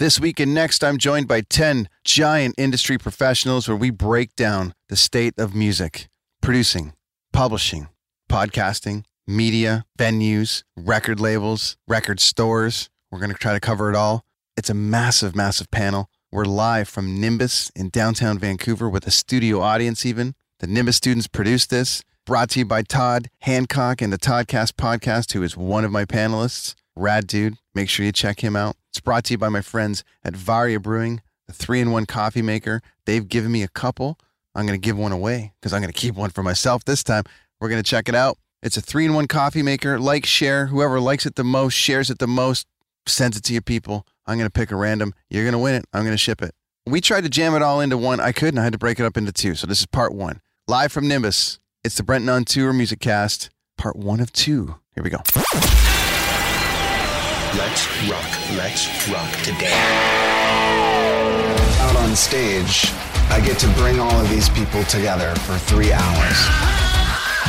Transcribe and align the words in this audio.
This 0.00 0.18
week 0.18 0.40
and 0.40 0.54
next, 0.54 0.82
I'm 0.82 0.96
joined 0.96 1.28
by 1.28 1.42
10 1.42 1.86
giant 2.04 2.54
industry 2.56 2.96
professionals 2.96 3.68
where 3.68 3.76
we 3.76 3.90
break 3.90 4.34
down 4.34 4.72
the 4.88 4.96
state 4.96 5.34
of 5.36 5.54
music, 5.54 6.08
producing, 6.40 6.94
publishing, 7.34 7.86
podcasting, 8.26 9.04
media, 9.26 9.84
venues, 9.98 10.62
record 10.74 11.20
labels, 11.20 11.76
record 11.86 12.18
stores. 12.18 12.88
We're 13.10 13.18
going 13.18 13.30
to 13.30 13.36
try 13.36 13.52
to 13.52 13.60
cover 13.60 13.90
it 13.90 13.94
all. 13.94 14.24
It's 14.56 14.70
a 14.70 14.74
massive, 14.74 15.36
massive 15.36 15.70
panel. 15.70 16.08
We're 16.32 16.46
live 16.46 16.88
from 16.88 17.20
Nimbus 17.20 17.70
in 17.76 17.90
downtown 17.90 18.38
Vancouver 18.38 18.88
with 18.88 19.06
a 19.06 19.10
studio 19.10 19.60
audience, 19.60 20.06
even. 20.06 20.34
The 20.60 20.66
Nimbus 20.66 20.96
students 20.96 21.26
produced 21.26 21.68
this. 21.68 22.02
Brought 22.24 22.48
to 22.52 22.60
you 22.60 22.64
by 22.64 22.84
Todd 22.84 23.28
Hancock 23.40 24.00
and 24.00 24.10
the 24.10 24.18
Toddcast 24.18 24.76
podcast, 24.76 25.34
who 25.34 25.42
is 25.42 25.58
one 25.58 25.84
of 25.84 25.92
my 25.92 26.06
panelists. 26.06 26.74
Rad 26.96 27.26
dude. 27.26 27.58
Make 27.74 27.90
sure 27.90 28.06
you 28.06 28.12
check 28.12 28.40
him 28.40 28.56
out. 28.56 28.76
It's 28.90 29.00
brought 29.00 29.24
to 29.24 29.34
you 29.34 29.38
by 29.38 29.48
my 29.48 29.60
friends 29.60 30.02
at 30.24 30.34
Varia 30.34 30.80
Brewing, 30.80 31.22
the 31.46 31.52
three 31.52 31.80
in 31.80 31.92
one 31.92 32.06
coffee 32.06 32.42
maker. 32.42 32.82
They've 33.06 33.26
given 33.26 33.52
me 33.52 33.62
a 33.62 33.68
couple. 33.68 34.18
I'm 34.54 34.66
going 34.66 34.78
to 34.78 34.84
give 34.84 34.98
one 34.98 35.12
away 35.12 35.52
because 35.60 35.72
I'm 35.72 35.80
going 35.80 35.92
to 35.92 35.98
keep 35.98 36.16
one 36.16 36.30
for 36.30 36.42
myself 36.42 36.84
this 36.84 37.04
time. 37.04 37.22
We're 37.60 37.68
going 37.68 37.82
to 37.82 37.88
check 37.88 38.08
it 38.08 38.14
out. 38.14 38.36
It's 38.62 38.76
a 38.76 38.80
three 38.80 39.04
in 39.04 39.14
one 39.14 39.28
coffee 39.28 39.62
maker. 39.62 39.98
Like, 39.98 40.26
share. 40.26 40.66
Whoever 40.66 40.98
likes 40.98 41.24
it 41.24 41.36
the 41.36 41.44
most, 41.44 41.74
shares 41.74 42.10
it 42.10 42.18
the 42.18 42.26
most, 42.26 42.66
sends 43.06 43.36
it 43.36 43.44
to 43.44 43.52
your 43.52 43.62
people. 43.62 44.06
I'm 44.26 44.38
going 44.38 44.48
to 44.48 44.52
pick 44.52 44.70
a 44.70 44.76
random. 44.76 45.14
You're 45.28 45.44
going 45.44 45.52
to 45.52 45.58
win 45.58 45.76
it. 45.76 45.84
I'm 45.92 46.02
going 46.02 46.14
to 46.14 46.18
ship 46.18 46.42
it. 46.42 46.54
We 46.84 47.00
tried 47.00 47.22
to 47.22 47.30
jam 47.30 47.54
it 47.54 47.62
all 47.62 47.80
into 47.80 47.96
one. 47.96 48.18
I 48.18 48.32
couldn't. 48.32 48.58
I 48.58 48.64
had 48.64 48.72
to 48.72 48.78
break 48.78 48.98
it 48.98 49.06
up 49.06 49.16
into 49.16 49.32
two. 49.32 49.54
So 49.54 49.66
this 49.66 49.80
is 49.80 49.86
part 49.86 50.12
one. 50.12 50.40
Live 50.66 50.90
from 50.90 51.06
Nimbus. 51.06 51.60
It's 51.84 51.96
the 51.96 52.02
Brenton 52.02 52.28
on 52.28 52.44
Tour 52.44 52.72
Music 52.72 53.00
Cast, 53.00 53.50
part 53.78 53.96
one 53.96 54.20
of 54.20 54.32
two. 54.32 54.76
Here 54.94 55.04
we 55.04 55.10
go. 55.10 55.18
Let's 57.58 58.08
rock, 58.08 58.56
let's 58.56 59.08
rock 59.08 59.28
today. 59.42 59.72
Out 61.80 61.96
on 61.96 62.14
stage, 62.14 62.92
I 63.28 63.42
get 63.44 63.58
to 63.58 63.68
bring 63.70 63.98
all 63.98 64.20
of 64.20 64.30
these 64.30 64.48
people 64.50 64.84
together 64.84 65.34
for 65.34 65.58
three 65.58 65.92
hours. 65.92 66.89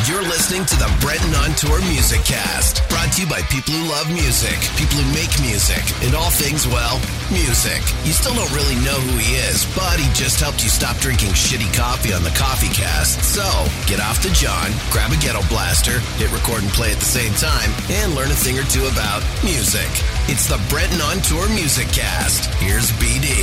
You're 0.09 0.25
listening 0.25 0.65
to 0.65 0.75
the 0.81 0.89
Brenton 0.99 1.29
on 1.45 1.53
Tour 1.53 1.77
Music 1.93 2.25
Cast, 2.25 2.81
brought 2.89 3.13
to 3.13 3.21
you 3.21 3.29
by 3.29 3.45
people 3.53 3.77
who 3.77 3.85
love 3.93 4.09
music, 4.09 4.57
people 4.73 4.97
who 4.97 5.05
make 5.13 5.29
music, 5.45 5.77
and 6.01 6.17
all 6.17 6.33
things, 6.33 6.65
well, 6.65 6.97
music. 7.29 7.77
You 8.01 8.09
still 8.09 8.33
don't 8.33 8.49
really 8.49 8.73
know 8.81 8.97
who 8.97 9.21
he 9.21 9.37
is, 9.37 9.61
but 9.77 10.01
he 10.01 10.09
just 10.17 10.41
helped 10.41 10.65
you 10.65 10.73
stop 10.73 10.97
drinking 10.97 11.37
shitty 11.37 11.69
coffee 11.77 12.17
on 12.17 12.25
the 12.25 12.33
Coffee 12.33 12.73
Cast. 12.73 13.21
So, 13.21 13.45
get 13.85 14.01
off 14.01 14.25
the 14.25 14.33
John, 14.33 14.73
grab 14.89 15.13
a 15.13 15.21
ghetto 15.21 15.45
blaster, 15.53 16.01
hit 16.17 16.33
record 16.33 16.65
and 16.65 16.73
play 16.73 16.89
at 16.89 16.97
the 16.97 17.05
same 17.05 17.33
time, 17.37 17.69
and 17.93 18.17
learn 18.17 18.33
a 18.33 18.39
thing 18.41 18.57
or 18.57 18.65
two 18.73 18.89
about 18.89 19.21
music. 19.45 19.89
It's 20.25 20.49
the 20.49 20.57
Brenton 20.65 21.05
on 21.05 21.21
Tour 21.29 21.45
Music 21.53 21.85
Cast. 21.93 22.49
Here's 22.57 22.89
BD. 22.97 23.37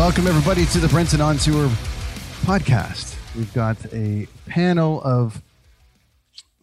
Welcome, 0.00 0.26
everybody, 0.26 0.64
to 0.72 0.80
the 0.80 0.88
Brenton 0.88 1.20
on 1.20 1.36
Tour 1.36 1.68
podcast. 2.48 3.11
We've 3.34 3.52
got 3.54 3.78
a 3.94 4.28
panel 4.46 5.00
of, 5.02 5.40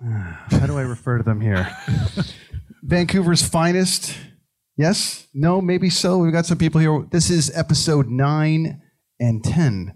uh, 0.05 0.35
how 0.51 0.67
do 0.67 0.77
I 0.77 0.83
refer 0.83 1.17
to 1.17 1.23
them 1.23 1.41
here? 1.41 1.67
Vancouver's 2.83 3.41
finest. 3.41 4.15
Yes? 4.77 5.27
No? 5.33 5.61
Maybe 5.61 5.89
so. 5.89 6.19
We've 6.19 6.31
got 6.31 6.45
some 6.45 6.59
people 6.59 6.79
here. 6.79 7.07
This 7.11 7.31
is 7.31 7.51
episode 7.57 8.07
nine 8.07 8.83
and 9.19 9.43
10 9.43 9.95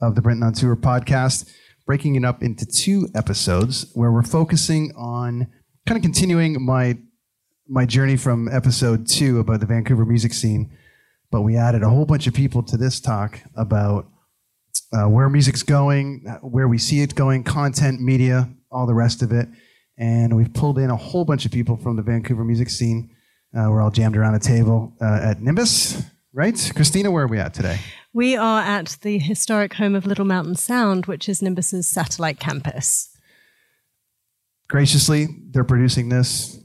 of 0.00 0.14
the 0.14 0.22
Brenton 0.22 0.44
on 0.44 0.54
Tour 0.54 0.76
podcast, 0.76 1.46
breaking 1.86 2.14
it 2.14 2.24
up 2.24 2.42
into 2.42 2.64
two 2.64 3.06
episodes 3.14 3.90
where 3.92 4.10
we're 4.10 4.22
focusing 4.22 4.92
on 4.96 5.48
kind 5.86 5.98
of 5.98 6.02
continuing 6.02 6.64
my 6.64 6.96
my 7.68 7.84
journey 7.84 8.16
from 8.16 8.48
episode 8.48 9.06
two 9.06 9.40
about 9.40 9.60
the 9.60 9.66
Vancouver 9.66 10.04
music 10.04 10.32
scene, 10.32 10.70
but 11.30 11.42
we 11.42 11.56
added 11.56 11.82
a 11.82 11.88
whole 11.88 12.04
bunch 12.06 12.26
of 12.26 12.34
people 12.34 12.62
to 12.62 12.76
this 12.76 13.00
talk 13.00 13.40
about 13.56 14.06
uh, 14.92 15.08
where 15.08 15.28
music's 15.28 15.62
going, 15.62 16.24
where 16.42 16.68
we 16.68 16.78
see 16.78 17.00
it 17.00 17.14
going, 17.14 17.42
content, 17.44 18.00
media, 18.00 18.48
all 18.70 18.86
the 18.86 18.94
rest 18.94 19.22
of 19.22 19.32
it. 19.32 19.48
And 19.96 20.36
we've 20.36 20.52
pulled 20.52 20.78
in 20.78 20.90
a 20.90 20.96
whole 20.96 21.24
bunch 21.24 21.44
of 21.44 21.52
people 21.52 21.76
from 21.76 21.96
the 21.96 22.02
Vancouver 22.02 22.44
music 22.44 22.68
scene. 22.68 23.10
Uh, 23.56 23.66
we're 23.70 23.80
all 23.80 23.90
jammed 23.90 24.16
around 24.16 24.34
a 24.34 24.40
table 24.40 24.92
uh, 25.00 25.20
at 25.22 25.40
Nimbus, 25.40 26.02
right? 26.32 26.54
Kristina, 26.54 27.12
where 27.12 27.24
are 27.24 27.28
we 27.28 27.38
at 27.38 27.54
today? 27.54 27.78
We 28.12 28.36
are 28.36 28.60
at 28.60 28.96
the 29.02 29.18
historic 29.18 29.74
home 29.74 29.94
of 29.94 30.06
Little 30.06 30.24
Mountain 30.24 30.56
Sound, 30.56 31.06
which 31.06 31.28
is 31.28 31.40
Nimbus's 31.40 31.86
satellite 31.86 32.40
campus. 32.40 33.10
Graciously, 34.68 35.28
they're 35.50 35.64
producing 35.64 36.08
this. 36.08 36.58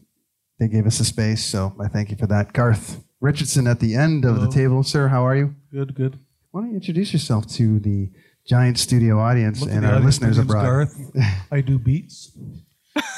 They 0.60 0.68
gave 0.68 0.88
us 0.88 1.00
a 1.00 1.06
space, 1.06 1.46
so 1.46 1.76
I 1.80 1.88
thank 1.88 2.12
you 2.12 2.18
for 2.18 2.28
that. 2.28 2.54
Garth 2.54 3.04
Richardson 3.22 3.68
at 3.68 3.80
the 3.80 3.96
end 3.96 4.26
of 4.26 4.36
Hello. 4.36 4.48
the 4.48 4.52
table. 4.52 4.84
Sir, 4.84 5.08
how 5.08 5.26
are 5.26 5.36
you? 5.36 5.56
Good, 5.72 5.94
good. 5.94 6.20
Why 6.52 6.62
don't 6.62 6.70
you 6.72 6.76
introduce 6.76 7.14
yourself 7.14 7.48
to 7.54 7.80
the 7.80 8.10
giant 8.48 8.80
studio 8.80 9.20
audience 9.20 9.62
Look 9.62 9.70
and 9.72 9.86
our 9.86 9.96
audience. 9.96 10.06
listeners 10.22 10.38
My 10.38 10.44
name's 10.44 10.50
abroad? 10.52 10.64
Garth. 10.64 11.48
I 11.52 11.62
do 11.62 11.78
beats 11.78 12.32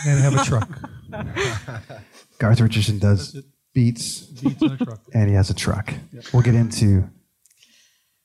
and 0.05 0.19
I 0.19 0.21
have 0.21 0.35
a 0.35 0.43
truck. 0.43 0.69
Garth 2.39 2.59
Richardson 2.59 2.99
does 2.99 3.37
beats 3.73 4.21
Beats 4.21 4.61
and 4.61 4.71
a 4.81 4.85
truck. 4.85 5.01
and 5.13 5.29
he 5.29 5.35
has 5.35 5.49
a 5.49 5.53
truck. 5.53 5.93
We'll 6.33 6.43
get 6.43 6.55
into 6.55 7.09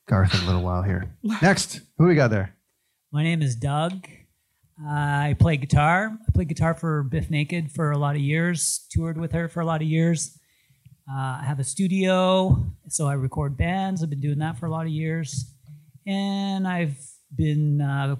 Garth 0.08 0.34
in 0.34 0.40
a 0.40 0.46
little 0.46 0.62
while 0.62 0.82
here. 0.82 1.14
Next, 1.42 1.80
who 1.98 2.06
we 2.06 2.14
got 2.14 2.30
there? 2.30 2.54
My 3.12 3.22
name 3.22 3.42
is 3.42 3.54
Doug. 3.54 4.08
Uh, 4.84 4.88
I 4.90 5.36
play 5.38 5.56
guitar. 5.56 6.18
I 6.28 6.32
played 6.32 6.48
guitar 6.48 6.74
for 6.74 7.02
Bif 7.04 7.30
Naked 7.30 7.72
for 7.72 7.92
a 7.92 7.98
lot 7.98 8.14
of 8.14 8.20
years, 8.20 8.86
toured 8.90 9.18
with 9.18 9.32
her 9.32 9.48
for 9.48 9.60
a 9.60 9.64
lot 9.64 9.80
of 9.80 9.86
years. 9.88 10.38
Uh, 11.08 11.38
I 11.40 11.44
have 11.44 11.60
a 11.60 11.64
studio, 11.64 12.64
so 12.88 13.06
I 13.06 13.14
record 13.14 13.56
bands. 13.56 14.02
I've 14.02 14.10
been 14.10 14.20
doing 14.20 14.38
that 14.40 14.58
for 14.58 14.66
a 14.66 14.70
lot 14.70 14.86
of 14.86 14.92
years. 14.92 15.54
And 16.04 16.66
I've 16.66 16.96
been 17.34 17.80
uh, 17.80 18.16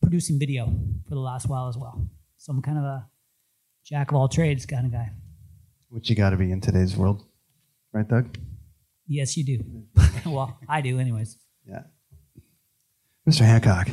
producing 0.00 0.38
video 0.38 0.66
for 1.08 1.14
the 1.14 1.20
last 1.20 1.48
while 1.48 1.68
as 1.68 1.76
well. 1.76 2.06
So 2.38 2.52
I'm 2.52 2.62
kind 2.62 2.78
of 2.78 2.84
a 2.84 3.06
jack 3.84 4.10
of 4.10 4.16
all 4.16 4.28
trades 4.28 4.64
kind 4.64 4.86
of 4.86 4.92
guy. 4.92 5.10
What 5.90 6.08
you 6.08 6.16
got 6.16 6.30
to 6.30 6.36
be 6.38 6.50
in 6.50 6.60
today's 6.60 6.96
world, 6.96 7.22
right, 7.92 8.08
Doug? 8.08 8.34
Yes, 9.06 9.36
you 9.36 9.44
do. 9.44 9.84
well, 10.26 10.58
I 10.68 10.80
do, 10.80 10.98
anyways. 10.98 11.36
Yeah. 11.66 11.82
Mr. 13.28 13.40
Hancock. 13.40 13.88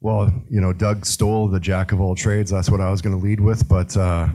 Well, 0.00 0.32
you 0.48 0.60
know, 0.60 0.72
Doug 0.72 1.04
stole 1.06 1.48
the 1.48 1.60
jack 1.60 1.90
of 1.90 2.00
all 2.00 2.14
trades. 2.14 2.52
That's 2.52 2.70
what 2.70 2.80
I 2.80 2.90
was 2.90 3.02
going 3.02 3.18
to 3.18 3.22
lead 3.22 3.40
with. 3.40 3.68
But 3.68 3.96
uh, 3.96 4.28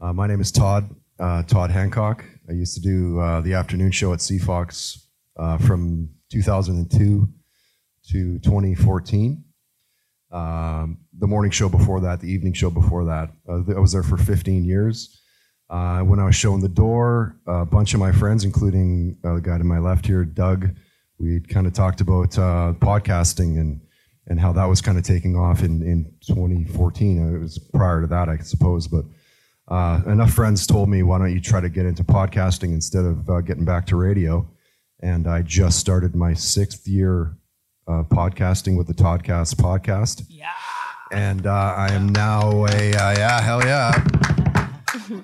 uh, 0.00 0.12
my 0.12 0.26
name 0.26 0.40
is 0.40 0.50
Todd, 0.50 0.92
uh, 1.20 1.44
Todd 1.44 1.70
Hancock. 1.70 2.24
I 2.48 2.52
used 2.52 2.74
to 2.74 2.80
do 2.80 3.20
uh, 3.20 3.40
the 3.40 3.54
afternoon 3.54 3.92
show 3.92 4.12
at 4.12 4.18
CFOX 4.18 5.04
uh, 5.38 5.58
from 5.58 6.08
2002 6.30 7.28
to 8.10 8.38
2014. 8.40 9.44
Um, 10.32 10.98
the 11.18 11.26
morning 11.26 11.50
show 11.50 11.68
before 11.68 12.00
that, 12.00 12.20
the 12.20 12.30
evening 12.30 12.52
show 12.52 12.70
before 12.70 13.04
that. 13.04 13.30
Uh, 13.48 13.62
I 13.76 13.78
was 13.78 13.92
there 13.92 14.02
for 14.02 14.16
15 14.16 14.64
years. 14.64 15.20
Uh, 15.70 16.00
when 16.00 16.18
I 16.18 16.24
was 16.24 16.34
showing 16.34 16.60
the 16.60 16.68
door, 16.68 17.36
a 17.46 17.64
bunch 17.64 17.94
of 17.94 18.00
my 18.00 18.12
friends, 18.12 18.44
including 18.44 19.18
uh, 19.24 19.34
the 19.34 19.40
guy 19.40 19.56
to 19.56 19.64
my 19.64 19.78
left 19.78 20.06
here, 20.06 20.24
Doug, 20.24 20.70
we 21.18 21.40
kind 21.40 21.66
of 21.66 21.72
talked 21.72 22.00
about 22.00 22.36
uh, 22.36 22.74
podcasting 22.78 23.58
and 23.60 23.80
and 24.28 24.38
how 24.38 24.52
that 24.52 24.66
was 24.66 24.80
kind 24.80 24.96
of 24.98 25.04
taking 25.04 25.36
off 25.36 25.62
in, 25.62 25.82
in 25.82 26.04
2014. 26.26 27.34
It 27.34 27.38
was 27.40 27.58
prior 27.58 28.02
to 28.02 28.06
that, 28.06 28.28
I 28.28 28.38
suppose. 28.38 28.86
But 28.86 29.04
uh, 29.72 30.02
enough 30.06 30.34
friends 30.34 30.66
told 30.66 30.90
me, 30.90 31.02
why 31.02 31.16
don't 31.16 31.32
you 31.32 31.40
try 31.40 31.58
to 31.58 31.70
get 31.70 31.86
into 31.86 32.04
podcasting 32.04 32.74
instead 32.74 33.06
of 33.06 33.30
uh, 33.30 33.40
getting 33.40 33.64
back 33.64 33.86
to 33.86 33.96
radio? 33.96 34.46
And 35.00 35.26
I 35.26 35.40
just 35.40 35.78
started 35.78 36.14
my 36.14 36.34
sixth 36.34 36.86
year 36.86 37.38
uh, 37.88 38.02
podcasting 38.02 38.76
with 38.76 38.86
the 38.86 38.92
Toddcast 38.92 39.54
podcast. 39.54 40.24
Yeah. 40.28 40.50
And 41.10 41.46
uh, 41.46 41.74
I 41.76 41.90
am 41.92 42.10
now 42.10 42.66
a, 42.66 42.92
uh, 42.92 43.14
yeah, 43.16 43.40
hell 43.40 43.64
yeah. 43.64 44.04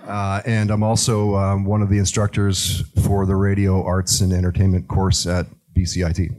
Uh, 0.07 0.41
and 0.47 0.71
I'm 0.71 0.83
also 0.83 1.35
um, 1.35 1.65
one 1.65 1.83
of 1.83 1.91
the 1.91 1.99
instructors 1.99 2.83
for 3.05 3.27
the 3.27 3.37
radio 3.37 3.85
arts 3.85 4.21
and 4.21 4.33
entertainment 4.33 4.89
course 4.89 5.27
at 5.27 5.47
BCIT. 5.75 6.35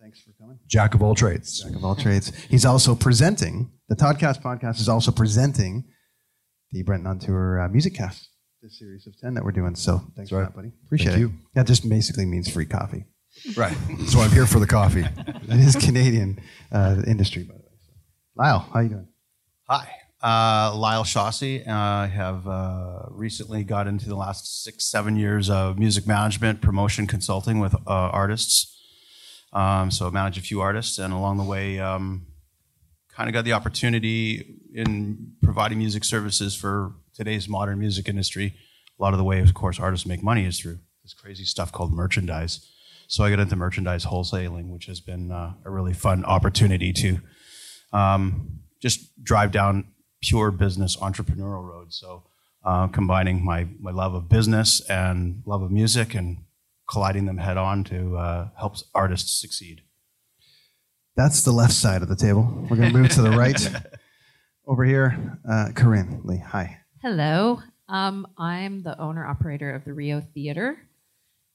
Thanks 0.00 0.20
for 0.20 0.32
coming. 0.32 0.58
Jack 0.74 0.92
of 0.96 1.02
all 1.04 1.14
trades. 1.14 1.62
Jack 1.62 1.76
of 1.76 1.84
all 1.84 1.94
trades. 1.94 2.32
He's 2.50 2.64
also 2.64 2.96
presenting, 2.96 3.70
the 3.88 3.94
Toddcast 3.94 4.42
podcast 4.42 4.80
is 4.80 4.88
also 4.88 5.12
presenting 5.12 5.84
the 6.72 6.82
Brenton 6.82 7.06
on 7.06 7.20
Tour 7.20 7.60
uh, 7.60 7.68
Music 7.68 7.94
Cast 7.94 8.28
this 8.60 8.76
series 8.80 9.06
of 9.06 9.16
10 9.20 9.34
that 9.34 9.44
we're 9.44 9.52
doing. 9.52 9.76
So 9.76 10.00
thanks 10.16 10.30
for 10.30 10.38
right. 10.38 10.46
that, 10.46 10.56
buddy. 10.56 10.72
Appreciate 10.86 11.12
Thank 11.12 11.18
it. 11.18 11.20
you. 11.20 11.32
That 11.54 11.68
just 11.68 11.88
basically 11.88 12.26
means 12.26 12.50
free 12.50 12.66
coffee. 12.66 13.04
Right. 13.56 13.76
So 14.08 14.18
I'm 14.18 14.32
here 14.32 14.46
for 14.46 14.58
the 14.58 14.66
coffee. 14.66 15.04
It 15.46 15.60
is 15.60 15.76
Canadian 15.76 16.40
uh, 16.72 17.02
industry, 17.06 17.44
by 17.44 17.54
the 17.54 17.60
way. 17.60 17.76
So. 17.86 17.92
Lyle, 18.34 18.68
how 18.72 18.80
you 18.80 18.88
doing? 18.88 19.08
Hi, 19.68 19.88
uh, 20.22 20.74
Lyle 20.76 21.04
Chausse. 21.04 21.68
I 21.68 22.06
have 22.06 22.48
uh, 22.48 23.02
recently 23.10 23.62
got 23.62 23.86
into 23.86 24.08
the 24.08 24.16
last 24.16 24.64
six, 24.64 24.90
seven 24.90 25.14
years 25.14 25.50
of 25.50 25.78
music 25.78 26.06
management, 26.08 26.62
promotion, 26.62 27.06
consulting 27.06 27.60
with 27.60 27.74
uh, 27.74 27.78
artists. 27.86 28.73
Um, 29.54 29.90
so 29.90 30.08
I 30.08 30.10
manage 30.10 30.36
a 30.36 30.42
few 30.42 30.60
artists, 30.60 30.98
and 30.98 31.12
along 31.12 31.38
the 31.38 31.44
way, 31.44 31.78
um, 31.78 32.26
kind 33.08 33.28
of 33.28 33.32
got 33.32 33.44
the 33.44 33.52
opportunity 33.52 34.58
in 34.74 35.32
providing 35.42 35.78
music 35.78 36.04
services 36.04 36.56
for 36.56 36.92
today's 37.14 37.48
modern 37.48 37.78
music 37.78 38.08
industry. 38.08 38.54
A 38.98 39.02
lot 39.02 39.14
of 39.14 39.18
the 39.18 39.24
way, 39.24 39.40
of 39.40 39.54
course, 39.54 39.78
artists 39.78 40.06
make 40.06 40.22
money 40.22 40.44
is 40.44 40.58
through 40.58 40.78
this 41.02 41.14
crazy 41.14 41.44
stuff 41.44 41.70
called 41.70 41.92
merchandise. 41.92 42.68
So 43.06 43.22
I 43.22 43.30
got 43.30 43.38
into 43.38 43.54
merchandise 43.54 44.06
wholesaling, 44.06 44.70
which 44.70 44.86
has 44.86 45.00
been 45.00 45.30
uh, 45.30 45.54
a 45.64 45.70
really 45.70 45.92
fun 45.92 46.24
opportunity 46.24 46.92
to 46.94 47.20
um, 47.92 48.60
just 48.80 49.22
drive 49.22 49.52
down 49.52 49.86
pure 50.22 50.50
business 50.50 50.96
entrepreneurial 50.96 51.62
road. 51.62 51.92
So 51.92 52.24
uh, 52.64 52.88
combining 52.88 53.44
my, 53.44 53.68
my 53.78 53.90
love 53.90 54.14
of 54.14 54.28
business 54.28 54.80
and 54.88 55.42
love 55.44 55.62
of 55.62 55.70
music 55.70 56.14
and 56.14 56.38
colliding 56.88 57.26
them 57.26 57.38
head 57.38 57.56
on 57.56 57.84
to 57.84 58.16
uh, 58.16 58.48
help 58.58 58.76
artists 58.94 59.40
succeed. 59.40 59.82
That's 61.16 61.42
the 61.42 61.52
left 61.52 61.72
side 61.72 62.02
of 62.02 62.08
the 62.08 62.16
table. 62.16 62.66
We're 62.68 62.76
going 62.76 62.92
to 62.92 62.98
move 62.98 63.10
to 63.10 63.22
the 63.22 63.30
right. 63.30 63.60
Over 64.66 64.84
here, 64.84 65.38
uh, 65.48 65.68
Corrine 65.72 66.24
Lea. 66.24 66.38
Hi. 66.38 66.78
Hello. 67.02 67.60
Um, 67.88 68.26
I'm 68.38 68.82
the 68.82 68.98
owner 68.98 69.26
operator 69.26 69.74
of 69.74 69.84
the 69.84 69.92
Rio 69.92 70.22
Theater. 70.22 70.78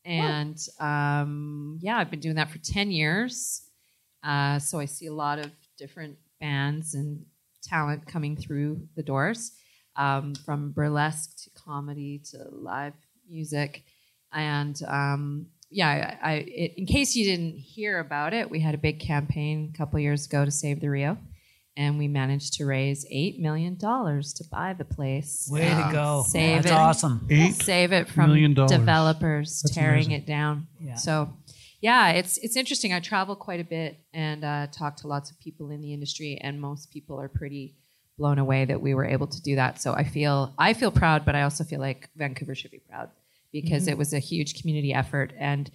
And 0.06 0.58
um, 0.80 1.80
yeah, 1.82 1.98
I've 1.98 2.12
been 2.12 2.20
doing 2.20 2.36
that 2.36 2.52
for 2.52 2.60
10 2.60 2.92
years. 2.92 3.64
Uh, 4.24 4.60
so 4.60 4.80
I 4.80 4.86
see 4.86 5.08
a 5.08 5.14
lot 5.14 5.40
of 5.40 5.52
different 5.78 6.18
bands 6.40 6.94
and 6.94 7.26
talent 7.64 8.06
coming 8.06 8.36
through 8.36 8.88
the 8.96 9.04
doors 9.04 9.54
um, 9.96 10.36
from 10.36 10.72
burlesque 10.72 11.44
to 11.44 11.50
comedy 11.52 12.22
to 12.32 12.38
live 12.52 12.94
music. 13.30 13.84
And 14.34 14.80
um, 14.88 15.48
yeah, 15.70 16.18
I, 16.22 16.30
I, 16.32 16.34
it, 16.48 16.74
in 16.78 16.86
case 16.86 17.16
you 17.16 17.26
didn't 17.26 17.58
hear 17.58 18.00
about 18.00 18.34
it, 18.34 18.50
we 18.50 18.60
had 18.60 18.76
a 18.76 18.78
big 18.78 19.00
campaign 19.00 19.72
a 19.74 19.78
couple 19.78 20.00
years 20.00 20.26
ago 20.26 20.46
to 20.46 20.52
save 20.52 20.82
the 20.82 20.90
Rio. 20.90 21.18
And 21.78 21.98
we 21.98 22.10
managed 22.10 22.56
to 22.56 22.66
raise 22.66 23.06
$8 23.10 23.40
million 23.40 23.78
to 23.78 24.44
buy 24.52 24.74
the 24.74 24.84
place. 24.84 25.48
Way 25.50 25.70
to 25.70 25.90
go. 25.94 26.26
Save 26.28 26.64
That's 26.64 26.74
it. 26.74 26.78
awesome. 26.78 27.26
Eight 27.30 27.56
Save 27.56 27.94
it 27.94 28.10
from 28.10 28.28
million 28.32 28.54
dollars. 28.54 28.72
developers 28.72 29.62
That's 29.62 29.76
tearing 29.76 30.08
amazing. 30.08 30.12
it 30.12 30.26
down. 30.26 30.68
Yeah. 30.82 30.96
So, 30.96 31.34
yeah, 31.82 32.10
it's 32.10 32.38
it's 32.40 32.58
interesting. 32.58 32.92
I 32.92 33.00
travel 33.00 33.38
quite 33.38 33.62
a 33.62 33.64
bit 33.64 33.98
and 34.14 34.44
uh, 34.44 34.68
talk 34.74 34.98
to 34.98 35.08
lots 35.08 35.32
of 35.32 35.40
people 35.40 35.70
in 35.72 35.80
the 35.80 35.94
industry, 35.94 36.38
and 36.42 36.60
most 36.60 36.92
people 36.92 37.18
are 37.22 37.30
pretty 37.30 37.78
blown 38.18 38.38
away 38.40 38.66
that 38.66 38.82
we 38.82 38.94
were 38.94 39.06
able 39.06 39.28
to 39.28 39.42
do 39.42 39.56
that. 39.56 39.82
So 39.82 39.94
I 39.94 40.04
feel 40.04 40.54
I 40.58 40.74
feel 40.74 40.92
proud, 40.92 41.24
but 41.24 41.36
I 41.36 41.44
also 41.44 41.64
feel 41.64 41.80
like 41.80 42.10
Vancouver 42.18 42.54
should 42.56 42.72
be 42.72 42.80
proud 42.90 43.10
because 43.52 43.84
Mm-hmm. 43.84 43.92
it 43.92 43.98
was 43.98 44.14
a 44.14 44.20
huge 44.20 44.60
community 44.62 44.94
effort, 44.94 45.34
and 45.40 45.70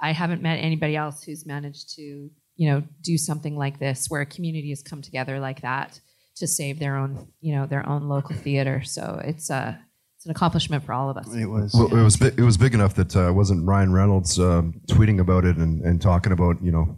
I 0.00 0.12
haven't 0.12 0.42
met 0.42 0.56
anybody 0.56 0.96
else 0.96 1.22
who's 1.22 1.44
managed 1.46 1.94
to 1.96 2.30
you 2.56 2.70
know 2.70 2.82
do 3.02 3.16
something 3.16 3.56
like 3.56 3.78
this 3.78 4.06
where 4.08 4.20
a 4.20 4.26
community 4.26 4.68
has 4.70 4.82
come 4.82 5.00
together 5.02 5.40
like 5.40 5.62
that 5.62 6.00
to 6.36 6.46
save 6.46 6.78
their 6.78 6.96
own 6.96 7.28
you 7.40 7.54
know 7.54 7.66
their 7.66 7.86
own 7.88 8.08
local 8.08 8.36
theater. 8.36 8.82
So 8.84 9.20
it's 9.24 9.50
a 9.50 9.78
it's 10.16 10.26
an 10.26 10.32
accomplishment 10.32 10.84
for 10.84 10.92
all 10.92 11.08
of 11.10 11.16
us. 11.16 11.34
It 11.34 11.46
was. 11.46 11.72
Well, 11.74 11.94
it 11.98 12.02
was 12.02 12.16
bi- 12.18 12.32
it 12.36 12.42
was 12.42 12.58
big 12.58 12.74
enough 12.74 12.94
that 12.94 13.16
uh, 13.16 13.32
wasn't 13.34 13.66
Ryan 13.66 13.92
Reynolds 13.92 14.38
um, 14.38 14.80
tweeting 14.88 15.18
about 15.20 15.44
it 15.46 15.56
and, 15.56 15.80
and 15.82 16.00
talking 16.00 16.32
about 16.32 16.62
you 16.62 16.72
know 16.72 16.96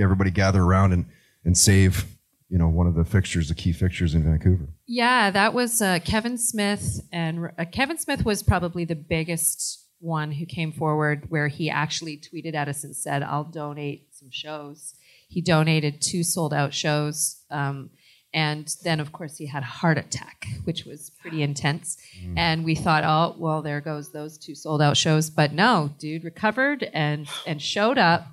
everybody 0.00 0.30
gather 0.30 0.62
around 0.62 0.92
and 0.92 1.06
and 1.44 1.56
save 1.58 2.06
you 2.48 2.58
know 2.58 2.68
one 2.68 2.86
of 2.86 2.94
the 2.94 3.04
fixtures, 3.04 3.48
the 3.48 3.54
key 3.54 3.72
fixtures 3.72 4.14
in 4.14 4.22
Vancouver. 4.24 4.68
Yeah, 4.86 5.30
that 5.30 5.54
was 5.54 5.80
uh, 5.80 5.98
Kevin 6.04 6.38
Smith, 6.38 7.00
and 7.12 7.50
uh, 7.58 7.64
Kevin 7.64 7.98
Smith 7.98 8.24
was 8.24 8.42
probably 8.42 8.84
the 8.84 8.94
biggest 8.94 9.86
one 10.00 10.32
who 10.32 10.44
came 10.44 10.70
forward 10.70 11.24
where 11.30 11.48
he 11.48 11.70
actually 11.70 12.18
tweeted 12.18 12.54
at 12.54 12.68
us 12.68 12.84
and 12.84 12.94
said, 12.94 13.22
"I'll 13.22 13.44
donate 13.44 14.14
some 14.14 14.30
shows." 14.30 14.94
He 15.28 15.40
donated 15.40 16.00
two 16.00 16.22
sold 16.22 16.52
out 16.52 16.74
shows, 16.74 17.42
um, 17.50 17.90
and 18.32 18.72
then 18.84 19.00
of 19.00 19.10
course 19.12 19.36
he 19.36 19.46
had 19.46 19.62
a 19.62 19.66
heart 19.66 19.98
attack, 19.98 20.46
which 20.64 20.84
was 20.84 21.10
pretty 21.20 21.42
intense. 21.42 21.96
And 22.36 22.64
we 22.64 22.74
thought, 22.74 23.04
"Oh, 23.04 23.36
well, 23.38 23.62
there 23.62 23.80
goes 23.80 24.12
those 24.12 24.38
two 24.38 24.54
sold 24.54 24.82
out 24.82 24.96
shows." 24.96 25.30
But 25.30 25.52
no, 25.52 25.94
dude 25.98 26.24
recovered 26.24 26.88
and 26.92 27.26
and 27.46 27.60
showed 27.60 27.98
up 27.98 28.26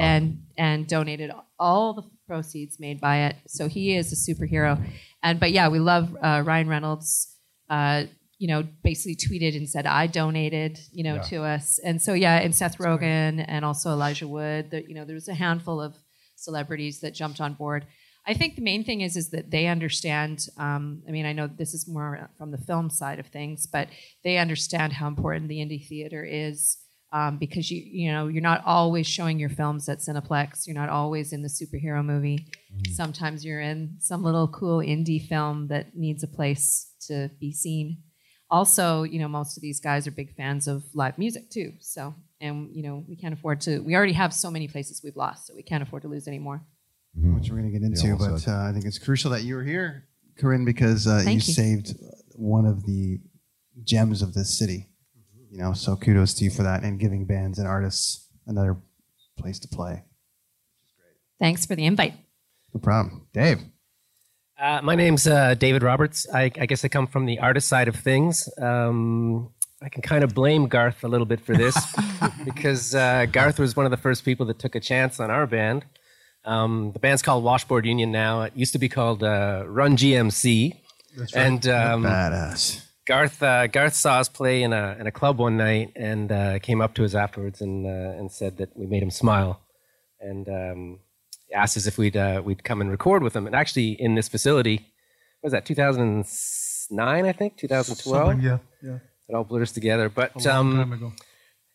and 0.00 0.42
and 0.58 0.86
donated 0.86 1.30
all 1.58 1.94
the 1.94 2.02
proceeds 2.26 2.78
made 2.80 3.00
by 3.00 3.18
it. 3.26 3.36
So 3.46 3.68
he 3.68 3.96
is 3.96 4.12
a 4.12 4.16
superhero. 4.16 4.84
And 5.22 5.40
but 5.40 5.52
yeah, 5.52 5.68
we 5.68 5.78
love 5.78 6.16
uh, 6.22 6.42
Ryan 6.44 6.68
Reynolds. 6.68 7.34
Uh, 7.68 8.04
you 8.38 8.48
know, 8.48 8.64
basically 8.82 9.16
tweeted 9.16 9.56
and 9.56 9.68
said, 9.68 9.86
"I 9.86 10.06
donated," 10.06 10.78
you 10.92 11.02
know, 11.02 11.20
to 11.30 11.42
us. 11.42 11.78
And 11.78 12.02
so 12.02 12.12
yeah, 12.12 12.36
and 12.36 12.54
Seth 12.54 12.78
Rogen 12.78 13.42
and 13.48 13.64
also 13.64 13.90
Elijah 13.90 14.28
Wood. 14.28 14.70
That 14.72 14.88
you 14.88 14.94
know, 14.94 15.04
there 15.04 15.14
was 15.14 15.28
a 15.28 15.34
handful 15.34 15.80
of 15.80 15.96
celebrities 16.36 17.00
that 17.00 17.14
jumped 17.14 17.40
on 17.40 17.54
board. 17.54 17.86
I 18.26 18.34
think 18.34 18.56
the 18.56 18.62
main 18.62 18.84
thing 18.84 19.00
is 19.00 19.16
is 19.16 19.30
that 19.30 19.50
they 19.50 19.68
understand. 19.68 20.48
Um, 20.58 21.02
I 21.08 21.12
mean, 21.12 21.24
I 21.24 21.32
know 21.32 21.46
this 21.46 21.72
is 21.72 21.88
more 21.88 22.28
from 22.36 22.50
the 22.50 22.58
film 22.58 22.90
side 22.90 23.18
of 23.18 23.28
things, 23.28 23.66
but 23.66 23.88
they 24.22 24.36
understand 24.36 24.92
how 24.92 25.06
important 25.06 25.48
the 25.48 25.58
indie 25.58 25.86
theater 25.86 26.24
is 26.24 26.76
um, 27.12 27.38
because 27.38 27.70
you 27.70 27.82
you 27.84 28.12
know 28.12 28.28
you're 28.28 28.42
not 28.42 28.62
always 28.66 29.06
showing 29.06 29.38
your 29.38 29.48
films 29.48 29.88
at 29.88 29.98
Cineplex. 29.98 30.66
You're 30.66 30.76
not 30.76 30.88
always 30.88 31.32
in 31.32 31.42
the 31.42 31.48
superhero 31.48 32.04
movie. 32.04 32.46
Sometimes 32.92 33.44
you're 33.44 33.60
in 33.60 33.96
some 34.00 34.22
little 34.22 34.48
cool 34.48 34.78
indie 34.78 35.26
film 35.26 35.68
that 35.68 35.96
needs 35.96 36.22
a 36.22 36.28
place 36.28 36.92
to 37.06 37.30
be 37.40 37.52
seen. 37.52 38.02
Also, 38.50 39.02
you 39.02 39.18
know, 39.18 39.28
most 39.28 39.56
of 39.56 39.62
these 39.62 39.80
guys 39.80 40.06
are 40.06 40.10
big 40.10 40.34
fans 40.36 40.68
of 40.68 40.84
live 40.94 41.18
music 41.18 41.50
too. 41.50 41.72
So, 41.80 42.14
and 42.40 42.74
you 42.74 42.82
know, 42.82 43.04
we 43.08 43.16
can't 43.16 43.34
afford 43.34 43.60
to. 43.62 43.78
We 43.80 43.94
already 43.94 44.12
have 44.12 44.34
so 44.34 44.50
many 44.50 44.68
places 44.68 45.00
we've 45.02 45.16
lost, 45.16 45.46
so 45.46 45.54
we 45.54 45.62
can't 45.62 45.82
afford 45.82 46.02
to 46.02 46.08
lose 46.08 46.28
any 46.28 46.38
more. 46.38 46.62
which 47.14 47.50
we're 47.50 47.58
going 47.58 47.72
to 47.72 47.78
get 47.78 47.82
into. 47.82 48.16
well 48.16 48.32
but 48.32 48.48
uh, 48.48 48.68
I 48.68 48.72
think 48.72 48.84
it's 48.84 48.98
crucial 48.98 49.30
that 49.30 49.42
you 49.42 49.54
were 49.54 49.64
here, 49.64 50.04
Corrine, 50.40 50.64
because 50.64 51.06
uh, 51.06 51.22
you, 51.24 51.34
you. 51.34 51.40
saved 51.40 51.94
one 52.34 52.66
of 52.66 52.84
the 52.84 53.20
gems 53.84 54.22
of 54.22 54.34
this 54.34 54.58
city. 54.58 54.88
You 55.56 55.62
know, 55.62 55.72
so 55.72 55.96
kudos 55.96 56.34
to 56.34 56.44
you 56.44 56.50
for 56.50 56.64
that 56.64 56.82
and 56.82 57.00
giving 57.00 57.24
bands 57.24 57.58
and 57.58 57.66
artists 57.66 58.28
another 58.46 58.76
place 59.38 59.58
to 59.60 59.68
play. 59.68 60.04
Thanks 61.40 61.64
for 61.64 61.74
the 61.74 61.86
invite. 61.86 62.12
No 62.74 62.80
problem, 62.80 63.26
Dave. 63.32 63.60
Uh, 64.60 64.82
my 64.82 64.94
name's 64.94 65.26
uh, 65.26 65.54
David 65.54 65.82
Roberts. 65.82 66.26
I, 66.30 66.50
I 66.60 66.66
guess 66.66 66.84
I 66.84 66.88
come 66.88 67.06
from 67.06 67.24
the 67.24 67.38
artist 67.38 67.68
side 67.68 67.88
of 67.88 67.96
things. 67.96 68.50
Um, 68.60 69.50
I 69.80 69.88
can 69.88 70.02
kind 70.02 70.22
of 70.22 70.34
blame 70.34 70.68
Garth 70.68 71.02
a 71.04 71.08
little 71.08 71.24
bit 71.24 71.40
for 71.40 71.56
this 71.56 71.74
because 72.44 72.94
uh, 72.94 73.24
Garth 73.24 73.58
was 73.58 73.74
one 73.74 73.86
of 73.86 73.90
the 73.90 73.96
first 73.96 74.26
people 74.26 74.44
that 74.46 74.58
took 74.58 74.74
a 74.74 74.80
chance 74.80 75.20
on 75.20 75.30
our 75.30 75.46
band. 75.46 75.86
Um, 76.44 76.92
the 76.92 76.98
band's 76.98 77.22
called 77.22 77.42
Washboard 77.42 77.86
Union 77.86 78.12
now. 78.12 78.42
It 78.42 78.52
used 78.54 78.74
to 78.74 78.78
be 78.78 78.90
called 78.90 79.22
uh, 79.22 79.64
Run 79.66 79.96
GMC. 79.96 80.74
And 81.34 81.66
um, 81.66 82.02
Badass. 82.02 82.85
Garth 83.06 83.42
uh, 83.42 83.68
Garth 83.68 83.94
saw 83.94 84.18
us 84.18 84.28
play 84.28 84.62
in 84.62 84.72
a 84.72 84.96
in 84.98 85.06
a 85.06 85.12
club 85.12 85.38
one 85.38 85.56
night 85.56 85.92
and 85.94 86.30
uh, 86.30 86.58
came 86.58 86.80
up 86.80 86.94
to 86.94 87.04
us 87.04 87.14
afterwards 87.14 87.60
and 87.60 87.86
uh, 87.86 88.18
and 88.18 88.30
said 88.30 88.56
that 88.58 88.76
we 88.76 88.86
made 88.86 89.02
him 89.02 89.10
smile, 89.10 89.60
and 90.20 90.48
um, 90.48 91.00
asked 91.54 91.76
us 91.76 91.86
if 91.86 91.98
we'd 91.98 92.16
uh, 92.16 92.42
we'd 92.44 92.64
come 92.64 92.80
and 92.80 92.90
record 92.90 93.22
with 93.22 93.34
him. 93.34 93.46
And 93.46 93.54
actually, 93.54 93.90
in 93.92 94.16
this 94.16 94.28
facility, 94.28 94.76
what 95.40 95.48
was 95.48 95.52
that 95.52 95.64
2009? 95.64 97.24
I 97.26 97.32
think 97.32 97.56
2012. 97.56 98.26
Something, 98.26 98.44
yeah, 98.44 98.58
yeah. 98.82 98.98
It 99.28 99.34
all 99.34 99.44
blurs 99.44 99.72
together, 99.72 100.08
but 100.08 100.44
um, 100.46 101.14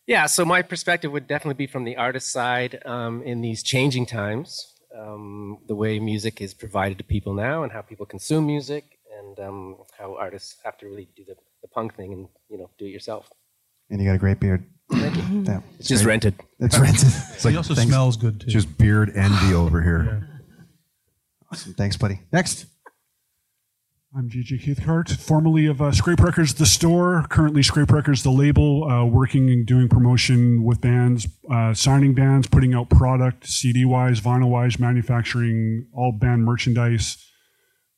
yeah, 0.06 0.26
so 0.26 0.44
my 0.44 0.62
perspective 0.62 1.12
would 1.12 1.26
definitely 1.26 1.54
be 1.54 1.66
from 1.66 1.84
the 1.84 1.96
artist 1.96 2.30
side 2.30 2.82
um, 2.84 3.22
in 3.22 3.40
these 3.40 3.62
changing 3.62 4.06
times, 4.06 4.74
um, 4.98 5.58
the 5.68 5.74
way 5.74 5.98
music 5.98 6.40
is 6.40 6.54
provided 6.54 6.98
to 6.98 7.04
people 7.04 7.34
now 7.34 7.62
and 7.62 7.72
how 7.72 7.82
people 7.82 8.04
consume 8.04 8.46
music 8.46 8.98
and 9.38 9.46
um, 9.46 9.76
how 9.98 10.16
artists 10.16 10.56
have 10.64 10.76
to 10.78 10.86
really 10.86 11.08
do 11.16 11.24
the, 11.24 11.34
the 11.62 11.68
punk 11.68 11.94
thing 11.96 12.12
and, 12.12 12.28
you 12.48 12.58
know, 12.58 12.70
do 12.78 12.84
it 12.84 12.88
yourself. 12.90 13.30
And 13.90 14.00
you 14.00 14.08
got 14.08 14.14
a 14.14 14.18
great 14.18 14.40
beard. 14.40 14.64
Thank 14.90 15.16
you. 15.16 15.42
Yeah, 15.46 15.60
It's 15.78 15.88
just 15.88 16.04
great. 16.04 16.12
rented. 16.24 16.34
It's 16.60 16.78
rented. 16.78 17.08
It's 17.34 17.44
like 17.44 17.52
He 17.52 17.56
also 17.56 17.74
thanks. 17.74 17.90
smells 17.90 18.16
good 18.16 18.40
too. 18.40 18.46
just 18.48 18.76
beard 18.78 19.12
envy 19.16 19.54
over 19.64 19.82
here. 19.82 20.28
Awesome. 21.50 21.74
Thanks, 21.74 21.96
buddy. 21.96 22.20
Next. 22.32 22.66
I'm 24.14 24.28
JJ 24.28 24.62
Cathcart, 24.62 25.08
formerly 25.08 25.64
of 25.64 25.80
uh, 25.80 25.90
Scrape 25.90 26.20
Records, 26.20 26.52
the 26.52 26.66
store, 26.66 27.24
currently 27.30 27.62
Scrape 27.62 27.90
Records, 27.90 28.22
the 28.22 28.30
label, 28.30 28.84
uh, 28.84 29.06
working 29.06 29.48
and 29.48 29.64
doing 29.64 29.88
promotion 29.88 30.64
with 30.64 30.82
bands, 30.82 31.26
uh, 31.50 31.72
signing 31.72 32.12
bands, 32.12 32.46
putting 32.46 32.74
out 32.74 32.90
product, 32.90 33.46
CD 33.46 33.86
wise, 33.86 34.20
vinyl 34.20 34.50
wise, 34.50 34.78
manufacturing 34.78 35.86
all 35.94 36.12
band 36.12 36.44
merchandise. 36.44 37.26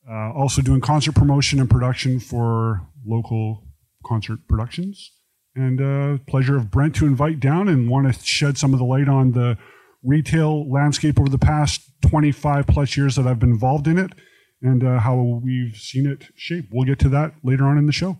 Uh, 0.09 0.33
also 0.33 0.61
doing 0.61 0.81
concert 0.81 1.15
promotion 1.15 1.59
and 1.61 1.71
production 1.71 2.21
for 2.21 2.83
local 3.07 3.65
Concert 4.05 4.41
Productions. 4.49 5.13
And 5.57 5.81
uh, 5.81 6.23
pleasure 6.27 6.57
of 6.57 6.71
Brent 6.71 6.95
to 6.97 7.07
invite 7.07 7.41
down 7.41 7.69
and 7.69 7.89
want 7.89 8.13
to 8.13 8.25
shed 8.25 8.59
some 8.59 8.73
of 8.73 8.79
the 8.79 8.85
light 8.85 9.09
on 9.09 9.33
the 9.33 9.57
retail 10.03 10.71
landscape 10.71 11.19
over 11.19 11.29
the 11.29 11.39
past 11.39 11.81
25 12.03 12.67
plus 12.67 12.97
years 12.97 13.17
that 13.17 13.27
I've 13.27 13.39
been 13.39 13.51
involved 13.51 13.87
in 13.87 13.97
it 13.99 14.13
and 14.61 14.83
uh, 14.85 14.99
how 14.99 15.41
we've 15.43 15.77
seen 15.77 16.07
it 16.07 16.27
shape. 16.35 16.67
We'll 16.73 16.87
get 16.87 16.99
to 17.01 17.09
that 17.11 17.35
later 17.43 17.65
on 17.65 17.79
in 17.79 17.87
the 17.87 17.93
show. 17.93 18.19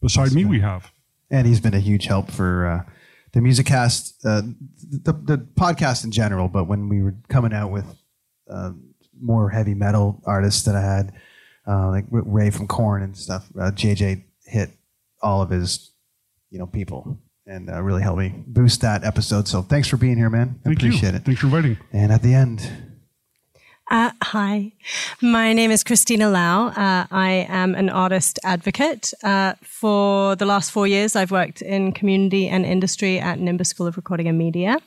Beside 0.00 0.32
me, 0.32 0.44
we 0.44 0.60
have. 0.60 0.90
and 1.30 1.46
he's 1.46 1.60
been 1.60 1.74
a 1.74 1.80
huge 1.80 2.06
help 2.06 2.30
for 2.30 2.66
uh, 2.66 2.90
the 3.32 3.40
music 3.40 3.66
cast, 3.66 4.24
uh, 4.24 4.42
the, 4.90 5.12
the 5.12 5.36
podcast 5.36 6.04
in 6.04 6.10
general. 6.10 6.48
But 6.48 6.64
when 6.64 6.88
we 6.88 7.02
were 7.02 7.16
coming 7.28 7.52
out 7.52 7.70
with 7.70 7.84
uh, 8.50 8.72
more 9.20 9.50
heavy 9.50 9.74
metal 9.74 10.22
artists 10.26 10.62
that 10.64 10.74
I 10.74 10.80
had, 10.80 11.12
uh, 11.66 11.88
like 11.88 12.04
Ray 12.10 12.50
from 12.50 12.66
Korn 12.66 13.02
and 13.02 13.16
stuff, 13.16 13.48
uh, 13.58 13.70
JJ 13.70 14.24
hit 14.44 14.70
all 15.22 15.42
of 15.42 15.50
his, 15.50 15.92
you 16.50 16.58
know, 16.58 16.66
people 16.66 17.18
and 17.46 17.68
uh, 17.70 17.82
really 17.82 18.02
helped 18.02 18.18
me 18.20 18.34
boost 18.46 18.80
that 18.82 19.04
episode. 19.04 19.48
So 19.48 19.62
thanks 19.62 19.88
for 19.88 19.96
being 19.96 20.16
here, 20.16 20.30
man. 20.30 20.60
I 20.64 20.68
Thank 20.68 20.82
you. 20.82 20.88
appreciate 20.88 21.14
it. 21.14 21.24
Thanks 21.24 21.40
for 21.40 21.46
inviting. 21.46 21.78
And 21.92 22.12
at 22.12 22.22
the 22.22 22.34
end, 22.34 22.70
Uh, 23.90 24.12
hi, 24.22 24.70
my 25.20 25.52
name 25.52 25.72
is 25.72 25.82
Kristina 25.82 26.30
Lao. 26.30 26.68
Uh, 26.68 27.08
I 27.10 27.44
am 27.48 27.74
an 27.74 27.90
artist 27.90 28.38
advocate. 28.44 29.12
Uh, 29.24 29.54
for 29.62 30.36
the 30.36 30.46
last 30.46 30.70
four 30.70 30.86
years, 30.86 31.16
I've 31.16 31.32
worked 31.32 31.60
in 31.60 31.90
community 31.90 32.46
and 32.46 32.64
industry 32.64 33.18
at 33.18 33.40
Nimbus 33.40 33.70
School 33.70 33.88
of 33.88 33.96
Recording 33.96 34.28
and 34.28 34.38
Media. 34.38 34.78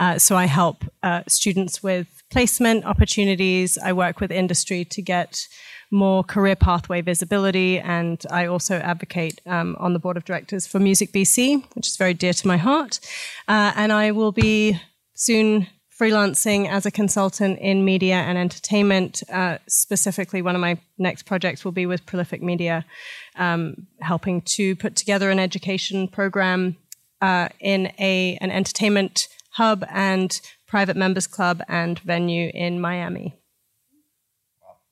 Uh, 0.00 0.18
so 0.18 0.34
I 0.34 0.46
help 0.46 0.84
uh, 1.04 1.22
students 1.28 1.84
with 1.84 2.08
placement 2.32 2.84
opportunities. 2.84 3.78
I 3.78 3.92
work 3.92 4.18
with 4.18 4.32
industry 4.32 4.84
to 4.86 5.02
get 5.02 5.46
more 5.92 6.24
career 6.24 6.56
pathway 6.56 7.00
visibility, 7.00 7.78
and 7.78 8.26
I 8.28 8.46
also 8.46 8.78
advocate 8.78 9.40
um, 9.46 9.76
on 9.78 9.92
the 9.92 10.00
board 10.00 10.16
of 10.16 10.24
directors 10.24 10.66
for 10.66 10.80
Music 10.80 11.12
BC, 11.12 11.62
which 11.76 11.86
is 11.86 11.96
very 11.96 12.12
dear 12.12 12.32
to 12.32 12.48
my 12.48 12.56
heart. 12.56 12.98
Uh, 13.46 13.72
and 13.76 13.92
I 13.92 14.10
will 14.10 14.32
be 14.32 14.80
soon 15.14 15.68
freelancing 15.98 16.68
as 16.68 16.86
a 16.86 16.90
consultant 16.90 17.58
in 17.58 17.84
media 17.84 18.16
and 18.16 18.38
entertainment. 18.38 19.22
Uh, 19.32 19.58
specifically, 19.66 20.42
one 20.42 20.54
of 20.54 20.60
my 20.60 20.78
next 20.96 21.24
projects 21.24 21.64
will 21.64 21.72
be 21.72 21.86
with 21.86 22.06
Prolific 22.06 22.42
Media, 22.42 22.84
um, 23.36 23.86
helping 24.00 24.42
to 24.42 24.76
put 24.76 24.94
together 24.96 25.30
an 25.30 25.38
education 25.38 26.08
program 26.08 26.76
uh, 27.20 27.48
in 27.60 27.92
a 27.98 28.38
an 28.40 28.50
entertainment 28.50 29.28
hub 29.52 29.84
and 29.90 30.40
private 30.68 30.96
members 30.96 31.26
club 31.26 31.62
and 31.68 31.98
venue 32.00 32.50
in 32.54 32.80
Miami. 32.80 33.34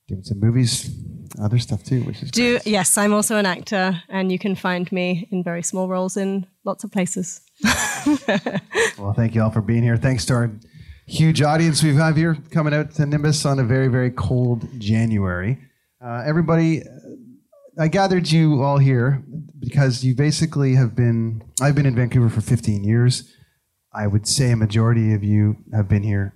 doing 0.09 0.23
some 0.23 0.41
movies, 0.41 0.91
other 1.41 1.59
stuff 1.59 1.85
too, 1.85 2.03
which 2.03 2.23
is 2.23 2.31
Do 2.31 2.59
yes, 2.65 2.99
I'm 2.99 3.13
also 3.13 3.37
an 3.37 3.47
actor, 3.47 4.03
and 4.09 4.33
you 4.33 4.39
can 4.39 4.57
find 4.57 4.91
me 4.91 5.29
in 5.31 5.45
very 5.45 5.63
small 5.63 5.89
roles 5.89 6.17
in 6.17 6.47
lots 6.65 6.85
of 6.85 6.91
places. 6.91 7.41
Well, 8.99 9.13
thank 9.13 9.35
you 9.35 9.43
all 9.43 9.51
for 9.51 9.61
being 9.61 9.83
here. 9.83 9.97
Thanks 9.97 10.25
to 10.27 10.35
our 10.35 10.51
huge 11.07 11.41
audience 11.41 11.83
we 11.83 11.95
have 11.95 12.17
here 12.17 12.37
coming 12.51 12.75
out 12.75 12.91
to 12.93 13.07
Nimbus 13.07 13.47
on 13.47 13.59
a 13.59 13.65
very, 13.65 13.89
very 13.89 14.11
cold 14.11 14.69
January. 14.79 15.59
Uh, 16.05 16.23
everybody, 16.27 16.83
uh, 16.83 16.87
I 17.79 17.89
gathered 17.89 18.31
you 18.31 18.63
all 18.63 18.79
here 18.79 19.23
because 19.59 20.05
you 20.05 20.15
basically 20.15 20.75
have 20.75 20.97
been, 20.97 21.43
I've 21.61 21.75
been 21.75 21.87
in 21.87 21.95
Vancouver 21.95 22.29
for 22.29 22.41
15 22.41 22.85
years. 22.85 23.33
I 23.95 24.07
would 24.07 24.27
say 24.27 24.51
a 24.51 24.57
majority 24.57 25.15
of 25.15 25.23
you 25.23 25.57
have 25.73 25.89
been 25.89 26.03
here 26.03 26.35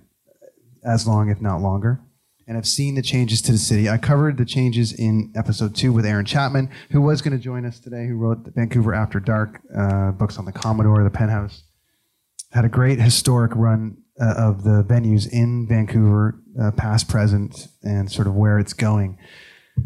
as 0.83 1.05
long, 1.05 1.29
if 1.29 1.41
not 1.41 1.61
longer, 1.61 2.01
and 2.47 2.55
have 2.55 2.67
seen 2.67 2.95
the 2.95 3.01
changes 3.01 3.41
to 3.43 3.51
the 3.51 3.57
city. 3.57 3.89
I 3.89 3.97
covered 3.97 4.37
the 4.37 4.45
changes 4.45 4.93
in 4.93 5.31
episode 5.35 5.75
two 5.75 5.93
with 5.93 6.05
Aaron 6.05 6.25
Chapman, 6.25 6.69
who 6.91 7.01
was 7.01 7.21
going 7.21 7.37
to 7.37 7.43
join 7.43 7.65
us 7.65 7.79
today, 7.79 8.07
who 8.07 8.15
wrote 8.15 8.45
the 8.45 8.51
Vancouver 8.51 8.95
After 8.95 9.19
Dark 9.19 9.61
uh, 9.77 10.11
books 10.11 10.39
on 10.39 10.45
the 10.45 10.51
Commodore, 10.51 11.03
the 11.03 11.09
Penthouse 11.09 11.63
had 12.51 12.65
a 12.65 12.69
great 12.69 12.99
historic 12.99 13.51
run 13.55 13.97
uh, 14.21 14.35
of 14.37 14.63
the 14.63 14.83
venues 14.83 15.27
in 15.31 15.67
Vancouver, 15.67 16.39
uh, 16.61 16.71
past, 16.71 17.09
present, 17.09 17.67
and 17.81 18.11
sort 18.11 18.27
of 18.27 18.35
where 18.35 18.59
it's 18.59 18.73
going. 18.73 19.17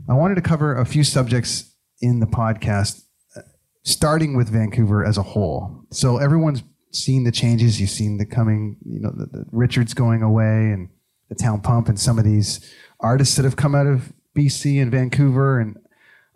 I 0.09 0.13
wanted 0.13 0.35
to 0.35 0.41
cover 0.41 0.75
a 0.75 0.85
few 0.85 1.03
subjects 1.03 1.73
in 2.01 2.19
the 2.19 2.25
podcast, 2.25 3.03
uh, 3.37 3.41
starting 3.83 4.35
with 4.35 4.49
Vancouver 4.49 5.05
as 5.05 5.17
a 5.17 5.23
whole. 5.23 5.85
So 5.91 6.17
everyone's 6.17 6.63
seen 6.91 7.23
the 7.23 7.31
changes. 7.31 7.79
You've 7.79 7.89
seen 7.89 8.17
the 8.17 8.25
coming, 8.25 8.77
you 8.85 8.99
know, 8.99 9.11
the, 9.11 9.25
the 9.25 9.45
Richards 9.51 9.93
going 9.93 10.21
away 10.21 10.71
and 10.71 10.89
the 11.29 11.35
town 11.35 11.61
pump 11.61 11.87
and 11.87 11.99
some 11.99 12.19
of 12.19 12.25
these 12.25 12.73
artists 12.99 13.35
that 13.37 13.45
have 13.45 13.55
come 13.55 13.73
out 13.73 13.87
of 13.87 14.11
BC 14.35 14.81
and 14.81 14.91
Vancouver. 14.91 15.59
And 15.59 15.77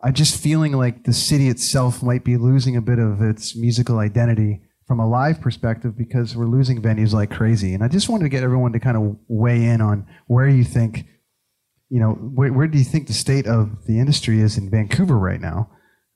I'm 0.02 0.14
just 0.14 0.42
feeling 0.42 0.72
like 0.74 1.04
the 1.04 1.14
city 1.14 1.50
itself 1.50 2.02
might 2.02 2.24
be 2.24 2.38
losing 2.38 2.78
a 2.78 2.82
bit 2.82 3.00
of 3.00 3.22
its 3.22 3.56
musical 3.56 4.00
identity 4.00 4.62
from 4.90 5.00
a 5.00 5.08
live 5.08 5.40
perspective 5.40 5.96
because 5.96 6.36
we're 6.36 6.48
losing 6.48 6.82
venues 6.82 7.14
like 7.14 7.30
crazy. 7.30 7.76
And 7.76 7.84
I 7.84 7.88
just 7.88 8.10
wanted 8.10 8.24
to 8.24 8.30
get 8.30 8.42
everyone 8.42 8.74
to 8.74 8.80
kind 8.80 8.98
of 8.98 9.18
weigh 9.28 9.66
in 9.66 9.82
on 9.82 10.08
where 10.26 10.48
you 10.48 10.64
think, 10.64 11.06
you 11.90 12.00
know, 12.00 12.14
where, 12.14 12.52
where 12.52 12.66
do 12.66 12.80
you 12.80 12.84
think 12.84 13.06
the 13.06 13.14
state 13.14 13.46
of 13.46 13.86
the 13.86 14.00
industry 14.00 14.42
is 14.42 14.58
in 14.58 14.72
Vancouver 14.72 15.16
right 15.16 15.40
now? 15.40 15.70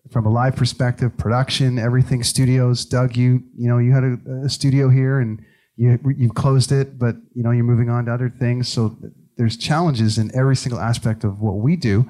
From 0.09 0.25
a 0.25 0.31
live 0.31 0.55
perspective, 0.55 1.15
production, 1.15 1.77
everything, 1.77 2.23
studios. 2.23 2.83
Doug, 2.83 3.15
you 3.15 3.43
you 3.55 3.69
know 3.69 3.77
you 3.77 3.93
had 3.93 4.03
a, 4.03 4.17
a 4.43 4.49
studio 4.49 4.89
here 4.89 5.19
and 5.19 5.39
you 5.75 5.99
you've 6.17 6.33
closed 6.33 6.71
it, 6.71 6.97
but 6.97 7.15
you 7.35 7.43
know 7.43 7.51
you're 7.51 7.63
moving 7.63 7.91
on 7.91 8.05
to 8.05 8.13
other 8.13 8.29
things. 8.39 8.67
So 8.67 8.97
there's 9.37 9.55
challenges 9.55 10.17
in 10.17 10.35
every 10.35 10.55
single 10.55 10.81
aspect 10.81 11.23
of 11.23 11.39
what 11.39 11.59
we 11.59 11.75
do. 11.75 12.09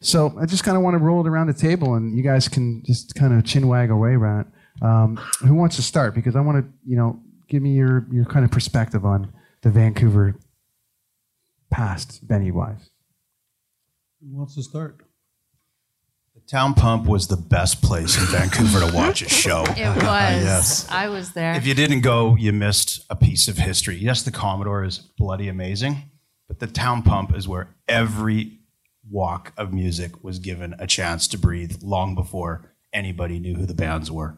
So 0.00 0.36
I 0.38 0.44
just 0.44 0.62
kind 0.62 0.76
of 0.76 0.82
want 0.82 0.94
to 0.94 0.98
roll 0.98 1.26
it 1.26 1.28
around 1.28 1.46
the 1.46 1.54
table, 1.54 1.94
and 1.94 2.16
you 2.16 2.22
guys 2.22 2.48
can 2.48 2.82
just 2.84 3.14
kind 3.14 3.32
of 3.32 3.46
chin 3.46 3.66
wag 3.66 3.90
away 3.90 4.10
around. 4.10 4.52
Um, 4.82 5.16
who 5.40 5.54
wants 5.54 5.76
to 5.76 5.82
start? 5.82 6.14
Because 6.14 6.36
I 6.36 6.40
want 6.40 6.64
to, 6.64 6.72
you 6.88 6.96
know, 6.96 7.20
give 7.48 7.62
me 7.62 7.74
your 7.74 8.06
your 8.12 8.24
kind 8.24 8.44
of 8.44 8.50
perspective 8.50 9.04
on 9.04 9.32
the 9.62 9.70
Vancouver 9.70 10.36
past 11.70 12.20
venue 12.22 12.54
wise. 12.54 12.90
Who 14.20 14.36
wants 14.36 14.54
to 14.54 14.62
start? 14.62 15.02
The 16.34 16.40
Town 16.42 16.74
Pump 16.74 17.06
was 17.06 17.28
the 17.28 17.36
best 17.36 17.82
place 17.82 18.18
in 18.18 18.26
Vancouver 18.26 18.80
to 18.86 18.94
watch 18.94 19.22
a 19.22 19.28
show. 19.28 19.64
It 19.76 19.88
was. 19.88 20.04
yes. 20.04 20.86
I 20.90 21.08
was 21.08 21.32
there. 21.32 21.54
If 21.54 21.66
you 21.66 21.74
didn't 21.74 22.02
go, 22.02 22.36
you 22.36 22.52
missed 22.52 23.04
a 23.10 23.16
piece 23.16 23.48
of 23.48 23.56
history. 23.58 23.96
Yes, 23.96 24.22
the 24.22 24.30
Commodore 24.30 24.84
is 24.84 24.98
bloody 24.98 25.48
amazing, 25.48 26.10
but 26.46 26.60
the 26.60 26.66
Town 26.66 27.02
Pump 27.02 27.34
is 27.34 27.48
where 27.48 27.74
every 27.88 28.58
walk 29.08 29.52
of 29.56 29.72
music 29.72 30.22
was 30.22 30.38
given 30.38 30.74
a 30.78 30.86
chance 30.86 31.26
to 31.28 31.38
breathe 31.38 31.76
long 31.82 32.14
before 32.14 32.72
anybody 32.92 33.38
knew 33.38 33.54
who 33.54 33.66
the 33.66 33.74
bands 33.74 34.10
were. 34.10 34.36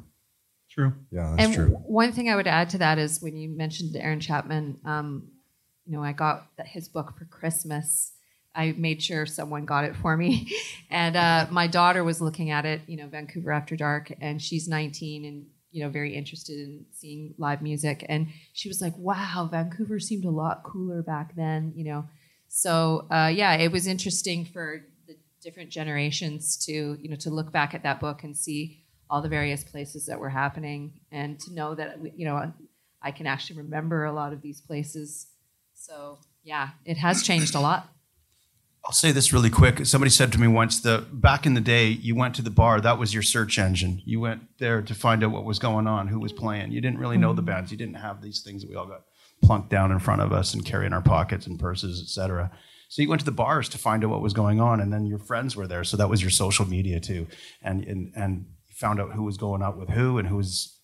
True. 0.78 0.94
Yeah, 1.10 1.34
that's 1.36 1.56
and 1.56 1.70
w- 1.70 1.76
one 1.86 2.12
thing 2.12 2.30
I 2.30 2.36
would 2.36 2.46
add 2.46 2.70
to 2.70 2.78
that 2.78 2.98
is 2.98 3.20
when 3.20 3.36
you 3.36 3.48
mentioned 3.48 3.96
Aaron 3.96 4.20
Chapman, 4.20 4.78
um, 4.84 5.26
you 5.84 5.96
know, 5.96 6.04
I 6.04 6.12
got 6.12 6.46
his 6.66 6.88
book 6.88 7.18
for 7.18 7.24
Christmas. 7.24 8.12
I 8.54 8.76
made 8.78 9.02
sure 9.02 9.26
someone 9.26 9.64
got 9.64 9.84
it 9.84 9.96
for 9.96 10.16
me, 10.16 10.52
and 10.90 11.16
uh, 11.16 11.46
my 11.50 11.66
daughter 11.66 12.04
was 12.04 12.20
looking 12.20 12.50
at 12.50 12.64
it. 12.64 12.82
You 12.86 12.96
know, 12.96 13.08
Vancouver 13.08 13.50
After 13.50 13.74
Dark, 13.74 14.12
and 14.20 14.40
she's 14.40 14.68
19 14.68 15.24
and 15.24 15.46
you 15.72 15.82
know 15.82 15.90
very 15.90 16.14
interested 16.14 16.60
in 16.60 16.86
seeing 16.92 17.34
live 17.38 17.60
music, 17.60 18.06
and 18.08 18.28
she 18.52 18.68
was 18.68 18.80
like, 18.80 18.96
"Wow, 18.96 19.48
Vancouver 19.50 19.98
seemed 19.98 20.26
a 20.26 20.30
lot 20.30 20.62
cooler 20.62 21.02
back 21.02 21.34
then." 21.34 21.72
You 21.74 21.86
know, 21.86 22.04
so 22.46 23.08
uh, 23.10 23.32
yeah, 23.34 23.54
it 23.54 23.72
was 23.72 23.88
interesting 23.88 24.44
for 24.44 24.84
the 25.08 25.16
different 25.42 25.70
generations 25.70 26.56
to 26.66 26.96
you 27.00 27.08
know 27.08 27.16
to 27.16 27.30
look 27.30 27.50
back 27.50 27.74
at 27.74 27.82
that 27.82 27.98
book 27.98 28.22
and 28.22 28.36
see 28.36 28.84
all 29.10 29.22
the 29.22 29.28
various 29.28 29.64
places 29.64 30.06
that 30.06 30.18
were 30.18 30.28
happening 30.28 31.00
and 31.10 31.38
to 31.40 31.52
know 31.52 31.74
that 31.74 31.98
you 32.16 32.26
know 32.26 32.52
I 33.02 33.10
can 33.10 33.26
actually 33.26 33.56
remember 33.58 34.04
a 34.04 34.12
lot 34.12 34.32
of 34.32 34.42
these 34.42 34.60
places. 34.60 35.28
So 35.74 36.18
yeah, 36.42 36.70
it 36.84 36.96
has 36.96 37.22
changed 37.22 37.54
a 37.54 37.60
lot. 37.60 37.88
I'll 38.84 38.92
say 38.92 39.12
this 39.12 39.32
really 39.32 39.50
quick. 39.50 39.84
Somebody 39.84 40.10
said 40.10 40.32
to 40.32 40.40
me 40.40 40.46
once 40.46 40.80
that 40.80 41.20
back 41.20 41.44
in 41.44 41.54
the 41.54 41.60
day, 41.60 41.88
you 41.88 42.14
went 42.14 42.34
to 42.36 42.42
the 42.42 42.50
bar, 42.50 42.80
that 42.80 42.98
was 42.98 43.12
your 43.12 43.22
search 43.22 43.58
engine. 43.58 44.00
You 44.04 44.18
went 44.20 44.42
there 44.58 44.80
to 44.80 44.94
find 44.94 45.22
out 45.22 45.30
what 45.30 45.44
was 45.44 45.58
going 45.58 45.86
on, 45.86 46.08
who 46.08 46.18
was 46.18 46.32
playing. 46.32 46.72
You 46.72 46.80
didn't 46.80 46.98
really 46.98 47.18
know 47.18 47.34
the 47.34 47.42
mm-hmm. 47.42 47.50
bands. 47.50 47.70
You 47.70 47.76
didn't 47.76 47.96
have 47.96 48.22
these 48.22 48.40
things 48.40 48.62
that 48.62 48.70
we 48.70 48.76
all 48.76 48.86
got 48.86 49.02
plunked 49.42 49.68
down 49.68 49.92
in 49.92 49.98
front 49.98 50.22
of 50.22 50.32
us 50.32 50.54
and 50.54 50.64
carry 50.64 50.86
in 50.86 50.92
our 50.92 51.02
pockets 51.02 51.46
and 51.46 51.58
purses, 51.58 52.00
etc. 52.00 52.50
So 52.88 53.02
you 53.02 53.08
went 53.08 53.20
to 53.20 53.26
the 53.26 53.32
bars 53.32 53.68
to 53.70 53.78
find 53.78 54.02
out 54.04 54.10
what 54.10 54.22
was 54.22 54.32
going 54.32 54.60
on, 54.60 54.80
and 54.80 54.92
then 54.92 55.04
your 55.04 55.18
friends 55.18 55.54
were 55.54 55.66
there. 55.66 55.84
So 55.84 55.96
that 55.98 56.08
was 56.08 56.22
your 56.22 56.30
social 56.30 56.66
media 56.66 56.98
too, 56.98 57.26
and 57.62 57.84
and 57.84 58.12
and 58.16 58.46
found 58.78 59.00
out 59.00 59.12
who 59.12 59.24
was 59.24 59.36
going 59.36 59.62
out 59.62 59.76
with 59.76 59.88
who 59.88 60.18
and 60.18 60.28
who 60.28 60.36
was 60.36 60.80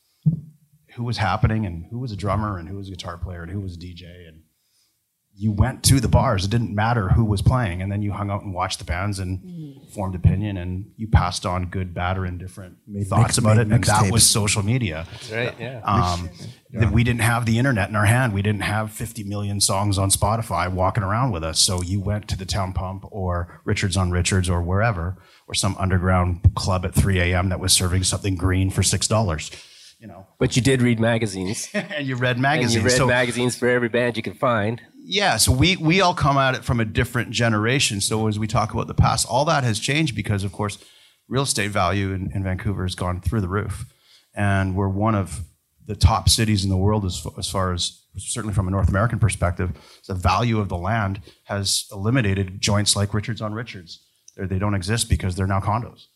who 0.94 1.04
was 1.04 1.18
happening 1.18 1.66
and 1.66 1.86
who 1.90 1.98
was 1.98 2.12
a 2.12 2.16
drummer 2.16 2.58
and 2.58 2.68
who 2.68 2.76
was 2.76 2.88
a 2.88 2.90
guitar 2.90 3.18
player 3.18 3.42
and 3.42 3.50
who 3.50 3.60
was 3.60 3.74
a 3.74 3.78
DJ 3.78 4.28
and 4.28 4.42
you 5.36 5.50
went 5.50 5.82
to 5.84 5.98
the 5.98 6.08
bars. 6.08 6.44
It 6.44 6.50
didn't 6.50 6.74
matter 6.74 7.08
who 7.08 7.24
was 7.24 7.42
playing, 7.42 7.82
and 7.82 7.90
then 7.90 8.02
you 8.02 8.12
hung 8.12 8.30
out 8.30 8.42
and 8.42 8.54
watched 8.54 8.78
the 8.78 8.84
bands 8.84 9.18
and 9.18 9.80
formed 9.92 10.14
opinion, 10.14 10.56
and 10.56 10.92
you 10.96 11.08
passed 11.08 11.44
on 11.44 11.66
good, 11.66 11.92
bad, 11.92 12.16
or 12.18 12.24
indifferent 12.24 12.76
thoughts 13.08 13.22
mix- 13.30 13.38
about 13.38 13.58
it. 13.58 13.62
And 13.62 13.72
that 13.72 13.80
mixtapes. 13.82 14.12
was 14.12 14.24
social 14.26 14.62
media. 14.62 15.06
That's 15.10 15.30
right, 15.32 15.54
yeah. 15.58 15.80
Um, 15.84 16.30
that 16.72 16.92
we 16.92 17.02
didn't 17.04 17.22
have 17.22 17.46
the 17.46 17.58
internet 17.58 17.88
in 17.88 17.96
our 17.96 18.04
hand. 18.06 18.32
We 18.32 18.42
didn't 18.42 18.62
have 18.62 18.90
50 18.92 19.24
million 19.24 19.60
songs 19.60 19.98
on 19.98 20.10
Spotify 20.10 20.70
walking 20.72 21.02
around 21.04 21.30
with 21.32 21.42
us. 21.44 21.58
So 21.60 21.82
you 21.82 22.00
went 22.00 22.28
to 22.28 22.36
the 22.36 22.46
Town 22.46 22.72
Pump 22.72 23.04
or 23.10 23.60
Richards 23.64 23.96
on 23.96 24.10
Richards 24.10 24.48
or 24.48 24.62
wherever, 24.62 25.16
or 25.48 25.54
some 25.54 25.76
underground 25.78 26.40
club 26.54 26.84
at 26.84 26.94
3 26.94 27.18
a.m. 27.20 27.48
that 27.50 27.60
was 27.60 27.72
serving 27.72 28.04
something 28.04 28.36
green 28.36 28.70
for 28.70 28.82
six 28.82 29.06
dollars. 29.08 29.50
You 30.00 30.08
know, 30.08 30.26
But 30.38 30.54
you 30.54 30.60
did 30.62 30.82
read 30.82 31.00
magazines. 31.00 31.68
and 31.74 32.06
you 32.06 32.16
read 32.16 32.38
magazines. 32.38 32.38
and 32.38 32.42
magazines. 32.42 32.74
you 32.74 32.82
read 32.82 32.96
So- 32.96 33.06
magazines 33.06 33.56
for 33.56 33.68
every 33.68 33.88
band 33.88 34.16
you 34.16 34.22
could 34.22 34.38
find. 34.38 34.80
Yeah, 35.06 35.36
so 35.36 35.52
we 35.52 35.76
we 35.76 36.00
all 36.00 36.14
come 36.14 36.38
at 36.38 36.54
it 36.54 36.64
from 36.64 36.80
a 36.80 36.84
different 36.84 37.30
generation. 37.30 38.00
So 38.00 38.26
as 38.26 38.38
we 38.38 38.46
talk 38.46 38.72
about 38.72 38.86
the 38.86 38.94
past, 38.94 39.26
all 39.28 39.44
that 39.44 39.62
has 39.62 39.78
changed 39.78 40.16
because, 40.16 40.44
of 40.44 40.52
course, 40.52 40.78
real 41.28 41.42
estate 41.42 41.70
value 41.70 42.12
in, 42.12 42.32
in 42.34 42.42
Vancouver 42.42 42.84
has 42.84 42.94
gone 42.94 43.20
through 43.20 43.42
the 43.42 43.48
roof, 43.48 43.84
and 44.34 44.74
we're 44.74 44.88
one 44.88 45.14
of 45.14 45.42
the 45.86 45.94
top 45.94 46.30
cities 46.30 46.64
in 46.64 46.70
the 46.70 46.76
world 46.76 47.04
as, 47.04 47.26
as 47.36 47.50
far 47.50 47.74
as 47.74 48.00
certainly 48.16 48.54
from 48.54 48.66
a 48.66 48.70
North 48.70 48.88
American 48.88 49.18
perspective. 49.18 49.72
The 50.08 50.14
value 50.14 50.58
of 50.58 50.70
the 50.70 50.78
land 50.78 51.20
has 51.44 51.86
eliminated 51.92 52.62
joints 52.62 52.96
like 52.96 53.12
Richards 53.12 53.42
on 53.42 53.52
Richards. 53.52 54.00
They're, 54.34 54.46
they 54.46 54.58
don't 54.58 54.74
exist 54.74 55.10
because 55.10 55.34
they're 55.34 55.46
now 55.46 55.60
condos. 55.60 56.06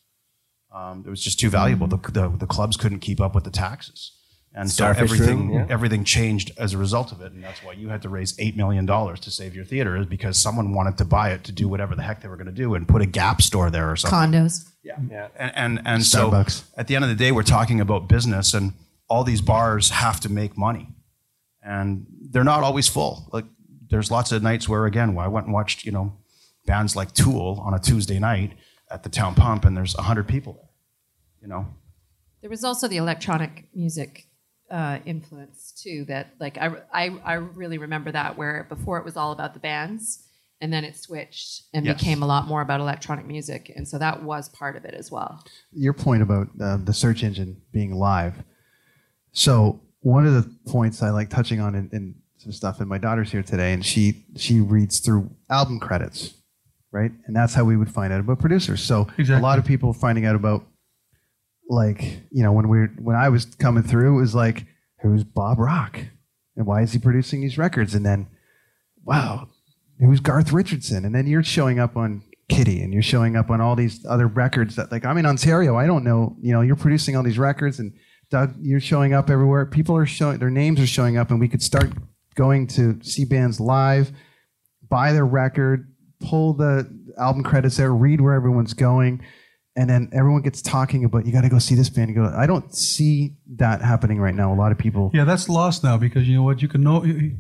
Um, 0.75 1.04
it 1.07 1.11
was 1.11 1.23
just 1.23 1.38
too 1.38 1.50
valuable. 1.50 1.87
The, 1.87 1.99
the, 1.99 2.35
the 2.38 2.47
clubs 2.47 2.78
couldn't 2.78 3.00
keep 3.00 3.21
up 3.21 3.35
with 3.35 3.45
the 3.45 3.50
taxes. 3.50 4.17
And 4.54 4.70
so 4.70 4.86
everything, 4.86 5.50
Room, 5.50 5.52
yeah. 5.52 5.66
everything 5.68 6.02
changed 6.02 6.50
as 6.58 6.74
a 6.74 6.78
result 6.78 7.12
of 7.12 7.20
it. 7.20 7.32
And 7.32 7.44
that's 7.44 7.62
why 7.62 7.74
you 7.74 7.90
had 7.90 8.02
to 8.02 8.08
raise 8.08 8.36
$8 8.38 8.56
million 8.56 8.86
to 8.86 9.30
save 9.30 9.54
your 9.54 9.64
theater, 9.64 9.96
is 9.96 10.06
because 10.06 10.38
someone 10.38 10.74
wanted 10.74 10.98
to 10.98 11.04
buy 11.04 11.30
it 11.30 11.44
to 11.44 11.52
do 11.52 11.68
whatever 11.68 11.94
the 11.94 12.02
heck 12.02 12.22
they 12.22 12.28
were 12.28 12.36
going 12.36 12.46
to 12.46 12.52
do 12.52 12.74
and 12.74 12.88
put 12.88 13.02
a 13.02 13.06
Gap 13.06 13.40
store 13.40 13.70
there 13.70 13.90
or 13.90 13.94
something. 13.94 14.40
Condos. 14.40 14.68
Yeah. 14.82 14.96
yeah. 15.10 15.28
And, 15.36 15.52
and, 15.54 15.82
and 15.84 16.04
so 16.04 16.44
at 16.76 16.88
the 16.88 16.96
end 16.96 17.04
of 17.04 17.10
the 17.10 17.14
day, 17.16 17.30
we're 17.30 17.42
talking 17.42 17.80
about 17.80 18.08
business, 18.08 18.54
and 18.54 18.72
all 19.08 19.22
these 19.22 19.40
bars 19.40 19.90
have 19.90 20.18
to 20.20 20.28
make 20.28 20.56
money. 20.56 20.88
And 21.62 22.06
they're 22.30 22.42
not 22.44 22.62
always 22.62 22.88
full. 22.88 23.28
Like, 23.32 23.44
there's 23.90 24.10
lots 24.10 24.32
of 24.32 24.42
nights 24.42 24.68
where, 24.68 24.86
again, 24.86 25.14
where 25.14 25.24
I 25.24 25.28
went 25.28 25.46
and 25.46 25.54
watched, 25.54 25.84
you 25.84 25.92
know, 25.92 26.14
bands 26.66 26.96
like 26.96 27.12
Tool 27.12 27.62
on 27.64 27.74
a 27.74 27.78
Tuesday 27.78 28.18
night 28.18 28.52
at 28.90 29.02
the 29.02 29.08
town 29.08 29.34
pump, 29.34 29.64
and 29.64 29.76
there's 29.76 29.94
100 29.94 30.26
people 30.26 30.54
there, 30.54 30.70
you 31.42 31.48
know? 31.48 31.66
There 32.40 32.50
was 32.50 32.64
also 32.64 32.88
the 32.88 32.96
electronic 32.96 33.68
music 33.74 34.27
uh, 34.70 34.98
influence 35.06 35.72
too. 35.82 36.04
That 36.06 36.34
like 36.40 36.58
I, 36.58 36.70
I 36.92 37.04
I 37.25 37.34
really 37.34 37.78
remember 37.78 38.12
that 38.12 38.37
where 38.37 38.66
before 38.68 38.98
it 38.98 39.04
was 39.04 39.16
all 39.16 39.32
about 39.32 39.54
the 39.54 39.60
bands, 39.60 40.25
and 40.60 40.72
then 40.72 40.84
it 40.84 40.96
switched 40.96 41.62
and 41.72 41.87
Yes. 41.87 41.98
became 41.98 42.22
a 42.22 42.26
lot 42.26 42.46
more 42.46 42.60
about 42.62 42.80
electronic 42.80 43.26
music, 43.26 43.72
and 43.75 43.87
so 43.88 43.98
that 43.98 44.22
was 44.22 44.48
part 44.50 44.76
of 44.76 44.84
it 44.84 44.94
as 44.94 45.10
well. 45.10 45.44
your 45.72 45.92
point 45.94 46.22
about 46.22 46.48
uh, 46.60 46.76
the 46.78 46.92
search 46.92 47.22
engine 47.22 47.60
being 47.72 47.94
live. 47.94 48.42
So 49.32 49.80
one 50.00 50.26
of 50.26 50.34
the 50.34 50.50
points 50.70 51.02
I 51.02 51.10
like 51.10 51.28
touching 51.30 51.60
on 51.60 51.75
in, 51.75 51.88
in 51.92 52.14
some 52.38 52.52
stuff, 52.52 52.80
and 52.80 52.88
my 52.88 52.98
daughter's 52.98 53.30
here 53.32 53.42
today, 53.42 53.72
and 53.72 53.84
she 53.84 54.25
she 54.37 54.60
reads 54.60 55.00
through 55.00 55.30
album 55.50 55.80
credits, 55.80 56.34
right? 56.92 57.10
And 57.26 57.34
that's 57.34 57.54
how 57.54 57.64
we 57.64 57.76
would 57.76 57.90
find 57.90 58.12
out 58.12 58.20
about 58.20 58.38
producers. 58.38 58.82
So 58.82 59.08
a 59.18 59.40
lot 59.40 59.58
of 59.58 59.64
people 59.64 59.92
finding 59.92 60.25
out 60.25 60.34
about 60.37 60.64
like 61.68 62.02
you 62.30 62.42
know 62.42 62.52
when 62.52 62.68
we 62.68 62.78
when 63.02 63.16
I 63.16 63.28
was 63.28 63.44
coming 63.44 63.82
through, 63.82 64.16
it 64.16 64.20
was 64.20 64.34
like 64.34 64.66
who's 65.00 65.25
Bob 65.25 65.58
Rock 65.58 66.00
and 66.56 66.66
why 66.66 66.82
is 66.82 66.92
he 66.92 66.98
producing 66.98 67.40
these 67.40 67.58
records? 67.58 67.94
And 67.94 68.04
then 68.04 68.28
wow, 69.04 69.48
who's 70.00 70.20
Garth 70.20 70.52
Richardson? 70.52 71.04
And 71.04 71.14
then 71.14 71.26
you're 71.26 71.42
showing 71.42 71.78
up 71.78 71.96
on 71.96 72.22
Kittie 72.48 72.82
and 72.82 72.92
you're 72.92 73.02
showing 73.02 73.37
up 73.37 73.50
on 73.50 73.60
all 73.60 73.76
these 73.76 74.04
other 74.06 74.26
records 74.26 74.76
that 74.76 74.90
like 74.90 75.04
I'm 75.04 75.18
in 75.18 75.26
Ontario. 75.26 75.76
I 75.76 75.87
don't 75.87 76.04
know, 76.04 76.37
you 76.40 76.52
know, 76.52 76.62
you're 76.62 76.76
producing 76.76 77.16
all 77.16 77.22
these 77.22 77.38
records 77.38 77.78
and 77.78 77.92
Doug, 78.30 78.54
you're 78.60 78.80
showing 78.80 79.14
up 79.14 79.30
everywhere. 79.30 79.64
People 79.66 79.96
are 79.96 80.06
showing 80.06 80.38
their 80.38 80.50
names 80.50 80.80
are 80.80 80.87
showing 80.87 81.16
up 81.16 81.30
and 81.30 81.40
we 81.40 81.48
could 81.48 81.62
start 81.62 81.90
going 82.34 82.66
to 82.68 83.02
see 83.02 83.25
bands 83.25 83.58
live, 83.58 84.12
buy 84.88 85.12
their 85.12 85.26
record, 85.26 85.92
pull 86.20 86.52
the 86.52 86.88
album 87.18 87.42
credits 87.42 87.76
there, 87.76 87.92
read 87.92 88.20
where 88.20 88.34
everyone's 88.34 88.75
going. 88.75 89.22
And 89.78 89.88
then 89.88 90.11
everyone 90.12 90.42
gets 90.42 90.61
talking 90.61 91.04
about 91.04 91.25
you 91.25 91.30
got 91.32 91.42
to 91.42 91.49
go 91.49 91.61
see 91.61 91.76
this 91.76 91.88
band. 91.88 92.08
You 92.11 92.16
go. 92.16 92.32
I 92.37 92.47
don't 92.49 92.75
see 92.75 93.37
that 93.56 93.80
happening 93.80 94.18
right 94.20 94.35
now. 94.35 94.52
A 94.52 94.58
lot 94.62 94.73
of 94.73 94.78
people. 94.78 95.11
Yeah, 95.14 95.23
that's 95.25 95.49
lost 95.49 95.85
now 95.85 95.97
because 95.97 96.26
you 96.28 96.35
know 96.37 96.42
what? 96.42 96.61
You 96.62 96.68
can 96.68 96.82
no, 96.82 97.04
you 97.04 97.14
you 97.14 97.37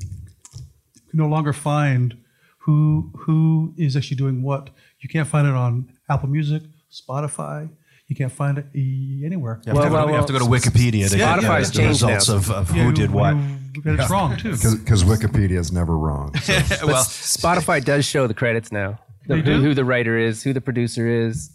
can 1.10 1.18
no 1.18 1.26
longer 1.26 1.52
find 1.52 2.16
who 2.60 3.10
who 3.22 3.74
is 3.76 3.96
actually 3.96 4.18
doing 4.18 4.42
what. 4.42 4.70
You 5.00 5.08
can't 5.08 5.26
find 5.26 5.48
it 5.48 5.54
on 5.54 5.90
Apple 6.08 6.28
Music, 6.28 6.62
Spotify. 6.92 7.68
You 8.06 8.14
can't 8.16 8.32
find 8.32 8.56
it 8.58 8.66
anywhere. 8.74 9.60
You 9.66 9.72
have 9.74 9.82
to 9.84 9.90
go 9.90 10.04
to- 10.06 10.10
you 10.12 10.16
have 10.16 10.26
to 10.26 10.32
go 10.32 10.38
to 10.38 10.44
Wikipedia 10.46 11.10
to 11.10 11.16
get- 11.16 11.42
Yeah, 11.42 11.60
get 11.60 11.72
the 11.74 11.82
yeah. 11.82 11.88
results 11.88 12.28
of- 12.28 12.50
of 12.50 12.70
who 12.70 12.90
did 12.92 13.10
what. 13.10 13.36
you 13.74 13.82
get 13.82 14.08
wrong 14.08 14.36
too. 14.36 14.52
Because 14.52 15.04
Wikipedia 15.04 15.58
is 15.58 15.70
never 15.72 15.98
wrong. 15.98 16.34
so. 16.36 16.54
well, 16.86 17.04
Spotify 17.04 17.84
does 17.84 18.06
show 18.06 18.26
the 18.26 18.32
credits 18.32 18.72
now. 18.72 18.98
The- 19.26 19.34
They 19.34 19.40
who, 19.40 19.56
do? 19.58 19.62
who 19.62 19.74
the 19.74 19.84
writer 19.84 20.16
is, 20.16 20.42
who 20.42 20.52
the 20.54 20.60
producer 20.62 21.06
is. 21.06 21.50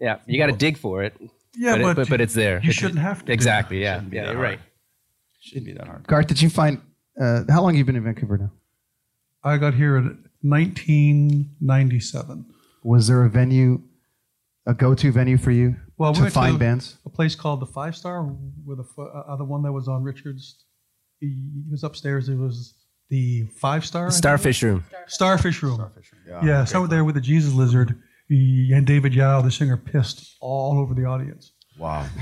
Yeah, 0.00 0.18
you 0.26 0.38
got 0.38 0.46
to 0.46 0.52
dig 0.56 0.78
for 0.78 1.02
it. 1.04 1.14
Yeah, 1.58 1.72
but, 1.72 1.80
it- 1.80 1.84
but 1.84 1.96
but, 1.96 2.08
but 2.10 2.20
it's 2.20 2.34
there. 2.34 2.60
you 2.62 2.70
It- 2.70 2.74
shouldn't 2.74 2.98
have 3.00 3.24
to. 3.24 3.32
Exactly. 3.32 3.80
Yeah. 3.82 4.02
Yeah. 4.10 4.24
You're 4.24 4.34
hard. 4.34 4.38
right. 4.38 4.60
Shouldn't 5.40 5.66
be 5.66 5.72
that 5.74 5.86
hard. 5.86 6.06
Garth, 6.06 6.26
did 6.26 6.40
you 6.42 6.50
find? 6.50 6.80
Uh, 7.20 7.42
how 7.48 7.62
long 7.62 7.74
have 7.74 7.78
you 7.78 7.84
been 7.84 7.96
in 7.96 8.04
Vancouver 8.04 8.36
now? 8.38 8.50
I 9.44 9.56
got 9.58 9.74
here 9.74 9.96
in 9.96 10.24
1997. 10.42 12.46
Was 12.82 13.06
there 13.08 13.24
a 13.24 13.30
venue, 13.30 13.82
a 14.66 14.74
go-to 14.74 15.12
venue 15.12 15.38
for 15.38 15.50
you 15.50 15.76
Well, 15.98 16.12
we 16.12 16.16
to 16.16 16.22
went 16.22 16.34
find 16.34 16.54
to 16.54 16.58
bands? 16.58 16.98
a 17.06 17.10
place 17.10 17.34
called 17.34 17.60
the 17.60 17.66
Five 17.66 17.96
Star, 17.96 18.22
where 18.22 18.76
the 18.76 18.84
uh, 18.98 19.02
other 19.32 19.44
one 19.44 19.62
that 19.62 19.72
was 19.72 19.88
on 19.88 20.02
Richards. 20.02 20.64
He 21.20 21.36
was 21.70 21.84
upstairs. 21.84 22.28
It 22.28 22.36
was 22.36 22.74
the 23.08 23.44
Five 23.56 23.84
Star. 23.86 24.06
I 24.06 24.10
think? 24.10 24.18
Starfish 24.18 24.62
Room. 24.62 24.84
Starfish 25.06 25.62
Room. 25.62 25.90
Yeah, 26.28 26.34
Yeah, 26.44 26.56
great 26.58 26.68
so 26.68 26.86
there 26.86 27.04
with 27.04 27.14
the 27.14 27.20
Jesus 27.20 27.52
Lizard 27.54 27.98
he- 28.28 28.72
and 28.74 28.86
David 28.86 29.14
Yow, 29.14 29.40
the 29.42 29.50
singer, 29.50 29.76
pissed 29.76 30.36
all 30.40 30.78
over 30.78 30.94
the 30.94 31.04
audience. 31.04 31.52
Wow. 31.78 32.06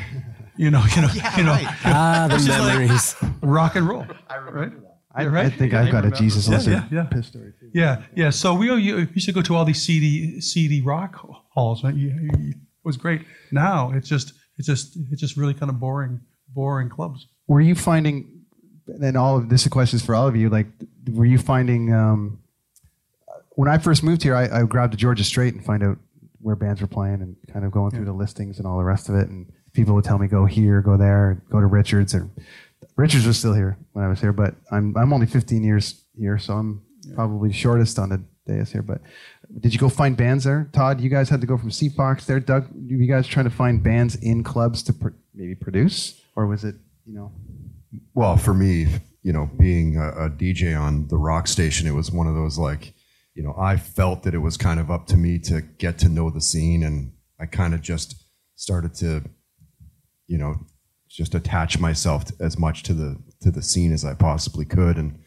You 0.56 0.70
know, 0.70 0.84
you 0.94 1.02
know, 1.02 1.08
you 1.36 1.42
know. 1.42 1.58
Ah, 1.84 2.28
the 2.30 2.36
It's 2.36 2.46
like 2.48 2.78
memories. 2.78 3.16
rock 3.42 3.74
and 3.74 3.88
roll. 3.88 4.06
I 4.28 4.36
remember 4.36 4.80
that. 4.80 4.96
I, 5.12 5.26
right? 5.26 5.46
I 5.46 5.50
think 5.50 5.74
I've 5.74 5.90
got 5.90 6.04
a 6.04 6.12
Jesus 6.12 6.46
Yeah, 6.46 6.54
Lizard 6.54 6.72
yeah, 6.74 6.88
yeah. 6.92 7.02
piss 7.06 7.26
story. 7.26 7.52
too. 7.58 7.70
Yeah, 7.74 8.02
yeah. 8.14 8.30
So 8.30 8.54
we 8.54 8.66
you 8.80 8.98
used 9.14 9.26
to 9.26 9.32
go 9.32 9.42
to 9.42 9.56
all 9.56 9.64
these 9.64 9.82
CD 9.82 10.40
CD 10.40 10.80
rock 10.80 11.16
halls. 11.50 11.82
Right? 11.82 11.94
You- 11.96 12.10
you- 12.38 12.50
It 12.50 12.56
was 12.84 12.96
great. 12.96 13.22
Now 13.50 13.90
it's 13.90 14.08
just 14.08 14.32
it's 14.56 14.68
just 14.68 14.96
it's 15.10 15.20
just 15.20 15.36
really 15.36 15.54
kind 15.54 15.70
of 15.70 15.80
boring 15.80 16.20
boring 16.54 16.88
clubs. 16.88 17.26
Were 17.48 17.60
you 17.60 17.74
finding? 17.74 18.42
And 18.86 19.16
all 19.16 19.36
of 19.38 19.48
this 19.48 19.66
question 19.66 19.96
is 19.96 20.04
for 20.04 20.14
all 20.14 20.28
of 20.28 20.36
you. 20.36 20.50
Like, 20.50 20.68
were 21.10 21.24
you 21.26 21.38
finding? 21.38 21.92
Um, 21.92 22.38
when 23.54 23.68
I 23.68 23.78
first 23.78 24.02
moved 24.02 24.22
here, 24.22 24.34
I, 24.34 24.60
I 24.60 24.62
grabbed 24.64 24.92
the 24.92 24.96
Georgia 24.96 25.24
Straight 25.24 25.54
and 25.54 25.64
find 25.64 25.82
out 25.82 25.98
where 26.40 26.56
bands 26.56 26.80
were 26.80 26.86
playing 26.86 27.22
and 27.22 27.36
kind 27.52 27.64
of 27.64 27.72
going 27.72 27.90
through 27.90 28.04
the 28.04 28.12
listings 28.12 28.58
and 28.58 28.66
all 28.66 28.76
the 28.76 28.84
rest 28.84 29.08
of 29.08 29.14
it. 29.14 29.28
And 29.28 29.50
people 29.72 29.94
would 29.94 30.04
tell 30.04 30.18
me 30.18 30.26
go 30.26 30.44
here, 30.44 30.80
go 30.80 30.96
there, 30.96 31.42
go 31.50 31.60
to 31.60 31.66
Richards. 31.66 32.14
Or 32.14 32.28
Richards 32.96 33.26
was 33.26 33.38
still 33.38 33.54
here 33.54 33.78
when 33.92 34.04
I 34.04 34.08
was 34.08 34.20
here, 34.20 34.32
but 34.32 34.54
I'm 34.70 34.96
I'm 34.96 35.12
only 35.12 35.26
15 35.26 35.64
years 35.64 36.04
here, 36.18 36.38
so 36.38 36.54
I'm 36.54 36.82
probably 37.14 37.52
shortest 37.52 37.98
on 37.98 38.10
the 38.10 38.22
dais 38.46 38.72
here. 38.72 38.82
But 38.82 39.00
did 39.60 39.72
you 39.72 39.78
go 39.78 39.88
find 39.88 40.16
bands 40.16 40.44
there, 40.44 40.68
Todd? 40.72 41.00
You 41.00 41.10
guys 41.10 41.28
had 41.28 41.40
to 41.40 41.46
go 41.46 41.56
from 41.56 41.70
CFOX 41.70 42.26
there. 42.26 42.40
Doug, 42.40 42.68
you 42.76 43.06
guys 43.06 43.26
trying 43.26 43.44
to 43.44 43.50
find 43.50 43.82
bands 43.82 44.16
in 44.16 44.44
clubs 44.44 44.82
to 44.84 44.92
pr- 44.92 45.08
maybe 45.34 45.54
produce, 45.54 46.20
or 46.36 46.46
was 46.46 46.64
it 46.64 46.76
you 47.06 47.14
know? 47.14 47.32
Well, 48.14 48.36
for 48.36 48.54
me, 48.54 48.88
you 49.22 49.32
know, 49.32 49.50
being 49.58 49.96
a, 49.96 50.08
a 50.26 50.30
DJ 50.30 50.78
on 50.78 51.08
the 51.08 51.16
rock 51.16 51.46
station, 51.46 51.86
it 51.86 51.92
was 51.92 52.10
one 52.10 52.26
of 52.26 52.34
those 52.34 52.58
like, 52.58 52.93
you 53.35 53.42
know, 53.42 53.55
I 53.59 53.77
felt 53.77 54.23
that 54.23 54.35
it 54.35 54.38
was 54.38 54.57
kind 54.57 54.79
of 54.79 54.90
up 54.90 55.07
to 55.09 55.16
me 55.16 55.38
to 55.40 55.61
get 55.61 55.99
to 55.99 56.09
know 56.09 56.31
the 56.31 56.40
scene, 56.40 56.85
and 56.85 57.12
I 57.40 57.47
kind 57.47 57.75
of 57.75 57.83
just 57.83 58.25
started 58.55 58.94
to, 58.97 59.23
you 60.29 60.38
know, 60.38 60.55
just 61.09 61.35
attach 61.35 61.79
myself 61.79 62.27
t- 62.27 62.35
as 62.40 62.59
much 62.59 62.85
to 62.85 62.94
the 62.94 63.18
to 63.40 63.51
the 63.51 63.62
scene 63.62 63.92
as 63.92 64.05
I 64.05 64.14
possibly 64.14 64.64
could, 64.64 64.97
and 64.97 65.18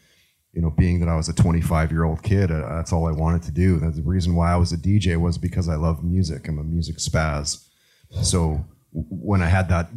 you 0.52 0.62
know, 0.62 0.70
being 0.70 1.00
that 1.00 1.08
I 1.08 1.16
was 1.16 1.28
a 1.28 1.34
25 1.34 1.92
year 1.92 2.04
old 2.04 2.22
kid, 2.22 2.50
uh, 2.50 2.66
that's 2.76 2.92
all 2.92 3.06
I 3.06 3.12
wanted 3.12 3.42
to 3.42 3.52
do. 3.52 3.78
That's 3.78 3.96
the 3.96 4.02
reason 4.02 4.34
why 4.34 4.52
I 4.52 4.56
was 4.56 4.72
a 4.72 4.78
DJ 4.78 5.18
was 5.18 5.36
because 5.36 5.68
I 5.68 5.76
love 5.76 6.02
music. 6.02 6.48
I'm 6.48 6.58
a 6.58 6.64
music 6.64 6.96
spaz. 6.96 7.68
So 8.22 8.64
when 8.92 9.42
I 9.42 9.46
had 9.46 9.68
that, 9.68 9.90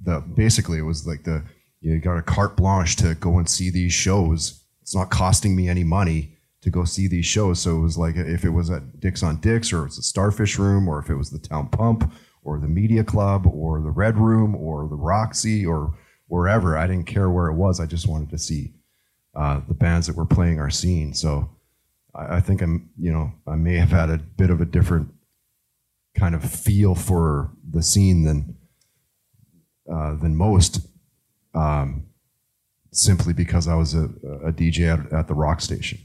the 0.00 0.20
basically 0.20 0.78
it 0.78 0.82
was 0.82 1.04
like 1.04 1.24
the 1.24 1.42
you 1.80 1.98
got 1.98 2.16
a 2.16 2.22
carte 2.22 2.56
blanche 2.56 2.94
to 2.96 3.14
go 3.16 3.38
and 3.38 3.48
see 3.48 3.70
these 3.70 3.92
shows. 3.92 4.62
It's 4.82 4.94
not 4.94 5.10
costing 5.10 5.56
me 5.56 5.68
any 5.68 5.82
money 5.82 6.35
to 6.66 6.70
go 6.70 6.84
see 6.84 7.06
these 7.06 7.24
shows. 7.24 7.60
So 7.60 7.76
it 7.76 7.80
was 7.80 7.96
like 7.96 8.16
if 8.16 8.44
it 8.44 8.50
was 8.50 8.70
at 8.70 8.98
Dick's 8.98 9.22
on 9.22 9.36
Dick's 9.36 9.72
or 9.72 9.86
it's 9.86 9.98
a 9.98 10.02
Starfish 10.02 10.58
Room 10.58 10.88
or 10.88 10.98
if 10.98 11.08
it 11.08 11.14
was 11.14 11.30
the 11.30 11.38
Town 11.38 11.68
Pump 11.68 12.12
or 12.42 12.58
the 12.58 12.66
Media 12.66 13.04
Club 13.04 13.46
or 13.46 13.80
the 13.80 13.92
Red 13.92 14.18
Room 14.18 14.56
or 14.56 14.88
the 14.88 14.96
Roxy 14.96 15.64
or 15.64 15.96
wherever. 16.26 16.76
I 16.76 16.88
didn't 16.88 17.06
care 17.06 17.30
where 17.30 17.46
it 17.46 17.54
was. 17.54 17.78
I 17.78 17.86
just 17.86 18.08
wanted 18.08 18.30
to 18.30 18.38
see 18.38 18.72
uh, 19.36 19.60
the 19.68 19.74
bands 19.74 20.08
that 20.08 20.16
were 20.16 20.26
playing 20.26 20.58
our 20.58 20.68
scene. 20.68 21.14
So 21.14 21.48
I, 22.12 22.38
I 22.38 22.40
think 22.40 22.62
I'm, 22.62 22.90
you 22.98 23.12
know, 23.12 23.32
I 23.46 23.54
may 23.54 23.76
have 23.76 23.90
had 23.90 24.10
a 24.10 24.18
bit 24.18 24.50
of 24.50 24.60
a 24.60 24.64
different 24.64 25.14
kind 26.16 26.34
of 26.34 26.42
feel 26.42 26.96
for 26.96 27.52
the 27.70 27.82
scene 27.82 28.24
than 28.24 28.56
uh, 29.88 30.16
than 30.16 30.34
most, 30.34 30.84
um, 31.54 32.06
simply 32.90 33.32
because 33.32 33.68
I 33.68 33.76
was 33.76 33.94
a, 33.94 34.06
a 34.44 34.52
DJ 34.52 34.92
at, 34.92 35.12
at 35.12 35.28
the 35.28 35.34
rock 35.34 35.60
station. 35.60 36.00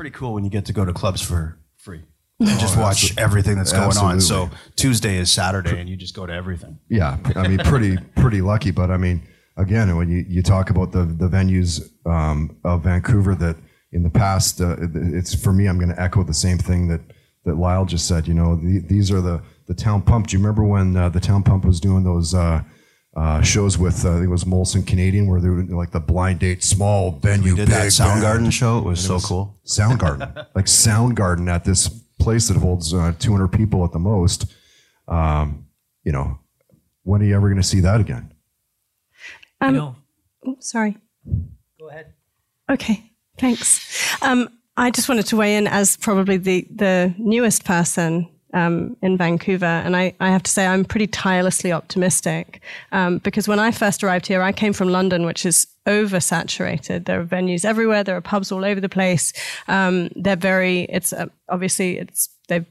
Pretty 0.00 0.16
cool 0.16 0.32
when 0.32 0.44
you 0.44 0.50
get 0.50 0.64
to 0.64 0.72
go 0.72 0.86
to 0.86 0.94
clubs 0.94 1.20
for 1.20 1.58
free. 1.76 2.00
Oh, 2.40 2.48
And 2.48 2.58
just 2.58 2.74
watch 2.78 3.02
absolutely. 3.02 3.22
everything 3.22 3.56
that's 3.58 3.70
going 3.70 3.98
on. 3.98 4.18
So 4.22 4.48
Tuesday 4.74 5.18
is 5.18 5.30
Saturday, 5.30 5.78
and 5.78 5.90
you 5.90 5.94
just 5.94 6.16
go 6.16 6.24
to 6.24 6.32
everything. 6.32 6.78
Yeah, 6.88 7.18
I 7.36 7.46
mean, 7.46 7.58
pretty 7.58 7.98
pretty 8.16 8.40
lucky. 8.40 8.70
But 8.70 8.90
I 8.90 8.96
mean, 8.96 9.28
again, 9.58 9.94
when 9.98 10.08
you, 10.08 10.24
you 10.26 10.42
talk 10.42 10.70
about 10.70 10.92
the 10.92 11.04
the 11.04 11.28
venues 11.28 11.82
um, 12.06 12.56
of 12.64 12.84
Vancouver 12.84 13.34
that 13.34 13.56
in 13.92 14.02
the 14.02 14.08
past, 14.08 14.62
uh, 14.62 14.76
it's 14.80 15.34
for 15.34 15.52
me. 15.52 15.68
I'm 15.68 15.76
going 15.76 15.94
to 15.94 16.00
echo 16.00 16.22
the 16.22 16.32
same 16.32 16.56
thing 16.56 16.88
that 16.88 17.02
that 17.44 17.56
Lyle 17.56 17.84
just 17.84 18.08
said. 18.08 18.26
You 18.26 18.32
know, 18.32 18.56
the, 18.56 18.78
these 18.78 19.10
are 19.10 19.20
the 19.20 19.42
the 19.66 19.74
town 19.74 20.00
pump. 20.00 20.28
Do 20.28 20.32
you 20.34 20.42
remember 20.42 20.64
when 20.64 20.96
uh, 20.96 21.10
the 21.10 21.20
town 21.20 21.42
pump 21.42 21.66
was 21.66 21.78
doing 21.78 22.04
those? 22.04 22.32
Uh, 22.32 22.62
uh, 23.16 23.42
shows 23.42 23.76
with 23.76 24.04
uh, 24.04 24.10
I 24.10 24.12
think 24.14 24.24
it 24.26 24.28
was 24.30 24.44
Molson 24.44 24.86
Canadian 24.86 25.26
where 25.28 25.40
they 25.40 25.48
were 25.48 25.62
like 25.64 25.90
the 25.90 26.00
blind 26.00 26.38
date 26.40 26.62
small 26.62 27.12
venue 27.12 27.52
We 27.52 27.56
did 27.56 27.66
big 27.68 27.74
that 27.74 27.86
Soundgarden 27.88 28.42
band. 28.42 28.54
show. 28.54 28.78
It 28.78 28.84
was 28.84 29.08
And 29.10 29.20
so 29.20 29.26
cool. 29.28 29.58
Soundgarden 29.66 30.34
like 30.54 30.66
Soundgarden 30.66 31.48
at 31.50 31.64
this 31.64 31.88
place 32.20 32.48
that 32.48 32.56
holds 32.56 32.94
uh, 32.94 33.12
200 33.18 33.48
people 33.48 33.84
at 33.84 33.92
the 33.92 33.98
most. 33.98 34.44
Um, 35.08 35.66
you 36.04 36.12
know, 36.12 36.38
when 37.02 37.20
are 37.22 37.24
you 37.24 37.34
ever 37.34 37.48
going 37.48 37.60
to 37.60 37.66
see 37.66 37.80
that 37.80 38.00
again? 38.00 38.32
Um, 39.60 39.74
know- 39.74 39.96
oh, 40.46 40.56
sorry. 40.60 40.96
Go 41.78 41.88
ahead. 41.88 42.12
Okay, 42.70 43.10
thanks. 43.38 44.22
Um, 44.22 44.48
I 44.76 44.90
just 44.92 45.08
wanted 45.08 45.26
to 45.26 45.36
weigh 45.36 45.56
in 45.56 45.66
as 45.66 45.96
probably 45.96 46.36
the, 46.36 46.66
the 46.72 47.12
newest 47.18 47.64
person 47.64 48.28
um, 48.52 48.96
in 49.02 49.16
Vancouver, 49.16 49.64
and 49.64 49.96
I, 49.96 50.14
I 50.20 50.30
have 50.30 50.42
to 50.42 50.50
say 50.50 50.66
I'm 50.66 50.84
pretty 50.84 51.06
tirelessly 51.06 51.72
optimistic 51.72 52.62
um, 52.92 53.18
because 53.18 53.46
when 53.48 53.58
I 53.58 53.70
first 53.70 54.02
arrived 54.02 54.26
here, 54.26 54.42
I 54.42 54.52
came 54.52 54.72
from 54.72 54.88
London, 54.88 55.24
which 55.24 55.46
is 55.46 55.66
oversaturated. 55.86 57.06
There 57.06 57.20
are 57.20 57.24
venues 57.24 57.64
everywhere. 57.64 58.04
There 58.04 58.16
are 58.16 58.20
pubs 58.20 58.52
all 58.52 58.64
over 58.64 58.80
the 58.80 58.88
place. 58.88 59.32
Um, 59.68 60.10
they're 60.16 60.36
very. 60.36 60.82
It's 60.82 61.12
uh, 61.12 61.26
obviously 61.48 61.98
it's 61.98 62.28
they've 62.48 62.66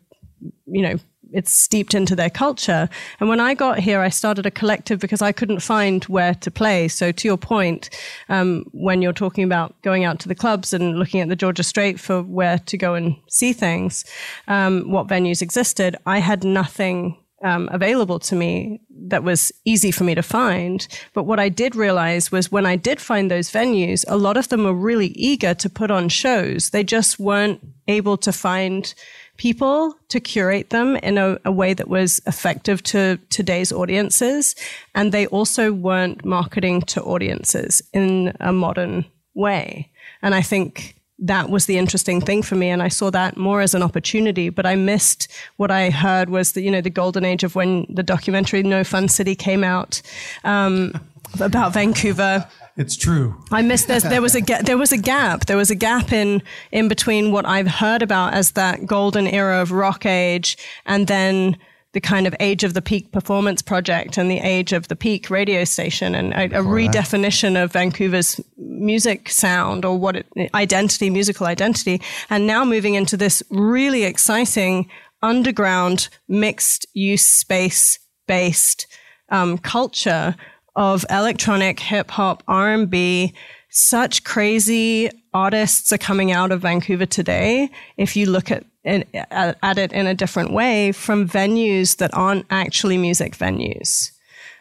you 0.65 0.81
know 0.81 0.95
it's 1.31 1.51
steeped 1.51 1.93
into 1.93 2.15
their 2.15 2.29
culture. 2.29 2.89
And 3.19 3.29
when 3.29 3.39
I 3.39 3.53
got 3.53 3.79
here, 3.79 4.01
I 4.01 4.09
started 4.09 4.45
a 4.45 4.51
collective 4.51 4.99
because 4.99 5.21
I 5.21 5.31
couldn't 5.31 5.61
find 5.61 6.03
where 6.05 6.35
to 6.35 6.51
play. 6.51 6.87
So 6.87 7.11
to 7.11 7.27
your 7.27 7.37
point, 7.37 7.89
um, 8.29 8.65
when 8.71 9.01
you're 9.01 9.13
talking 9.13 9.43
about 9.43 9.79
going 9.81 10.05
out 10.05 10.19
to 10.19 10.27
the 10.27 10.35
clubs 10.35 10.73
and 10.73 10.97
looking 10.97 11.21
at 11.21 11.29
the 11.29 11.35
Georgia 11.35 11.63
Straight 11.63 11.99
for 11.99 12.21
where 12.21 12.59
to 12.59 12.77
go 12.77 12.93
and 12.93 13.15
see 13.29 13.53
things, 13.53 14.05
um, 14.47 14.91
what 14.91 15.07
venues 15.07 15.41
existed, 15.41 15.95
I 16.05 16.19
had 16.19 16.43
nothing 16.43 17.17
um, 17.43 17.69
available 17.71 18.19
to 18.19 18.35
me 18.35 18.81
that 19.07 19.23
was 19.23 19.51
easy 19.65 19.91
for 19.91 20.03
me 20.03 20.15
to 20.15 20.23
find. 20.23 20.87
But 21.13 21.23
what 21.23 21.39
I 21.39 21.49
did 21.49 21.75
realize 21.75 22.31
was 22.31 22.51
when 22.51 22.65
I 22.65 22.75
did 22.75 22.99
find 22.99 23.29
those 23.29 23.49
venues, 23.49 24.03
a 24.07 24.17
lot 24.17 24.37
of 24.37 24.49
them 24.49 24.63
were 24.63 24.73
really 24.73 25.07
eager 25.07 25.53
to 25.53 25.69
put 25.69 25.91
on 25.91 26.09
shows. 26.09 26.71
They 26.71 26.83
just 26.83 27.19
weren't 27.19 27.61
able 27.87 28.17
to 28.17 28.31
find 28.31 28.93
people 29.39 29.95
to 30.09 30.19
curate 30.19 30.69
them 30.69 30.97
in 30.97 31.17
a, 31.17 31.39
a 31.45 31.51
way 31.51 31.73
that 31.73 31.87
was 31.87 32.21
effective 32.27 32.83
to 32.83 33.17
today's 33.29 33.71
audiences. 33.71 34.53
And 34.93 35.11
they 35.13 35.27
also 35.27 35.71
weren't 35.71 36.25
marketing 36.25 36.81
to 36.83 37.01
audiences 37.01 37.81
in 37.93 38.35
a 38.41 38.51
modern 38.51 39.05
way. 39.33 39.89
And 40.21 40.35
I 40.35 40.41
think 40.41 40.95
that 41.19 41.49
was 41.49 41.65
the 41.65 41.77
interesting 41.77 42.21
thing 42.21 42.41
for 42.41 42.55
me 42.55 42.69
and 42.69 42.81
i 42.81 42.87
saw 42.87 43.09
that 43.09 43.35
more 43.35 43.59
as 43.59 43.73
an 43.73 43.83
opportunity 43.83 44.47
but 44.47 44.65
i 44.65 44.73
missed 44.73 45.27
what 45.57 45.69
i 45.69 45.89
heard 45.89 46.29
was 46.29 46.53
the 46.53 46.61
you 46.61 46.71
know 46.71 46.79
the 46.79 46.89
golden 46.89 47.25
age 47.25 47.43
of 47.43 47.55
when 47.55 47.85
the 47.89 48.01
documentary 48.01 48.63
no 48.63 48.85
fun 48.85 49.09
city 49.09 49.35
came 49.35 49.61
out 49.61 50.01
um, 50.45 50.93
about 51.41 51.73
vancouver 51.73 52.47
It's 52.79 52.95
true. 52.95 53.35
I 53.51 53.61
missed 53.61 53.87
this. 53.87 54.03
There 54.03 54.21
was 54.21 54.35
a 54.35 54.41
ga- 54.41 54.61
there 54.63 54.77
was 54.77 54.93
a 54.93 54.97
gap. 54.97 55.45
There 55.47 55.57
was 55.57 55.69
a 55.69 55.75
gap 55.75 56.13
in 56.13 56.41
in 56.71 56.87
between 56.87 57.33
what 57.33 57.45
I've 57.45 57.67
heard 57.67 58.01
about 58.01 58.33
as 58.33 58.51
that 58.51 58.85
golden 58.85 59.27
era 59.27 59.61
of 59.61 59.73
rock 59.73 60.05
age, 60.05 60.57
and 60.85 61.05
then 61.07 61.57
the 61.91 61.99
kind 61.99 62.25
of 62.25 62.33
age 62.39 62.63
of 62.63 62.73
the 62.75 62.81
peak 62.81 63.11
performance 63.11 63.61
project 63.61 64.17
and 64.17 64.31
the 64.31 64.37
age 64.39 64.71
of 64.71 64.87
the 64.87 64.95
peak 64.95 65.29
radio 65.29 65.65
station, 65.65 66.15
and 66.15 66.31
a, 66.33 66.43
a 66.45 66.47
Before 66.47 66.63
that. 66.63 66.93
redefinition 66.93 67.61
of 67.61 67.73
Vancouver's 67.73 68.39
music 68.57 69.29
sound 69.29 69.83
or 69.83 69.97
what 69.99 70.15
it, 70.15 70.25
identity, 70.53 71.09
musical 71.09 71.47
identity, 71.47 71.99
and 72.29 72.47
now 72.47 72.63
moving 72.63 72.93
into 72.95 73.17
this 73.17 73.43
really 73.49 74.03
exciting 74.05 74.89
underground 75.21 76.07
mixed 76.29 76.85
use 76.93 77.25
space 77.25 77.99
based 78.25 78.87
um, 79.29 79.57
culture 79.57 80.35
of 80.79 81.05
electronic 81.09 81.79
hip 81.79 82.09
hop 82.09 82.41
r&b 82.47 83.33
such 83.69 84.23
crazy 84.23 85.11
artists 85.33 85.91
are 85.91 85.97
coming 85.97 86.31
out 86.31 86.51
of 86.51 86.61
vancouver 86.61 87.05
today 87.05 87.69
if 87.97 88.15
you 88.15 88.25
look 88.25 88.49
at 88.49 88.63
it, 88.83 89.07
at 89.13 89.57
at 89.61 89.77
it 89.77 89.91
in 89.91 90.07
a 90.07 90.15
different 90.15 90.53
way 90.53 90.91
from 90.93 91.27
venues 91.27 91.97
that 91.97 92.11
aren't 92.13 92.45
actually 92.49 92.97
music 92.97 93.37
venues. 93.37 94.11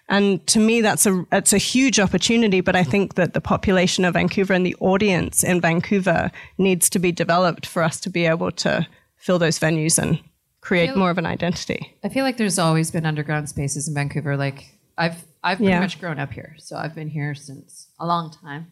And 0.08 0.44
to 0.48 0.58
me 0.58 0.80
that's 0.80 1.06
a 1.06 1.24
it's 1.30 1.52
a 1.52 1.58
huge 1.58 2.00
opportunity 2.00 2.60
but 2.60 2.74
i 2.74 2.82
think 2.82 3.14
that 3.14 3.34
the 3.34 3.40
population 3.40 4.04
of 4.04 4.14
vancouver 4.14 4.54
and 4.54 4.66
the 4.66 4.76
audience 4.80 5.44
in 5.44 5.60
vancouver 5.60 6.30
needs 6.56 6.90
to 6.90 6.98
be 6.98 7.12
developed 7.12 7.64
for 7.64 7.82
us 7.82 8.00
to 8.00 8.10
be 8.10 8.26
able 8.26 8.50
to 8.52 8.86
fill 9.16 9.38
those 9.38 9.58
venues 9.58 9.98
and 9.98 10.18
create 10.60 10.88
Feel- 10.88 10.98
more 10.98 11.10
of 11.10 11.18
an 11.18 11.26
identity. 11.26 11.96
I 12.02 12.08
feel 12.08 12.24
like 12.24 12.38
there's 12.38 12.58
always 12.58 12.90
been 12.90 13.06
underground 13.06 13.48
spaces 13.48 13.86
in 13.86 13.94
Vancouver. 13.94 14.36
Like 14.36 14.78
I've 14.96 15.24
I've 15.42 15.58
pretty 15.58 15.70
Yeah. 15.72 15.80
much 15.80 16.00
grown 16.00 16.18
up 16.18 16.32
here, 16.32 16.54
so 16.58 16.76
I've 16.76 16.94
been 16.94 17.08
here 17.08 17.34
since 17.34 17.88
a 18.00 18.06
long 18.06 18.30
time. 18.32 18.68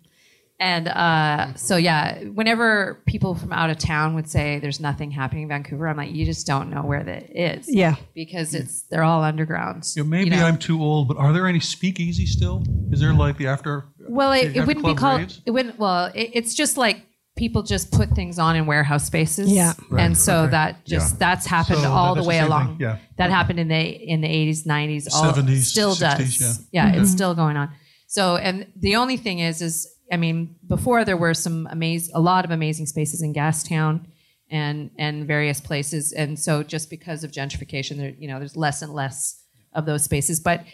And 0.59 0.88
uh, 0.88 1.52
so 1.55 1.76
yeah, 1.76 2.20
whenever 2.24 3.02
people 3.07 3.35
from 3.35 3.52
out 3.52 3.68
of 3.68 3.76
town 3.79 4.14
would 4.14 4.26
say 4.29 4.59
there's 4.59 4.81
nothing 4.81 5.11
happening 5.11 5.42
in 5.42 5.48
Vancouver, 5.50 5.87
I'm 5.87 5.98
like, 5.98 6.12
you 6.14 6.24
just 6.24 6.46
don't 6.46 6.70
know 6.70 6.83
where 6.83 7.05
that 7.05 7.24
is. 7.38 7.66
Yeah. 7.68 7.96
because 8.14 8.55
it's 8.55 8.83
they're 8.90 9.02
all 9.05 9.22
underground. 9.22 9.85
Yeah, 9.94 10.05
maybe 10.05 10.31
you 10.31 10.37
know? 10.37 10.46
I'm 10.46 10.57
too 10.57 10.83
old, 10.83 11.09
but 11.09 11.18
are 11.18 11.33
there 11.35 11.46
any 11.46 11.61
speakeasy 11.61 12.24
still? 12.24 12.64
Is 12.90 13.00
there 13.00 13.12
like 13.12 13.37
the 13.37 13.48
after? 13.48 13.85
Well, 14.09 14.31
the 14.33 14.46
it, 14.46 14.57
it 14.57 14.66
wouldn't 14.66 14.87
be 14.87 14.94
called. 14.94 15.20
raves? 15.20 15.42
It 15.44 15.50
wouldn't. 15.50 15.79
Well, 15.79 16.07
it, 16.14 16.31
it's 16.33 16.55
just 16.55 16.79
like 16.79 17.02
people 17.37 17.62
just 17.62 17.92
put 17.92 18.09
things 18.11 18.38
on 18.38 18.57
in 18.57 18.64
warehouse 18.66 19.05
spaces. 19.05 19.53
Yeah. 19.53 19.75
Right, 19.90 20.03
and 20.05 20.16
so 20.16 20.42
okay. 20.42 20.51
that 20.53 20.85
just 20.87 21.12
Yeah. 21.14 21.18
that's 21.18 21.46
happened 21.46 21.81
So 21.81 21.90
all 21.92 22.14
that's 22.14 22.25
the 22.25 22.29
way 22.29 22.40
the 22.40 22.46
along. 22.49 22.66
thing, 22.68 22.77
yeah. 22.81 22.99
That 23.18 23.31
happened 23.31 23.59
in 23.61 23.68
the 23.68 23.81
in 23.81 24.20
the 24.22 24.29
eighties, 24.29 24.64
nineties, 24.66 25.07
all 25.14 25.33
70s, 25.33 25.64
still 25.66 25.94
60s, 25.94 26.38
does. 26.38 26.66
yeah. 26.72 26.92
it's 26.94 27.11
Mhm. 27.11 27.14
still 27.14 27.35
going 27.35 27.57
on. 27.57 27.70
So, 28.09 28.37
and 28.37 28.66
the 28.77 28.96
only 28.96 29.16
thing 29.16 29.40
is, 29.40 29.61
is 29.61 29.87
I 30.12 30.16
mean, 30.16 30.55
before 30.66 31.05
there 31.05 31.16
were 31.16 31.35
some 31.35 31.66
amazing, 31.70 32.14
a 32.14 32.20
lot 32.20 32.44
of 32.44 32.51
amazing 32.53 32.87
spaces 32.87 33.20
in 33.22 33.35
Gastown 33.35 34.07
and 34.51 34.90
and 34.99 35.27
various 35.27 35.61
places, 35.61 36.12
and 36.12 36.38
so 36.38 36.62
just 36.62 36.88
because 36.88 37.25
of 37.25 37.33
gentrification, 37.33 37.96
there 37.96 38.14
you 38.18 38.29
know, 38.29 38.38
there's 38.38 38.57
less 38.57 38.81
and 38.83 38.92
less 38.94 39.42
of 39.72 39.85
those 39.85 40.05
spaces, 40.05 40.38
but 40.40 40.64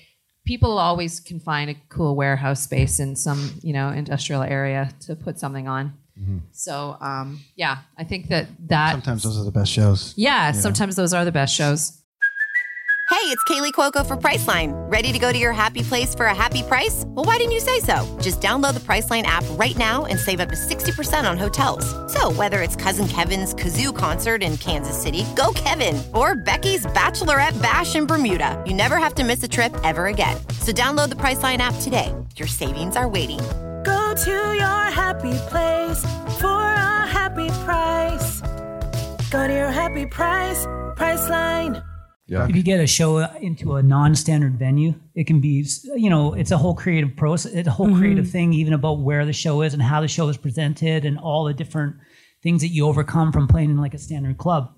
people 0.44 0.79
always 0.79 1.18
can 1.20 1.40
find 1.40 1.70
a 1.70 1.75
cool 1.88 2.14
warehouse 2.14 2.61
space 2.62 3.01
in 3.01 3.16
some 3.16 3.51
you 3.62 3.72
know 3.72 3.88
industrial 3.88 4.42
area 4.42 4.90
to 5.01 5.16
put 5.16 5.38
something 5.40 5.66
on. 5.66 5.94
So 6.52 6.96
um, 7.00 7.40
yeah, 7.56 7.78
I 7.98 8.04
think 8.04 8.28
that 8.28 8.46
that 8.68 8.92
Sometimes 8.92 9.22
those 9.22 9.38
are 9.38 9.44
the 9.44 9.52
best 9.52 9.70
shows. 9.72 10.14
yeah, 10.16 10.52
sometimes 10.52 10.96
those 10.96 11.12
are 11.12 11.24
the 11.24 11.32
best 11.32 11.54
shows. 11.54 11.98
Hey, 13.11 13.28
it's 13.28 13.44
Kaley 13.44 13.72
Cuoco 13.72 14.06
for 14.06 14.16
Priceline. 14.16 14.72
Ready 14.90 15.12
to 15.12 15.18
go 15.18 15.30
to 15.32 15.38
your 15.38 15.52
happy 15.52 15.82
place 15.82 16.14
for 16.14 16.26
a 16.26 16.35
happy 16.35 16.62
price? 16.62 17.04
Well, 17.08 17.26
why 17.26 17.37
didn't 17.37 17.52
you 17.52 17.61
say 17.61 17.78
so? 17.80 18.18
Just 18.22 18.40
download 18.40 18.72
the 18.74 18.80
Priceline 18.80 19.24
app 19.24 19.44
right 19.50 19.76
now 19.76 20.06
and 20.06 20.18
save 20.18 20.40
up 20.40 20.48
to 20.48 20.54
60% 20.56 21.28
on 21.30 21.37
hotels. 21.37 21.85
So, 22.12 22.32
whether 22.32 22.62
it's 22.62 22.74
Cousin 22.74 23.06
Kevin's 23.06 23.54
Kazoo 23.54 23.94
concert 23.94 24.42
in 24.42 24.56
Kansas 24.56 25.00
City, 25.00 25.24
go 25.37 25.52
Kevin, 25.54 26.02
or 26.14 26.37
Becky's 26.37 26.87
Bachelorette 26.87 27.61
Bash 27.61 27.96
in 27.96 28.06
Bermuda, 28.06 28.61
you 28.66 28.72
never 28.72 28.96
have 28.96 29.14
to 29.16 29.24
miss 29.24 29.42
a 29.42 29.48
trip 29.48 29.76
ever 29.85 30.06
again. 30.06 30.37
So, 30.61 30.72
download 30.72 31.11
the 31.11 31.16
Priceline 31.16 31.58
app 31.58 31.74
today. 31.82 32.14
Your 32.37 32.48
savings 32.48 32.96
are 32.96 33.08
waiting. 33.08 33.40
Go 33.85 34.14
to 34.14 34.31
your 34.31 34.85
happy 34.90 35.33
place 35.49 36.01
for 36.40 36.49
a 36.62 37.07
happy 37.07 37.49
price. 37.64 38.40
Go 39.31 39.47
to 39.47 39.53
your 39.53 39.71
happy 39.71 40.07
price, 40.07 40.66
Priceline. 40.97 41.83
Yeah. 42.27 42.47
If 42.49 42.55
you 42.57 42.62
get 42.62 42.81
a 42.81 42.87
show 42.87 43.18
into 43.40 43.77
a 43.77 43.83
non-standard 43.83 44.59
venue, 44.59 44.95
it 45.14 45.27
can 45.27 45.40
be, 45.40 45.66
you 45.97 46.09
know, 46.09 46.35
it's 46.35 46.51
a 46.51 46.57
whole 46.59 46.75
creative 46.75 47.16
process, 47.16 47.53
it's 47.53 47.68
a 47.68 47.71
whole 47.73 47.88
Mhm. 47.88 47.99
creative 47.99 48.31
thing, 48.31 48.53
even 48.53 48.73
about 48.73 49.01
where 49.01 49.27
the 49.27 49.33
show 49.33 49.62
is 49.62 49.75
and 49.75 49.83
how 49.83 50.01
the 50.01 50.09
show 50.09 50.29
is 50.29 50.37
presented 50.37 51.05
and 51.05 51.18
all 51.18 51.45
the 51.45 51.53
different 51.55 51.97
things 52.42 52.62
that 52.62 52.68
you 52.68 52.87
overcome 52.87 53.33
from 53.33 53.49
playing 53.49 53.71
in 53.71 53.77
like 53.79 53.95
a 53.95 53.99
standard 53.99 54.38
club, 54.38 54.71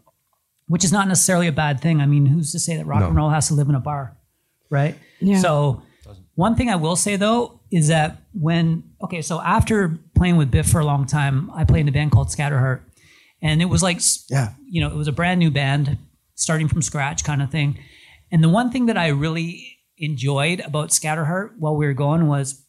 which 0.68 0.84
is 0.84 0.92
not 0.92 1.06
necessarily 1.06 1.46
a 1.46 1.52
bad 1.52 1.80
thing. 1.80 2.00
I 2.00 2.06
mean, 2.06 2.26
who's 2.26 2.50
to 2.52 2.58
say 2.58 2.76
that 2.76 2.86
rock 2.86 3.00
No. 3.00 3.08
and 3.08 3.16
roll 3.16 3.30
has 3.30 3.48
to 3.48 3.54
live 3.54 3.68
in 3.68 3.74
a 3.74 3.80
bar, 3.80 4.16
right? 4.70 4.96
Yeah. 5.20 5.38
So, 5.38 5.82
one 6.34 6.56
thing 6.56 6.68
I 6.68 6.76
will 6.76 6.96
say 6.96 7.16
though 7.16 7.60
is 7.70 7.88
that 7.88 8.22
when 8.32 8.82
okay, 9.02 9.22
so 9.22 9.40
after 9.40 9.98
playing 10.14 10.36
with 10.36 10.50
Bif 10.50 10.66
for 10.66 10.80
a 10.80 10.84
long 10.84 11.06
time, 11.06 11.50
I 11.52 11.64
played 11.64 11.80
in 11.80 11.88
a 11.88 11.92
band 11.92 12.12
called 12.12 12.30
Scatterheart, 12.30 12.82
and 13.42 13.62
it 13.62 13.66
was 13.66 13.82
like 13.82 14.00
yeah, 14.28 14.52
you 14.68 14.80
know, 14.80 14.88
it 14.88 14.96
was 14.96 15.08
a 15.08 15.12
brand 15.12 15.38
new 15.38 15.50
band 15.50 15.98
starting 16.34 16.68
from 16.68 16.82
scratch 16.82 17.24
kind 17.24 17.42
of 17.42 17.50
thing. 17.50 17.78
And 18.32 18.42
the 18.42 18.48
one 18.48 18.70
thing 18.70 18.86
that 18.86 18.98
I 18.98 19.08
really 19.08 19.78
enjoyed 19.96 20.60
about 20.60 20.92
Scatterheart 20.92 21.54
while 21.58 21.76
we 21.76 21.86
were 21.86 21.94
going 21.94 22.26
was 22.26 22.64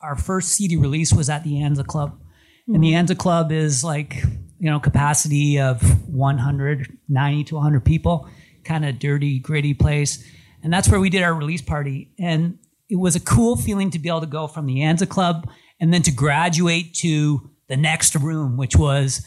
our 0.00 0.16
first 0.16 0.50
CD 0.50 0.76
release 0.76 1.12
was 1.12 1.30
at 1.30 1.44
the 1.44 1.54
Anza 1.54 1.86
Club. 1.86 2.20
And 2.66 2.82
the 2.82 2.92
mm-hmm. 2.92 3.06
Anza 3.06 3.16
Club 3.16 3.52
is 3.52 3.84
like, 3.84 4.16
you 4.58 4.70
know, 4.70 4.80
capacity 4.80 5.60
of 5.60 5.80
190 6.08 7.44
to 7.44 7.54
100 7.54 7.84
people, 7.84 8.28
kind 8.64 8.84
of 8.84 8.98
dirty, 8.98 9.38
gritty 9.38 9.72
place. 9.72 10.24
And 10.62 10.72
that's 10.72 10.88
where 10.88 11.00
we 11.00 11.10
did 11.10 11.22
our 11.22 11.32
release 11.32 11.62
party. 11.62 12.12
And 12.18 12.58
it 12.88 12.96
was 12.96 13.16
a 13.16 13.20
cool 13.20 13.56
feeling 13.56 13.90
to 13.90 13.98
be 13.98 14.08
able 14.08 14.20
to 14.20 14.26
go 14.26 14.46
from 14.46 14.66
the 14.66 14.76
Anza 14.78 15.08
Club 15.08 15.48
and 15.80 15.92
then 15.92 16.02
to 16.02 16.10
graduate 16.10 16.94
to 16.94 17.50
the 17.68 17.76
next 17.76 18.14
room, 18.14 18.56
which 18.56 18.76
was, 18.76 19.26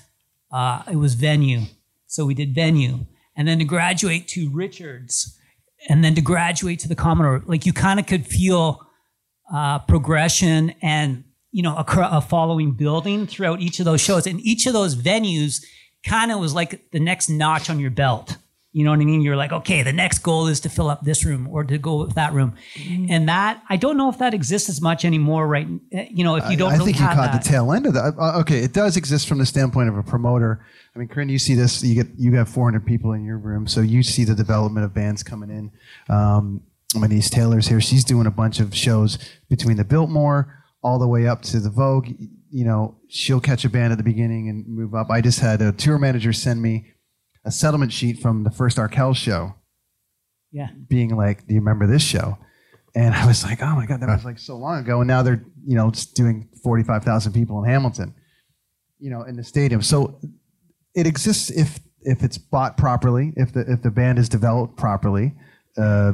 uh, 0.52 0.84
it 0.90 0.96
was 0.96 1.14
venue. 1.14 1.64
So 2.08 2.26
we 2.26 2.34
did 2.34 2.56
venue. 2.56 3.06
And 3.36 3.48
then 3.48 3.60
to 3.60 3.66
graduate 3.66 4.28
to 4.30 4.50
Richards 4.50 5.38
and 5.88 6.04
then 6.04 6.16
to 6.16 6.22
graduate 6.22 6.80
to 6.80 6.88
the 6.88 6.96
Commodore. 6.96 7.44
Like 7.46 7.66
you 7.66 7.74
kind 7.74 8.00
of 8.00 8.08
could 8.08 8.26
feel 8.26 8.86
uh, 9.54 9.80
progression 9.80 10.74
and 10.82 11.24
you 11.52 11.64
know 11.64 11.76
a, 11.76 11.86
a 12.12 12.22
following 12.22 12.72
building 12.72 13.26
throughout 13.26 13.62
each 13.62 13.80
of 13.80 13.86
those 13.86 14.02
shows 14.02 14.28
and 14.28 14.40
each 14.42 14.68
of 14.68 14.74
those 14.74 14.96
venues 14.96 15.64
kind 16.06 16.32
of 16.32 16.40
was 16.40 16.54
like 16.54 16.92
the 16.92 17.00
next 17.00 17.30
notch 17.30 17.70
on 17.70 17.80
your 17.80 17.90
belt 17.90 18.38
you 18.72 18.84
know 18.84 18.92
what 18.92 19.00
i 19.00 19.06
mean 19.06 19.22
you're 19.22 19.36
like 19.36 19.52
okay 19.52 19.82
the 19.82 19.94
next 19.94 20.20
goal 20.20 20.48
is 20.48 20.60
to 20.60 20.70
fill 20.70 20.90
up 20.90 21.02
this 21.04 21.26
room 21.26 21.48
or 21.48 21.64
to 21.64 21.78
go 21.78 21.96
with 21.96 22.16
that 22.16 22.34
room 22.34 22.56
and 23.10 23.28
that 23.28 23.62
i 23.70 23.76
don't 23.76 23.98
know 23.98 24.10
if 24.10 24.18
that 24.20 24.34
exists 24.34 24.70
as 24.70 24.82
much 24.82 25.04
anymore 25.04 25.48
right 25.48 25.68
eh, 25.92 26.08
you 26.12 26.24
know 26.24 26.36
if 26.36 26.50
you 26.50 26.58
don't 26.58 26.72
I, 26.72 26.76
I 26.76 26.78
really 26.78 26.86
think 26.94 27.00
you 27.00 27.06
have 27.06 27.16
caught 27.16 27.32
that. 27.32 27.44
the 27.44 27.50
tail 27.50 27.72
end 27.72 27.86
of 27.86 27.94
that. 27.94 28.16
Uh, 28.18 28.40
okay, 28.40 28.60
it 28.60 28.74
does 28.74 28.98
exist 28.98 29.28
from 29.28 29.38
the 29.38 29.46
standpoint 29.46 29.90
of 29.90 29.98
a 29.98 30.04
promoter. 30.04 30.66
I 30.96 31.00
mean, 31.00 31.08
Corrine, 31.08 31.30
you 31.30 31.40
see 31.40 31.56
this. 31.56 31.84
You 31.84 32.04
get 32.04 32.08
you 32.18 32.36
have 32.36 32.50
400 32.50 32.86
people 32.86 33.14
in 33.14 33.24
your 33.24 33.38
room, 33.38 33.68
so 33.68 33.82
you 33.82 34.04
see 34.04 34.24
the 34.24 34.36
development 34.36 34.86
of 34.86 34.94
bands 34.94 35.24
coming 35.24 35.50
in. 35.50 35.72
Um, 36.14 36.62
my 36.96 37.08
niece 37.08 37.30
Taylor's 37.30 37.68
here. 37.68 37.82
She's 37.82 38.04
doing 38.04 38.26
a 38.26 38.32
bunch 38.32 38.60
of 38.60 38.76
shows 38.76 39.18
between 39.50 39.78
the 39.78 39.84
Biltmore 39.84 40.64
all 40.82 40.98
the 40.98 41.08
way 41.08 41.28
up 41.28 41.42
to 41.44 41.60
the 41.60 41.70
Vogue. 41.70 42.08
You 42.52 42.66
know, 42.66 42.98
she'll 43.08 43.42
catch 43.42 43.66
a 43.66 43.70
band 43.70 43.92
at 43.92 43.98
the 43.98 44.04
beginning 44.04 44.50
and 44.50 44.68
move 44.68 44.96
up. 44.96 45.10
I 45.10 45.22
just 45.22 45.40
had 45.40 45.62
a 45.62 45.72
tour 45.72 46.00
manager 46.00 46.34
send 46.34 46.62
me 46.62 46.92
a 47.46 47.52
settlement 47.52 47.94
sheet 47.94 48.20
from 48.20 48.44
the 48.44 48.52
first 48.52 48.78
Arkells 48.78 49.16
show, 49.18 49.56
yeah 50.52 50.70
being 50.88 51.16
like, 51.16 51.48
"Do 51.48 51.54
you 51.54 51.60
remember 51.60 51.88
this 51.88 52.04
show?" 52.04 52.38
And 52.96 53.14
I 53.14 53.26
was 53.26 53.44
like, 53.44 53.62
"Oh 53.62 53.76
my 53.76 53.86
god, 53.86 54.02
that 54.02 54.10
was 54.10 54.26
like 54.26 54.40
so 54.40 54.58
long 54.58 54.80
ago." 54.80 55.02
And 55.02 55.08
now 55.08 55.22
they're 55.22 55.44
you 55.66 55.76
know 55.76 55.92
just 55.92 56.16
doing 56.16 56.50
45,000 56.64 57.34
people 57.34 57.64
in 57.64 57.70
Hamilton, 57.70 58.14
you 59.00 59.10
know, 59.10 59.24
in 59.24 59.36
the 59.36 59.44
stadium. 59.44 59.82
So 59.82 60.20
it 60.96 61.08
exists 61.08 61.50
if 61.50 61.80
if 62.02 62.24
it's 62.24 62.38
bought 62.38 62.78
properly, 62.78 63.34
if 63.36 63.54
the 63.54 63.62
if 63.72 63.82
the 63.82 63.92
band 63.92 64.20
is 64.20 64.30
developed 64.30 64.78
properly. 64.78 65.34
Uh, 65.78 66.14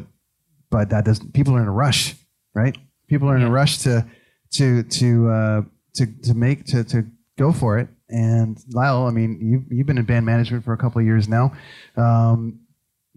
but 0.69 0.89
that 0.89 1.05
doesn't. 1.05 1.33
People 1.33 1.55
are 1.55 1.61
in 1.61 1.67
a 1.67 1.71
rush, 1.71 2.15
right? 2.53 2.77
People 3.07 3.29
are 3.29 3.35
in 3.35 3.43
a 3.43 3.51
rush 3.51 3.79
to 3.79 4.05
to 4.53 4.83
to 4.83 5.29
uh, 5.29 5.61
to 5.95 6.05
to 6.23 6.33
make 6.33 6.65
to 6.65 6.83
to 6.83 7.05
go 7.38 7.51
for 7.51 7.77
it. 7.79 7.88
And 8.15 8.58
Lyle, 8.71 9.08
I 9.08 9.12
mean, 9.12 9.39
you 9.41 9.65
you've 9.75 9.88
been 9.88 9.97
in 9.97 10.06
band 10.06 10.25
management 10.25 10.63
for 10.63 10.73
a 10.73 10.78
couple 10.78 10.99
of 10.99 11.06
years 11.06 11.28
now, 11.28 11.51
um, 11.97 12.60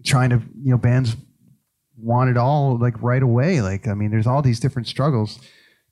trying 0.05 0.29
to 0.31 0.41
you 0.61 0.71
know 0.71 0.77
bands 0.77 1.15
want 1.97 2.29
it 2.29 2.37
all 2.37 2.77
like 2.77 3.01
right 3.01 3.23
away. 3.23 3.61
Like 3.61 3.87
I 3.87 3.93
mean, 3.93 4.11
there's 4.11 4.27
all 4.27 4.41
these 4.41 4.59
different 4.59 4.87
struggles 4.87 5.39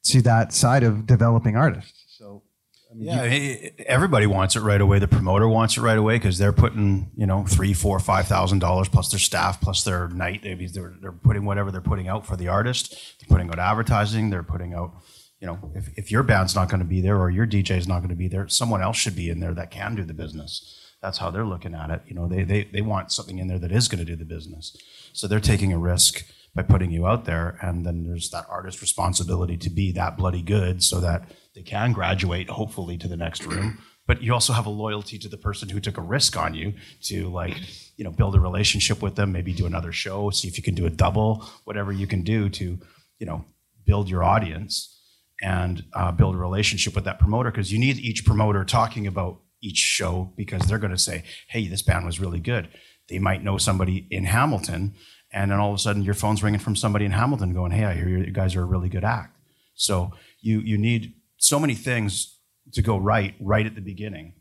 to 0.06 0.22
that 0.24 0.54
side 0.54 0.84
of 0.84 1.06
developing 1.06 1.56
artists. 1.56 2.04
So 2.18 2.44
I 2.92 2.96
mean, 2.96 3.08
Yeah, 3.08 3.24
you- 3.26 3.72
everybody 3.86 4.26
wants 4.26 4.56
it 4.56 4.62
right 4.62 4.80
away. 4.82 5.00
The 5.00 5.08
promoter 5.08 5.48
wants 5.48 5.78
it 5.78 5.82
right 5.82 5.98
away 5.98 6.16
because 6.16 6.38
they're 6.38 6.54
putting, 6.54 7.12
you 7.16 7.26
know, 7.26 7.46
three, 7.46 7.74
four, 7.74 8.00
five 8.00 8.28
thousand 8.28 8.60
dollars 8.60 8.88
plus 8.90 9.10
their 9.10 9.20
staff, 9.20 9.60
plus 9.62 9.84
their 9.84 10.08
night. 10.10 10.42
Maybe 10.44 10.68
they're, 10.68 10.96
they're 11.02 11.12
putting 11.12 11.46
whatever 11.46 11.72
they're 11.72 11.82
putting 11.82 12.08
out 12.08 12.26
for 12.26 12.36
the 12.38 12.48
artist. 12.48 12.92
They're 13.20 13.28
putting 13.30 13.50
out 13.50 13.60
advertising. 13.60 14.30
They're 14.30 14.44
putting 14.44 14.74
out, 14.74 14.92
you 15.40 15.48
know, 15.48 15.72
if, 15.76 15.90
if 15.98 16.12
your 16.12 16.24
band's 16.24 16.56
not 16.56 16.70
going 16.70 16.80
to 16.80 16.86
be 16.86 17.02
there 17.02 17.20
or 17.20 17.30
your 17.30 17.46
DJ 17.46 17.78
is 17.78 17.88
not 17.88 18.00
going 18.00 18.10
to 18.10 18.16
be 18.16 18.28
there, 18.28 18.48
someone 18.48 18.82
else 18.82 18.98
should 18.98 19.16
be 19.16 19.30
in 19.30 19.40
there 19.40 19.54
that 19.54 19.72
can 19.72 19.96
do 19.96 20.04
the 20.04 20.14
business. 20.14 20.80
That's 21.02 21.20
how 21.20 21.30
they're 21.30 21.46
looking 21.46 21.76
at 21.76 21.92
it. 21.92 22.02
You 22.08 22.16
know, 22.16 22.28
they 22.28 22.44
they 22.44 22.64
they 22.64 22.82
want 22.82 23.12
something 23.12 23.38
in 23.38 23.48
there 23.48 23.60
that 23.60 23.72
is 23.72 23.88
going 23.88 24.04
to 24.04 24.06
do 24.06 24.16
the 24.16 24.26
business. 24.26 24.76
So 25.14 25.28
they're 25.28 25.40
taking 25.40 25.72
a 25.72 25.78
risk 25.78 26.26
by 26.56 26.64
putting 26.64 26.90
you 26.90 27.06
out 27.06 27.26
there, 27.26 27.60
and 27.62 27.86
then 27.86 28.04
there's 28.04 28.32
that 28.32 28.46
artist 28.50 28.82
responsibility 28.82 29.58
to 29.58 29.70
be 29.70 29.92
that 29.92 30.18
bloody 30.18 30.42
good, 30.42 30.82
so 30.82 31.00
that 31.02 31.30
they 31.54 31.62
can 31.62 31.94
graduate 31.94 32.50
hopefully 32.50 32.98
to 32.98 33.08
the 33.08 33.18
next 33.18 33.46
room. 33.46 33.78
But 34.08 34.24
you 34.24 34.34
also 34.34 34.54
have 34.54 34.66
a 34.66 34.72
loyalty 34.72 35.20
to 35.20 35.28
the 35.28 35.38
person 35.38 35.70
who 35.70 35.82
took 35.82 35.98
a 35.98 36.02
risk 36.02 36.38
on 36.38 36.56
you 36.56 36.74
to 37.04 37.30
like, 37.30 37.58
you 37.98 38.06
know, 38.06 38.12
build 38.12 38.36
a 38.36 38.40
relationship 38.40 39.02
with 39.02 39.16
them, 39.16 39.34
maybe 39.34 39.54
do 39.54 39.66
another 39.66 39.92
show, 39.92 40.30
see 40.30 40.48
if 40.48 40.58
you 40.58 40.64
can 40.64 40.76
do 40.76 40.86
a 40.86 40.90
double, 40.90 41.46
whatever 41.66 41.92
you 41.92 42.08
can 42.08 42.22
do 42.22 42.48
to, 42.48 42.80
you 43.20 43.26
know, 43.26 43.44
build 43.86 44.10
your 44.10 44.24
audience 44.24 44.97
and 45.42 45.84
uh, 45.94 46.12
build 46.12 46.36
a 46.36 46.38
relationship 46.38 46.96
with 46.96 47.04
that 47.06 47.20
promoter 47.20 47.52
because 47.52 47.72
you 47.72 47.80
need 47.80 47.98
each 47.98 48.26
promoter 48.26 48.64
talking 48.64 49.06
about 49.06 49.40
each 49.62 49.78
show 49.78 50.34
because 50.36 50.64
they're 50.64 50.78
going 50.78 50.92
to 50.92 50.98
say, 50.98 51.24
"Hey, 51.50 51.68
this 51.68 51.82
band 51.82 52.06
was 52.06 52.20
really 52.20 52.40
good." 52.40 52.70
They 53.10 53.20
might 53.20 53.44
know 53.44 53.58
somebody 53.58 54.08
in 54.10 54.26
Hamilton, 54.26 54.96
and 55.32 55.52
then 55.52 55.60
all 55.60 55.70
of 55.70 55.76
a 55.76 55.80
sudden 55.80 56.04
your 56.04 56.14
phone's 56.14 56.44
ringing 56.44 56.60
from 56.60 56.76
somebody 56.76 57.06
in 57.06 57.12
Hamilton, 57.12 57.54
going, 57.54 57.72
"Hey, 57.72 57.86
I 57.86 57.94
hear 57.94 58.08
you 58.08 58.32
guys 58.32 58.56
are 58.56 58.64
a 58.64 58.66
really 58.66 58.90
good 58.90 59.04
act." 59.04 59.36
So 59.76 60.12
you 60.42 60.60
you 60.60 60.78
need 60.78 61.14
so 61.38 61.60
many 61.60 61.76
things 61.76 62.40
to 62.74 62.82
go 62.82 62.98
right 62.98 63.36
right 63.40 63.66
at 63.66 63.76
the 63.76 63.82
beginning. 63.82 64.34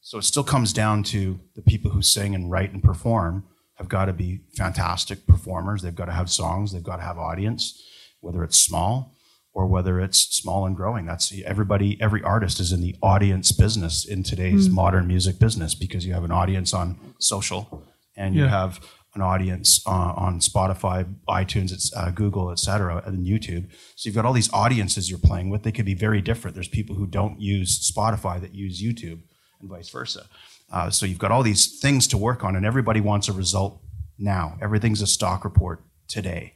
So 0.00 0.18
it 0.18 0.24
still 0.24 0.44
comes 0.44 0.72
down 0.72 1.02
to 1.04 1.40
the 1.56 1.62
people 1.62 1.90
who 1.90 2.02
sing 2.02 2.34
and 2.34 2.50
write 2.50 2.72
and 2.72 2.82
perform 2.82 3.44
have 3.76 3.88
got 3.88 4.04
to 4.04 4.12
be 4.12 4.40
fantastic 4.56 5.26
performers. 5.26 5.82
They've 5.82 5.94
got 5.94 6.04
to 6.06 6.12
have 6.12 6.30
songs. 6.30 6.72
They've 6.72 6.82
got 6.82 6.96
to 6.96 7.02
have 7.02 7.18
audience, 7.18 7.82
whether 8.20 8.44
it's 8.44 8.60
small 8.60 9.13
or 9.54 9.66
whether 9.66 10.00
it's 10.00 10.18
small 10.34 10.66
and 10.66 10.74
growing. 10.76 11.06
That's 11.06 11.32
everybody. 11.46 11.96
Every 12.00 12.22
artist 12.22 12.58
is 12.60 12.72
in 12.72 12.80
the 12.80 12.96
audience 13.02 13.52
business 13.52 14.04
in 14.04 14.22
today's 14.24 14.68
Mm. 14.68 14.72
modern 14.72 15.06
music 15.06 15.38
business 15.38 15.74
because 15.74 16.04
you 16.04 16.12
have 16.12 16.24
an 16.24 16.32
audience 16.32 16.74
on 16.74 16.98
social 17.18 17.82
and 18.16 18.34
you 18.34 18.44
have 18.46 18.80
an 19.14 19.22
audience 19.22 19.80
uh, 19.86 20.12
on 20.26 20.40
Spotify, 20.40 21.06
iTunes, 21.28 21.72
it's, 21.72 21.94
uh, 21.94 22.10
Google, 22.10 22.50
et 22.50 22.58
cetera, 22.58 23.00
and 23.06 23.24
YouTube. 23.24 23.68
So 23.94 24.08
you've 24.08 24.16
got 24.16 24.24
all 24.26 24.32
these 24.32 24.52
audiences 24.52 25.08
you're 25.08 25.20
playing 25.20 25.50
with. 25.50 25.62
They 25.62 25.70
could 25.70 25.84
be 25.86 25.94
very 25.94 26.20
different. 26.20 26.54
There's 26.56 26.66
people 26.80 26.96
who 26.96 27.06
don't 27.06 27.40
use 27.40 27.90
Spotify 27.92 28.40
that 28.40 28.54
use 28.56 28.82
YouTube, 28.82 29.20
and 29.60 29.70
vice 29.70 29.88
versa. 29.88 30.26
Uh, 30.72 30.90
so 30.90 31.06
you've 31.06 31.20
got 31.20 31.30
all 31.30 31.44
these 31.44 31.78
things 31.78 32.08
to 32.08 32.18
work 32.18 32.42
on, 32.42 32.56
and 32.56 32.66
everybody 32.66 33.00
wants 33.00 33.28
a 33.28 33.32
result 33.32 33.80
now. 34.18 34.58
Everything's 34.60 35.00
a 35.00 35.06
stock 35.06 35.44
report 35.44 35.84
today. 36.08 36.52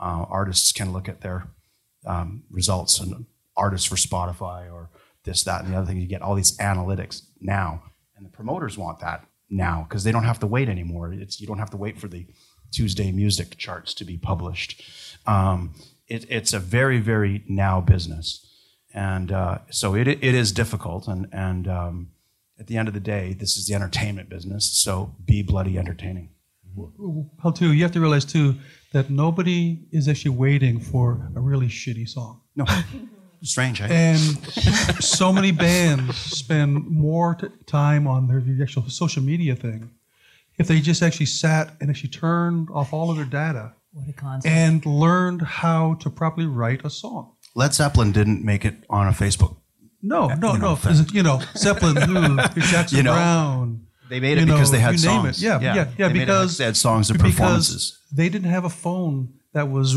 Uh, 0.00 0.24
artists 0.28 0.72
can 0.72 0.92
look 0.92 1.08
at 1.08 1.20
their 1.20 1.46
um, 2.06 2.44
results 2.50 3.00
and 3.00 3.26
artists 3.56 3.86
for 3.86 3.96
Spotify 3.96 4.72
or 4.72 4.90
this, 5.24 5.44
that, 5.44 5.64
and 5.64 5.72
the 5.72 5.76
other 5.76 5.86
thing. 5.86 5.98
You 5.98 6.06
get 6.06 6.22
all 6.22 6.34
these 6.34 6.56
analytics 6.58 7.22
now, 7.40 7.82
and 8.16 8.24
the 8.24 8.30
promoters 8.30 8.78
want 8.78 9.00
that 9.00 9.26
now 9.48 9.86
because 9.88 10.04
they 10.04 10.12
don't 10.12 10.24
have 10.24 10.40
to 10.40 10.46
wait 10.46 10.68
anymore. 10.68 11.12
It's 11.12 11.40
you 11.40 11.46
don't 11.46 11.58
have 11.58 11.70
to 11.70 11.76
wait 11.76 11.98
for 11.98 12.08
the 12.08 12.26
Tuesday 12.72 13.10
music 13.12 13.56
charts 13.56 13.94
to 13.94 14.04
be 14.04 14.16
published. 14.16 14.82
Um, 15.26 15.74
it, 16.06 16.26
it's 16.30 16.52
a 16.52 16.58
very, 16.58 16.98
very 16.98 17.44
now 17.48 17.80
business, 17.80 18.46
and 18.94 19.30
uh, 19.30 19.58
so 19.70 19.94
it, 19.94 20.08
it 20.08 20.22
is 20.22 20.52
difficult. 20.52 21.06
And 21.08 21.28
and 21.32 21.68
um, 21.68 22.10
at 22.58 22.66
the 22.66 22.76
end 22.76 22.88
of 22.88 22.94
the 22.94 23.00
day, 23.00 23.34
this 23.34 23.56
is 23.56 23.66
the 23.66 23.74
entertainment 23.74 24.28
business. 24.28 24.70
So 24.72 25.14
be 25.24 25.42
bloody 25.42 25.78
entertaining. 25.78 26.30
Well, 26.74 27.52
too, 27.52 27.72
you 27.72 27.82
have 27.82 27.92
to 27.92 28.00
realize 28.00 28.24
too 28.24 28.56
that 28.92 29.10
nobody 29.10 29.80
is 29.92 30.08
actually 30.08 30.32
waiting 30.36 30.80
for 30.80 31.30
a 31.36 31.40
really 31.40 31.68
shitty 31.68 32.08
song. 32.08 32.40
No, 32.56 32.64
strange, 33.42 33.80
eh? 33.80 33.86
And 33.90 34.18
so 35.02 35.32
many 35.32 35.52
bands 35.52 36.16
spend 36.16 36.86
more 36.88 37.34
t- 37.36 37.46
time 37.66 38.06
on 38.06 38.26
their 38.28 38.40
the 38.40 38.60
actual 38.62 38.88
social 38.88 39.22
media 39.22 39.54
thing. 39.54 39.90
If 40.58 40.68
they 40.68 40.80
just 40.80 41.02
actually 41.02 41.26
sat 41.26 41.74
and 41.80 41.88
actually 41.88 42.10
turned 42.10 42.68
off 42.72 42.92
all 42.92 43.10
of 43.10 43.16
their 43.16 43.24
data 43.24 43.72
What 43.92 44.06
a 44.08 44.40
and 44.46 44.84
learned 44.84 45.42
how 45.42 45.94
to 46.00 46.10
properly 46.10 46.46
write 46.46 46.84
a 46.84 46.90
song. 46.90 47.32
Led 47.54 47.72
Zeppelin 47.74 48.12
didn't 48.12 48.44
make 48.44 48.64
it 48.64 48.84
on 48.90 49.06
a 49.08 49.12
Facebook. 49.12 49.56
No, 50.02 50.28
no, 50.28 50.52
you 50.54 50.58
know, 50.58 50.68
no. 50.70 50.76
thing. 50.76 50.92
Is 50.92 51.00
it- 51.00 51.14
You 51.14 51.22
know, 51.22 51.40
Zeppelin, 51.56 51.96
who, 51.96 52.36
Jackson 52.60 52.96
You 52.98 53.02
know, 53.04 53.12
Brown. 53.12 53.86
They 54.10 54.20
made 54.20 54.36
it 54.36 54.40
you 54.40 54.46
know, 54.46 54.54
because 54.54 54.70
they 54.70 54.78
had 54.80 55.00
you 55.00 55.08
name 55.08 55.22
songs. 55.22 55.42
It. 55.42 55.46
Yeah, 55.46 55.60
Yeah, 55.60 55.74
yeah, 55.74 55.88
yeah. 55.98 56.08
they 56.08 56.12
made 56.14 56.22
it 56.22 56.26
because 56.26 56.58
they 56.58 56.64
had 56.66 56.76
songs 56.76 57.08
and 57.10 57.18
because 57.18 57.32
performances. 57.34 57.98
They 58.12 58.28
didn't 58.28 58.50
have 58.50 58.64
a 58.64 58.70
phone 58.70 59.32
that 59.54 59.70
was 59.70 59.96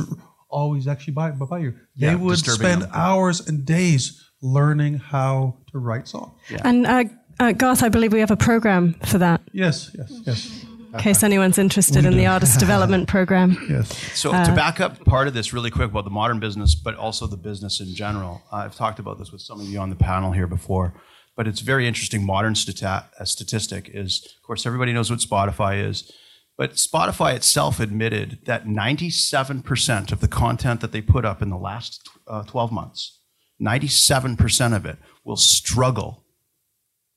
always 0.49 0.87
actually 0.87 1.13
by, 1.13 1.31
by 1.31 1.59
you. 1.59 1.71
They 1.97 2.07
Yeah, 2.07 2.15
would 2.15 2.35
disturbing 2.35 2.65
spend 2.67 2.81
them. 2.83 2.91
hours 2.93 3.45
and 3.47 3.65
days 3.65 4.23
learning 4.41 4.99
how 4.99 5.57
to 5.71 5.79
write 5.79 6.07
songs. 6.07 6.33
And 6.63 6.85
uh, 6.85 7.03
uh, 7.39 7.51
Garth, 7.53 7.81
I 7.83 7.89
believe 7.89 8.13
we 8.13 8.19
have 8.19 8.31
a 8.31 8.37
program 8.37 8.93
for 9.05 9.17
that. 9.17 9.41
Yes, 9.51 9.91
yes, 9.97 10.11
yes. 10.25 10.65
In 10.93 10.99
case 10.99 11.23
anyone's 11.23 11.57
interested 11.57 12.03
We 12.03 12.11
in 12.11 12.17
the 12.17 12.27
artist 12.27 12.59
development 12.59 13.07
program. 13.07 13.57
Yes. 13.69 13.87
So 14.13 14.31
Uh, 14.31 14.45
to 14.45 14.53
back 14.53 14.79
up 14.79 15.03
part 15.05 15.27
of 15.27 15.33
this 15.33 15.51
really 15.51 15.71
quick 15.71 15.89
about 15.89 16.03
the 16.03 16.11
modern 16.11 16.39
business, 16.39 16.75
but 16.75 16.93
also 16.95 17.25
the 17.25 17.37
business 17.37 17.79
in 17.79 17.95
general, 17.95 18.43
uh, 18.51 18.57
I've 18.57 18.75
talked 18.75 18.99
about 18.99 19.17
this 19.17 19.31
with 19.31 19.41
some 19.41 19.59
of 19.59 19.65
you 19.67 19.79
on 19.79 19.89
the 19.89 19.95
panel 19.95 20.31
here 20.33 20.45
before. 20.45 20.93
But 21.35 21.47
it's 21.47 21.61
very 21.61 21.87
interesting. 21.87 22.25
Modern 22.25 22.55
stata- 22.55 23.09
uh, 23.19 23.25
statistic 23.25 23.89
is, 23.91 24.23
of 24.37 24.45
course, 24.45 24.65
everybody 24.65 24.93
knows 24.93 25.09
what 25.09 25.19
Spotify 25.19 25.83
is. 25.83 26.11
But 26.57 26.73
Spotify 26.73 27.35
itself 27.35 27.79
admitted 27.79 28.39
that 28.45 28.65
97% 28.65 30.11
of 30.11 30.19
the 30.19 30.27
content 30.27 30.81
that 30.81 30.91
they 30.91 31.01
put 31.01 31.25
up 31.25 31.41
in 31.41 31.49
the 31.49 31.57
last 31.57 32.07
uh, 32.27 32.43
12 32.43 32.71
months, 32.71 33.19
97% 33.61 34.75
of 34.75 34.85
it 34.85 34.97
will 35.23 35.35
struggle 35.35 36.23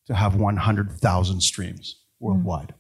to 0.07 0.15
have 0.15 0.37
100,000 0.37 1.41
streams 1.43 2.01
worldwide. 2.19 2.75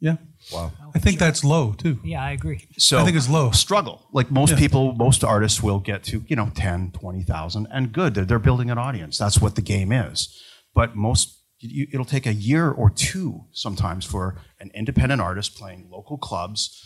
Yeah. 0.00 0.16
Wow. 0.52 0.72
I 0.94 0.98
think 0.98 1.18
that's 1.18 1.42
low 1.44 1.72
too. 1.72 2.00
Yeah, 2.04 2.22
I 2.22 2.32
agree. 2.32 2.66
So 2.78 2.98
I 2.98 3.04
think 3.04 3.16
it's 3.16 3.28
low. 3.28 3.50
Struggle. 3.50 4.06
Like 4.12 4.30
most 4.30 4.50
Yeah. 4.50 4.58
people, 4.58 4.92
most 4.94 5.24
artists 5.24 5.62
will 5.62 5.80
get 5.80 6.02
to, 6.04 6.24
you 6.26 6.36
know, 6.36 6.50
10, 6.54 6.92
20,000 6.92 7.66
and 7.70 7.92
good. 7.92 8.14
They're, 8.14 8.24
they're 8.24 8.38
building 8.38 8.70
an 8.70 8.78
audience. 8.78 9.16
That's 9.18 9.40
what 9.40 9.54
the 9.54 9.62
game 9.62 9.90
is. 9.92 10.40
But 10.74 10.96
most, 10.96 11.40
you, 11.60 11.86
it'll 11.92 12.04
take 12.04 12.26
a 12.26 12.34
year 12.34 12.70
or 12.70 12.90
two 12.90 13.44
sometimes 13.52 14.04
for 14.04 14.40
an 14.60 14.70
independent 14.74 15.20
artist 15.22 15.56
playing 15.56 15.88
local 15.90 16.18
clubs, 16.18 16.82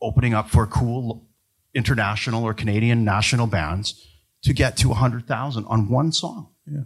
opening 0.00 0.32
up 0.32 0.48
for 0.48 0.66
cool 0.66 1.28
international 1.74 2.44
or 2.44 2.54
Canadian 2.54 3.04
national 3.04 3.46
bands 3.46 4.06
to 4.42 4.52
get 4.52 4.76
to 4.78 4.88
100,000 4.88 5.64
on 5.66 5.88
one 5.88 6.12
song. 6.12 6.48
Yeah. 6.66 6.78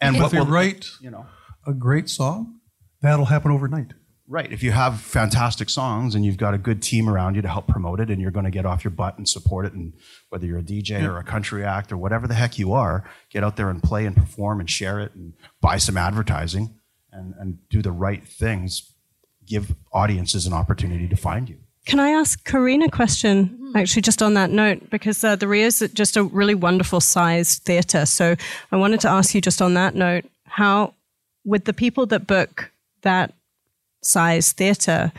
And 0.00 0.14
And 0.14 0.16
what 0.18 0.26
if 0.26 0.32
you 0.32 0.40
will- 0.40 0.46
write 0.46 0.86
you 1.00 1.10
know, 1.10 1.26
a 1.66 1.72
great 1.74 2.08
song, 2.08 2.60
that'll 3.02 3.26
happen 3.26 3.50
overnight. 3.50 3.92
Right. 4.30 4.52
If 4.52 4.62
you 4.62 4.70
have 4.70 5.00
fantastic 5.00 5.68
songs 5.68 6.14
and 6.14 6.24
you've 6.24 6.36
got 6.36 6.54
a 6.54 6.58
good 6.58 6.82
team 6.82 7.08
around 7.08 7.34
you 7.34 7.42
to 7.42 7.48
help 7.48 7.66
promote 7.66 7.98
it 7.98 8.10
and 8.10 8.22
you're 8.22 8.30
going 8.30 8.44
to 8.44 8.50
get 8.52 8.64
off 8.64 8.84
your 8.84 8.92
butt 8.92 9.18
and 9.18 9.28
support 9.28 9.66
it, 9.66 9.72
and 9.72 9.92
whether 10.28 10.46
you're 10.46 10.60
a 10.60 10.62
DJ 10.62 11.02
or 11.02 11.18
a 11.18 11.24
country 11.24 11.64
act 11.64 11.90
or 11.90 11.96
whatever 11.96 12.28
the 12.28 12.34
heck 12.34 12.56
you 12.56 12.72
are, 12.72 13.10
get 13.30 13.42
out 13.42 13.56
there 13.56 13.68
and 13.68 13.82
play 13.82 14.06
and 14.06 14.16
perform 14.16 14.60
and 14.60 14.70
share 14.70 15.00
it 15.00 15.12
and 15.16 15.32
buy 15.60 15.78
some 15.78 15.96
advertising 15.96 16.78
and, 17.10 17.34
and 17.40 17.58
do 17.70 17.82
the 17.82 17.90
right 17.90 18.24
things, 18.24 18.94
give 19.46 19.74
audiences 19.92 20.46
an 20.46 20.52
opportunity 20.52 21.08
to 21.08 21.16
find 21.16 21.48
you. 21.48 21.58
Can 21.86 21.98
I 21.98 22.10
ask 22.10 22.48
Corrine 22.48 22.86
a 22.86 22.88
question, 22.88 23.72
actually, 23.74 24.02
just 24.02 24.22
on 24.22 24.34
that 24.34 24.50
note? 24.50 24.90
Because 24.90 25.24
uh, 25.24 25.34
the 25.34 25.48
Rio 25.48 25.66
is 25.66 25.80
just 25.92 26.16
a 26.16 26.22
really 26.22 26.54
wonderful 26.54 27.00
sized 27.00 27.64
theatre. 27.64 28.06
So 28.06 28.36
I 28.70 28.76
wanted 28.76 29.00
to 29.00 29.08
ask 29.08 29.34
you, 29.34 29.40
just 29.40 29.60
on 29.60 29.74
that 29.74 29.96
note, 29.96 30.24
how, 30.44 30.94
with 31.44 31.64
the 31.64 31.72
people 31.72 32.06
that 32.06 32.28
book 32.28 32.70
that 33.02 33.34
size 34.02 34.52
theatre, 34.52 35.12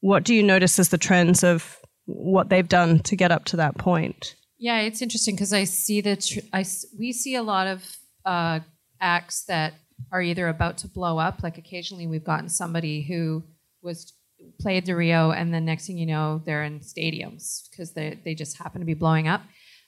what 0.00 0.24
do 0.24 0.34
you 0.34 0.42
notice 0.42 0.78
as 0.78 0.88
the 0.88 0.98
trends 0.98 1.44
of 1.44 1.78
what 2.06 2.48
they've 2.48 2.68
done 2.68 3.00
to 3.00 3.16
get 3.16 3.30
up 3.30 3.44
to 3.46 3.56
that 3.56 3.78
point? 3.78 4.34
Yeah, 4.58 4.80
it's 4.80 5.02
interesting 5.02 5.34
because 5.34 5.52
I 5.52 5.64
see 5.64 6.00
the 6.00 6.16
tr- 6.16 6.40
I 6.52 6.64
we 6.98 7.12
see 7.12 7.34
a 7.34 7.42
lot 7.42 7.66
of 7.66 7.96
uh, 8.24 8.60
acts 9.00 9.44
that 9.44 9.74
are 10.12 10.20
either 10.20 10.48
about 10.48 10.78
to 10.78 10.88
blow 10.88 11.18
up. 11.18 11.42
Like 11.42 11.58
occasionally, 11.58 12.06
we've 12.06 12.24
gotten 12.24 12.48
somebody 12.48 13.02
who 13.02 13.42
was 13.82 14.12
played 14.60 14.86
the 14.86 14.96
Rio, 14.96 15.30
and 15.30 15.52
then 15.52 15.64
next 15.64 15.86
thing 15.86 15.98
you 15.98 16.06
know, 16.06 16.42
they're 16.44 16.64
in 16.64 16.80
stadiums 16.80 17.70
because 17.70 17.92
they 17.92 18.18
they 18.24 18.34
just 18.34 18.58
happen 18.58 18.80
to 18.80 18.86
be 18.86 18.94
blowing 18.94 19.28
up. 19.28 19.42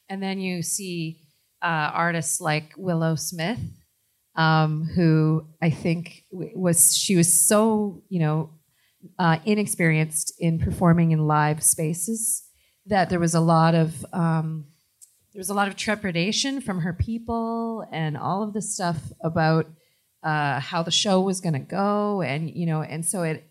And 0.08 0.22
then 0.22 0.40
you 0.40 0.62
see 0.62 1.20
uh, 1.62 1.90
artists 1.92 2.40
like 2.40 2.72
Willow 2.76 3.14
Smith, 3.14 3.60
um, 4.34 4.84
who 4.94 5.46
I 5.60 5.70
think 5.70 6.24
was 6.30 6.96
she 6.96 7.16
was 7.16 7.46
so 7.46 8.02
you 8.08 8.20
know 8.20 8.50
uh, 9.18 9.38
inexperienced 9.44 10.32
in 10.38 10.58
performing 10.58 11.10
in 11.10 11.26
live 11.26 11.62
spaces 11.62 12.44
that 12.86 13.10
there 13.10 13.20
was 13.20 13.34
a 13.34 13.40
lot 13.40 13.74
of 13.74 14.04
um, 14.12 14.66
there 15.32 15.40
was 15.40 15.50
a 15.50 15.54
lot 15.54 15.68
of 15.68 15.76
trepidation 15.76 16.60
from 16.60 16.80
her 16.80 16.92
people 16.92 17.86
and 17.92 18.16
all 18.16 18.42
of 18.42 18.52
this 18.52 18.74
stuff 18.74 18.98
about 19.22 19.66
uh, 20.22 20.60
how 20.60 20.82
the 20.82 20.90
show 20.90 21.20
was 21.20 21.40
going 21.40 21.54
to 21.54 21.58
go. 21.58 22.22
And 22.22 22.50
you 22.50 22.66
know 22.66 22.82
and 22.82 23.04
so 23.04 23.22
it 23.22 23.48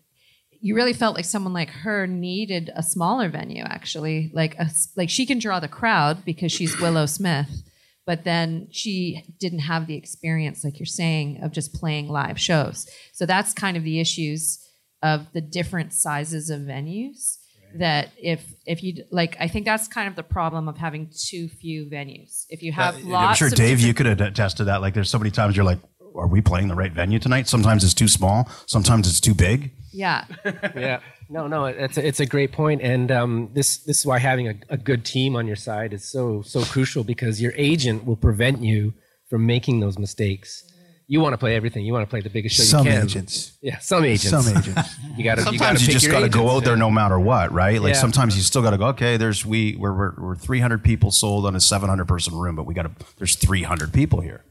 you 0.60 0.76
really 0.76 0.92
felt 0.92 1.16
like 1.16 1.24
someone 1.24 1.52
like 1.52 1.70
her 1.70 2.06
needed 2.06 2.70
a 2.74 2.82
smaller 2.82 3.28
venue 3.28 3.64
actually. 3.64 4.30
Like 4.32 4.56
a, 4.58 4.70
like 4.96 5.10
she 5.10 5.26
can 5.26 5.38
draw 5.38 5.60
the 5.60 5.68
crowd 5.68 6.24
because 6.24 6.52
she's 6.52 6.80
willow 6.80 7.06
smith 7.06 7.62
but 8.06 8.24
then 8.24 8.68
she 8.70 9.22
didn't 9.38 9.60
have 9.60 9.86
the 9.86 9.96
experience 9.96 10.64
like 10.64 10.78
you're 10.78 10.86
saying 10.86 11.40
of 11.42 11.52
just 11.52 11.72
playing 11.74 12.08
live 12.08 12.38
shows 12.38 12.86
so 13.12 13.26
that's 13.26 13.52
kind 13.52 13.76
of 13.76 13.84
the 13.84 14.00
issues 14.00 14.58
of 15.02 15.26
the 15.32 15.40
different 15.40 15.92
sizes 15.92 16.50
of 16.50 16.60
venues 16.60 17.38
that 17.78 18.10
if 18.18 18.52
if 18.66 18.82
you 18.82 19.02
like 19.10 19.36
i 19.40 19.48
think 19.48 19.64
that's 19.64 19.88
kind 19.88 20.06
of 20.08 20.14
the 20.14 20.22
problem 20.22 20.68
of 20.68 20.76
having 20.76 21.10
too 21.26 21.48
few 21.48 21.86
venues 21.86 22.44
if 22.50 22.62
you 22.62 22.70
have 22.72 22.96
Uh, 22.96 23.08
lots 23.08 23.28
I'm 23.30 23.34
sure 23.36 23.48
of 23.48 23.54
Dave, 23.54 23.80
you 23.80 23.94
could 23.94 24.06
attest 24.06 24.58
to 24.58 24.64
that. 24.64 24.80
Like, 24.82 24.92
there's 24.94 25.08
so 25.08 25.18
many 25.18 25.30
times 25.30 25.56
you're 25.56 25.64
like, 25.64 25.78
"Are 26.14 26.26
we 26.26 26.40
playing 26.42 26.68
the 26.68 26.74
right 26.74 26.92
venue 26.92 27.18
tonight?" 27.18 27.48
Sometimes 27.48 27.82
it's 27.82 27.94
too 27.94 28.08
small. 28.08 28.48
Sometimes 28.66 29.08
it's 29.08 29.20
too 29.20 29.34
big. 29.34 29.70
Yeah 29.92 30.24
yeah. 30.76 31.00
No, 31.30 31.46
no, 31.46 31.64
it's 31.64 31.96
a, 31.96 32.06
it's 32.06 32.20
a 32.20 32.26
great 32.26 32.52
point, 32.52 32.82
and 32.82 33.10
um, 33.10 33.50
this 33.54 33.78
this 33.78 34.00
is 34.00 34.06
why 34.06 34.18
having 34.18 34.48
a, 34.48 34.54
a 34.68 34.76
good 34.76 35.02
team 35.02 35.34
on 35.34 35.46
your 35.46 35.56
side 35.56 35.94
is 35.94 36.04
so 36.10 36.42
so 36.42 36.62
crucial 36.62 37.04
because 37.04 37.40
your 37.40 37.52
agent 37.56 38.04
will 38.04 38.16
prevent 38.16 38.62
you 38.62 38.92
from 39.30 39.46
making 39.46 39.80
those 39.80 39.98
mistakes. 39.98 40.62
You 41.06 41.20
want 41.20 41.32
to 41.32 41.38
play 41.38 41.56
everything. 41.56 41.86
You 41.86 41.92
want 41.94 42.06
to 42.06 42.10
play 42.10 42.20
the 42.20 42.28
biggest 42.28 42.56
show 42.56 42.62
Some 42.64 42.86
you 42.86 42.92
can. 42.92 43.00
Some 43.00 43.08
agents. 43.08 43.58
Yeah, 43.62 43.78
some 43.78 44.04
agents. 44.04 44.28
Some 44.44 44.58
agents. 44.58 44.94
you 45.16 45.24
got 45.24 45.36
to. 45.36 45.42
Sometimes 45.42 45.80
you, 45.82 45.86
pick 45.86 45.94
just 45.94 46.10
got 46.10 46.20
to 46.20 46.28
go 46.28 46.50
out 46.50 46.64
there 46.64 46.76
no 46.76 46.90
matter 46.90 47.18
what, 47.18 47.50
right? 47.52 47.80
Like 47.80 47.94
Yeah. 47.94 48.00
sometimes 48.00 48.36
you 48.36 48.42
still 48.42 48.62
got 48.62 48.70
to 48.70 48.78
go. 48.78 48.86
Okay, 48.88 49.16
there's 49.16 49.44
we 49.46 49.74
we're, 49.76 49.94
we're, 49.96 50.14
we're 50.18 50.36
300 50.36 50.84
people 50.84 51.10
sold 51.10 51.46
on 51.46 51.56
a 51.56 51.60
700 51.60 52.06
person 52.06 52.34
room, 52.34 52.56
but 52.56 52.66
we 52.66 52.74
got 52.74 52.82
to. 52.82 53.06
There's 53.16 53.36
300 53.36 53.92
people 53.92 54.20
here. 54.20 54.44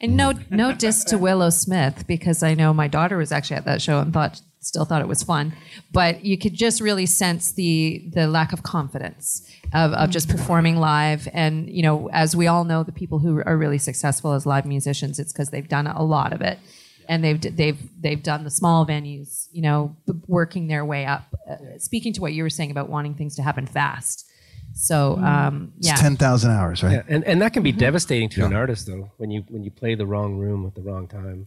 And 0.00 0.16
no, 0.16 0.34
no 0.50 0.72
diss 0.74 1.04
to 1.04 1.16
Willow 1.16 1.48
Smith 1.48 2.06
because 2.06 2.42
I 2.42 2.52
know 2.52 2.74
my 2.74 2.86
daughter 2.88 3.16
was 3.16 3.32
actually 3.32 3.56
at 3.56 3.64
that 3.64 3.80
show 3.80 3.98
and 4.00 4.12
thought 4.12 4.42
still 4.66 4.84
thought 4.84 5.00
it 5.00 5.08
was 5.08 5.22
fun, 5.22 5.54
but 5.92 6.24
you 6.24 6.36
could 6.36 6.54
just 6.54 6.80
really 6.80 7.06
sense 7.06 7.52
the 7.52 8.04
the 8.12 8.26
lack 8.26 8.52
of 8.52 8.62
confidence 8.62 9.48
of, 9.72 9.92
of 9.92 10.10
just 10.10 10.28
performing 10.28 10.76
live. 10.76 11.28
And 11.32 11.70
you 11.70 11.82
know, 11.82 12.08
as 12.12 12.34
we 12.34 12.46
all 12.46 12.64
know, 12.64 12.82
the 12.82 12.92
people 12.92 13.18
who 13.20 13.42
are 13.46 13.56
really 13.56 13.78
successful 13.78 14.32
as 14.32 14.44
live 14.46 14.66
musicians, 14.66 15.18
it's 15.18 15.32
because 15.32 15.50
they've 15.50 15.68
done 15.68 15.86
a 15.86 16.02
lot 16.02 16.32
of 16.32 16.40
it, 16.40 16.58
and 17.08 17.22
they've 17.22 17.40
they've 17.40 17.78
they've 18.00 18.22
done 18.22 18.44
the 18.44 18.50
small 18.50 18.86
venues, 18.86 19.48
you 19.52 19.62
know, 19.62 19.96
b- 20.06 20.14
working 20.26 20.66
their 20.66 20.84
way 20.84 21.06
up. 21.06 21.24
Uh, 21.48 21.78
speaking 21.78 22.12
to 22.14 22.20
what 22.20 22.32
you 22.32 22.42
were 22.42 22.50
saying 22.50 22.70
about 22.70 22.88
wanting 22.88 23.14
things 23.14 23.36
to 23.36 23.42
happen 23.42 23.66
fast. 23.66 24.26
So 24.74 25.16
um, 25.18 25.72
It's 25.78 25.88
yeah, 25.88 25.94
10,000 25.94 26.50
hours, 26.50 26.82
right? 26.82 26.92
Yeah, 26.92 27.02
and, 27.08 27.24
and 27.24 27.40
that 27.40 27.54
can 27.54 27.62
be 27.62 27.72
devastating 27.72 28.28
to 28.30 28.44
an 28.44 28.52
artist 28.52 28.86
though 28.86 29.10
when 29.16 29.30
you 29.30 29.42
when 29.48 29.64
you 29.64 29.70
play 29.70 29.94
the 29.94 30.04
wrong 30.04 30.36
room 30.36 30.66
at 30.66 30.74
the 30.74 30.82
wrong 30.82 31.08
time. 31.08 31.46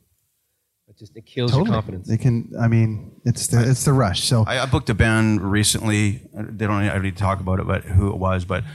It 1.00 1.06
just 1.06 1.16
it 1.16 1.26
kills 1.26 1.56
your 1.56 1.66
confidence. 1.66 2.08
They 2.08 2.18
can, 2.18 2.52
I 2.60 2.68
mean, 2.68 3.22
it's 3.24 3.48
the, 3.48 3.70
it's 3.70 3.86
the 3.86 3.94
rush. 3.94 4.24
So 4.24 4.44
I, 4.46 4.60
I 4.60 4.66
booked 4.66 4.90
a 4.90 4.94
band 4.94 5.42
recently. 5.42 6.22
They 6.34 6.68
don't 6.68 6.84
I 6.84 6.98
need 6.98 7.16
to 7.16 7.22
talk 7.22 7.40
about 7.40 7.60
it, 7.60 7.68
but 7.68 7.86
who 7.86 8.10
it 8.10 8.18
was. 8.18 8.44
But 8.44 8.66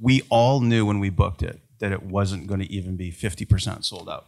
we 0.00 0.22
all 0.30 0.60
knew 0.60 0.86
when 0.86 1.00
we 1.00 1.10
booked 1.10 1.42
it 1.42 1.60
that 1.80 1.90
it 1.90 2.04
wasn't 2.04 2.46
going 2.46 2.60
to 2.60 2.70
even 2.70 2.96
be 2.96 3.10
50% 3.10 3.84
sold 3.84 4.08
out. 4.08 4.26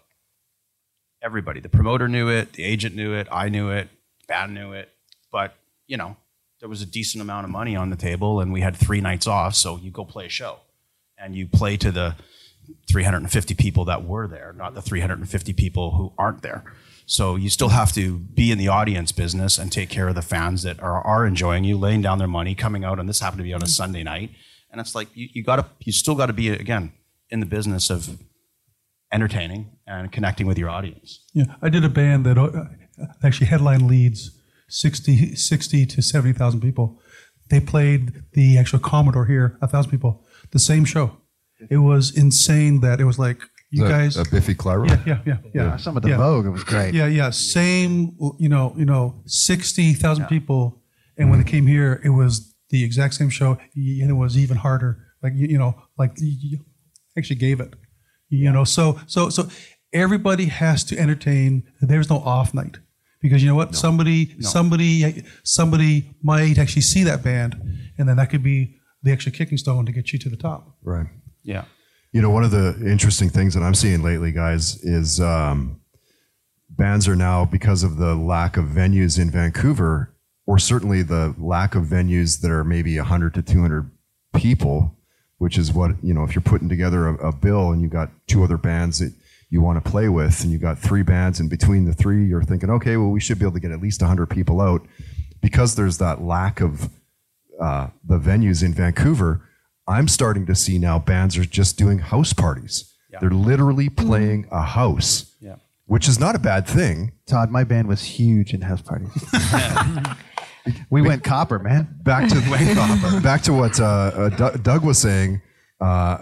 Everybody, 1.22 1.60
the 1.60 1.68
promoter 1.68 2.08
knew 2.08 2.28
it, 2.28 2.54
the 2.54 2.64
agent 2.64 2.96
knew 2.96 3.14
it, 3.14 3.28
I 3.30 3.48
knew 3.48 3.70
it, 3.70 3.88
the 4.20 4.26
band 4.26 4.54
knew 4.54 4.72
it. 4.72 4.90
But 5.30 5.54
you 5.86 5.96
know, 5.96 6.16
there 6.58 6.68
was 6.68 6.82
a 6.82 6.86
decent 6.86 7.22
amount 7.22 7.44
of 7.44 7.50
money 7.50 7.76
on 7.76 7.90
the 7.90 7.96
table, 7.96 8.40
and 8.40 8.52
we 8.52 8.62
had 8.62 8.76
three 8.76 9.00
nights 9.00 9.28
off. 9.28 9.54
So 9.54 9.76
you 9.76 9.92
go 9.92 10.04
play 10.04 10.26
a 10.26 10.30
show, 10.30 10.58
and 11.16 11.36
you 11.36 11.46
play 11.46 11.76
to 11.76 11.92
the 11.92 12.16
350 12.88 13.54
people 13.54 13.84
that 13.84 14.04
were 14.04 14.26
there, 14.26 14.52
not 14.56 14.74
the 14.74 14.82
350 14.82 15.52
people 15.52 15.92
who 15.92 16.12
aren't 16.18 16.42
there. 16.42 16.64
So 17.06 17.36
you 17.36 17.50
still 17.50 17.68
have 17.68 17.92
to 17.92 18.18
be 18.18 18.50
in 18.50 18.58
the 18.58 18.68
audience 18.68 19.12
business 19.12 19.58
and 19.58 19.70
take 19.70 19.90
care 19.90 20.08
of 20.08 20.14
the 20.14 20.22
fans 20.22 20.62
that 20.62 20.80
are, 20.80 21.02
are 21.02 21.26
enjoying 21.26 21.64
you, 21.64 21.76
laying 21.76 22.00
down 22.00 22.18
their 22.18 22.28
money, 22.28 22.54
coming 22.54 22.84
out, 22.84 22.98
and 22.98 23.08
this 23.08 23.20
happened 23.20 23.38
to 23.38 23.44
be 23.44 23.52
on 23.52 23.62
a 23.62 23.66
Sunday 23.66 24.02
night. 24.02 24.30
And 24.70 24.80
it's 24.80 24.94
like 24.94 25.08
you, 25.14 25.28
you 25.32 25.44
gotta 25.44 25.66
you 25.80 25.92
still 25.92 26.14
gotta 26.14 26.32
be 26.32 26.48
again 26.48 26.92
in 27.30 27.40
the 27.40 27.46
business 27.46 27.90
of 27.90 28.18
entertaining 29.12 29.70
and 29.86 30.10
connecting 30.10 30.46
with 30.46 30.58
your 30.58 30.68
audience. 30.68 31.20
Yeah, 31.32 31.54
I 31.62 31.68
did 31.68 31.84
a 31.84 31.88
band 31.88 32.26
that 32.26 32.36
uh, 32.36 32.50
actually 33.22 33.46
headline 33.46 33.86
leads 33.86 34.40
60, 34.68 35.36
60 35.36 35.86
to 35.86 36.02
70,000 36.02 36.60
people. 36.60 37.00
They 37.50 37.60
played 37.60 38.24
the 38.32 38.58
actual 38.58 38.80
Commodore 38.80 39.26
here, 39.26 39.58
a 39.62 39.68
thousand 39.68 39.90
people, 39.90 40.26
the 40.50 40.58
same 40.58 40.84
show. 40.84 41.18
It 41.70 41.78
was 41.78 42.16
insane 42.16 42.80
that 42.80 43.00
it 43.00 43.04
was 43.04 43.18
like, 43.18 43.42
you 43.74 43.84
Is 43.84 43.90
that, 43.90 43.98
guys. 43.98 44.16
uh, 44.16 44.24
Biffy 44.30 44.54
Clyro? 44.54 44.88
Yeah, 44.88 45.00
yeah, 45.04 45.18
yeah, 45.26 45.36
yeah. 45.54 45.62
Yeah, 45.62 45.76
some 45.76 45.96
of 45.96 46.02
the 46.02 46.14
Vogue, 46.16 46.46
it 46.46 46.50
was 46.50 46.64
great. 46.64 46.94
Yeah, 46.94 47.06
yeah. 47.06 47.30
Same, 47.30 48.16
you 48.38 48.48
know, 48.48 48.74
you 48.76 48.84
know, 48.84 49.22
60,000 49.26 50.26
people. 50.26 50.82
And 51.18 51.30
when 51.30 51.38
they 51.40 51.50
came 51.50 51.66
here, 51.66 52.00
it 52.04 52.10
was 52.10 52.54
the 52.70 52.84
exact 52.84 53.14
same 53.14 53.30
show. 53.30 53.58
And 53.74 54.10
it 54.10 54.14
was 54.14 54.38
even 54.38 54.56
harder. 54.58 54.98
Like, 55.22 55.32
you, 55.34 55.48
you 55.48 55.58
know, 55.58 55.74
like 55.98 56.12
you 56.18 56.36
you 56.40 56.58
actually 57.16 57.36
gave 57.36 57.60
it, 57.60 57.74
you 58.28 58.52
know, 58.52 58.64
so, 58.64 59.00
so, 59.06 59.28
so 59.30 59.48
everybody 59.92 60.46
has 60.46 60.84
to 60.84 60.98
entertain. 60.98 61.64
There's 61.80 62.10
no 62.10 62.18
off 62.18 62.52
night 62.54 62.78
because 63.20 63.42
you 63.42 63.48
know 63.48 63.54
what? 63.54 63.74
Somebody, 63.74 64.36
somebody, 64.40 65.24
somebody 65.44 66.10
might 66.22 66.58
actually 66.58 66.82
see 66.82 67.02
that 67.04 67.22
band 67.22 67.54
and 67.98 68.08
then 68.08 68.16
that 68.16 68.30
could 68.30 68.42
be 68.42 68.76
the 69.02 69.12
extra 69.12 69.32
kicking 69.32 69.58
stone 69.58 69.86
to 69.86 69.92
get 69.92 70.12
you 70.12 70.18
to 70.18 70.28
the 70.28 70.36
top. 70.36 70.76
Right. 70.82 71.06
Yeah. 71.42 71.64
You 72.14 72.22
know, 72.22 72.30
one 72.30 72.44
of 72.44 72.52
the 72.52 72.80
interesting 72.88 73.28
things 73.28 73.54
that 73.54 73.64
I'm 73.64 73.74
seeing 73.74 74.00
lately, 74.00 74.30
guys, 74.30 74.80
is 74.84 75.20
um, 75.20 75.80
bands 76.70 77.08
are 77.08 77.16
now 77.16 77.44
because 77.44 77.82
of 77.82 77.96
the 77.96 78.14
lack 78.14 78.56
of 78.56 78.66
venues 78.66 79.18
in 79.18 79.32
Vancouver, 79.32 80.14
or 80.46 80.56
certainly 80.56 81.02
the 81.02 81.34
lack 81.36 81.74
of 81.74 81.86
venues 81.86 82.40
that 82.42 82.52
are 82.52 82.62
maybe 82.62 82.96
100 82.96 83.34
to 83.34 83.42
200 83.42 83.90
people, 84.32 84.96
which 85.38 85.58
is 85.58 85.72
what 85.72 85.96
you 86.04 86.14
know. 86.14 86.22
If 86.22 86.36
you're 86.36 86.42
putting 86.42 86.68
together 86.68 87.08
a, 87.08 87.30
a 87.30 87.32
bill 87.32 87.72
and 87.72 87.82
you've 87.82 87.90
got 87.90 88.10
two 88.28 88.44
other 88.44 88.58
bands 88.58 89.00
that 89.00 89.12
you 89.50 89.60
want 89.60 89.84
to 89.84 89.90
play 89.90 90.08
with, 90.08 90.40
and 90.44 90.52
you've 90.52 90.62
got 90.62 90.78
three 90.78 91.02
bands, 91.02 91.40
and 91.40 91.50
between 91.50 91.84
the 91.84 91.94
three, 91.94 92.24
you're 92.26 92.44
thinking, 92.44 92.70
okay, 92.70 92.96
well, 92.96 93.10
we 93.10 93.18
should 93.18 93.40
be 93.40 93.44
able 93.44 93.54
to 93.54 93.60
get 93.60 93.72
at 93.72 93.82
least 93.82 94.00
100 94.00 94.26
people 94.26 94.60
out, 94.60 94.86
because 95.42 95.74
there's 95.74 95.98
that 95.98 96.22
lack 96.22 96.60
of 96.60 96.90
uh, 97.60 97.88
the 98.04 98.20
venues 98.20 98.62
in 98.62 98.72
Vancouver. 98.72 99.48
I'm 99.86 100.08
starting 100.08 100.46
to 100.46 100.54
see 100.54 100.78
now 100.78 100.98
bands 100.98 101.36
are 101.36 101.44
just 101.44 101.76
doing 101.76 101.98
house 101.98 102.32
parties. 102.32 102.90
They're 103.20 103.30
literally 103.30 103.88
playing 103.88 104.48
a 104.50 104.60
house, 104.62 105.36
Yeah. 105.40 105.56
which 105.86 106.08
is 106.08 106.18
not 106.18 106.34
a 106.34 106.38
bad 106.40 106.66
thing. 106.66 107.12
Todd, 107.28 107.48
my 107.50 107.62
band 107.62 107.86
was 107.86 108.02
huge 108.02 108.52
in 108.52 108.60
house 108.62 108.82
parties. 108.82 109.12
we 110.90 111.00
went 111.00 111.22
copper, 111.22 111.58
man. 111.60 111.96
Back 112.02 112.28
to 112.30 112.40
copper. 112.74 113.20
back 113.20 113.42
to 113.42 113.52
what 113.52 113.78
uh, 113.78 113.84
uh, 113.84 114.28
Doug, 114.30 114.62
Doug 114.64 114.84
was 114.84 114.98
saying. 114.98 115.42
Uh, 115.80 116.18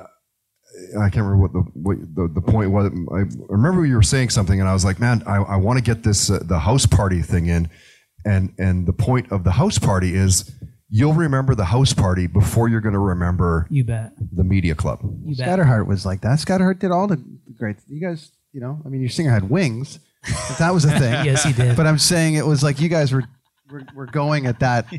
I 0.99 1.09
can't 1.11 1.25
remember 1.27 1.37
what 1.39 1.53
the 1.53 1.61
what 1.75 1.97
the, 2.15 2.29
the 2.35 2.41
point 2.43 2.71
was. 2.71 2.87
I 2.87 3.25
remember 3.53 3.87
you 3.87 3.95
were 3.95 4.03
saying 4.03 4.31
something, 4.31 4.59
and 4.61 4.69
I 4.69 4.73
was 4.73 4.85
like, 4.85 4.99
"Man, 4.99 5.23
I, 5.27 5.37
I 5.37 5.57
want 5.57 5.79
to 5.79 5.83
get 5.83 6.03
this 6.03 6.31
uh, 6.31 6.41
the 6.43 6.59
house 6.59 6.87
party 6.87 7.23
thing 7.23 7.47
in." 7.47 7.71
And 8.25 8.53
and 8.59 8.87
the 8.87 8.93
point 8.93 9.31
of 9.33 9.45
the 9.45 9.53
house 9.53 9.79
party 9.79 10.15
is 10.15 10.51
you'll 10.95 11.15
remember 11.15 11.55
the 11.55 11.65
house 11.65 11.93
party 11.93 12.27
before 12.27 12.69
you're 12.69 12.81
going 12.83 12.93
to 12.93 12.99
remember 13.01 13.67
You 13.71 13.83
bet. 13.83 14.13
the 14.31 14.45
media 14.45 14.75
club. 14.75 15.01
You 15.25 15.35
bet. 15.35 15.47
Scatterheart 15.47 15.87
was 15.89 16.05
like 16.07 16.21
that. 16.21 16.39
Scatterheart 16.39 16.79
did 16.79 16.91
all 16.93 17.07
the 17.09 17.17
great. 17.57 17.77
You 17.89 18.01
guys, 18.01 18.31
you 18.53 18.61
know, 18.61 18.81
I 18.85 18.89
mean, 18.89 19.01
your 19.01 19.11
singer 19.11 19.31
had 19.33 19.49
wings. 19.51 19.99
But 20.23 20.59
that 20.59 20.73
was 20.73 20.85
a 20.85 20.91
thing. 20.99 21.25
Yes, 21.25 21.43
he 21.43 21.53
did. 21.53 21.77
But 21.77 21.87
I'm 21.87 21.99
saying 21.99 22.35
it 22.35 22.47
was 22.47 22.63
like 22.63 22.79
you 22.81 22.89
guys 22.89 23.11
were 23.13 23.25
were, 23.71 23.83
were 23.95 24.07
going 24.07 24.47
at 24.47 24.61
that. 24.61 24.87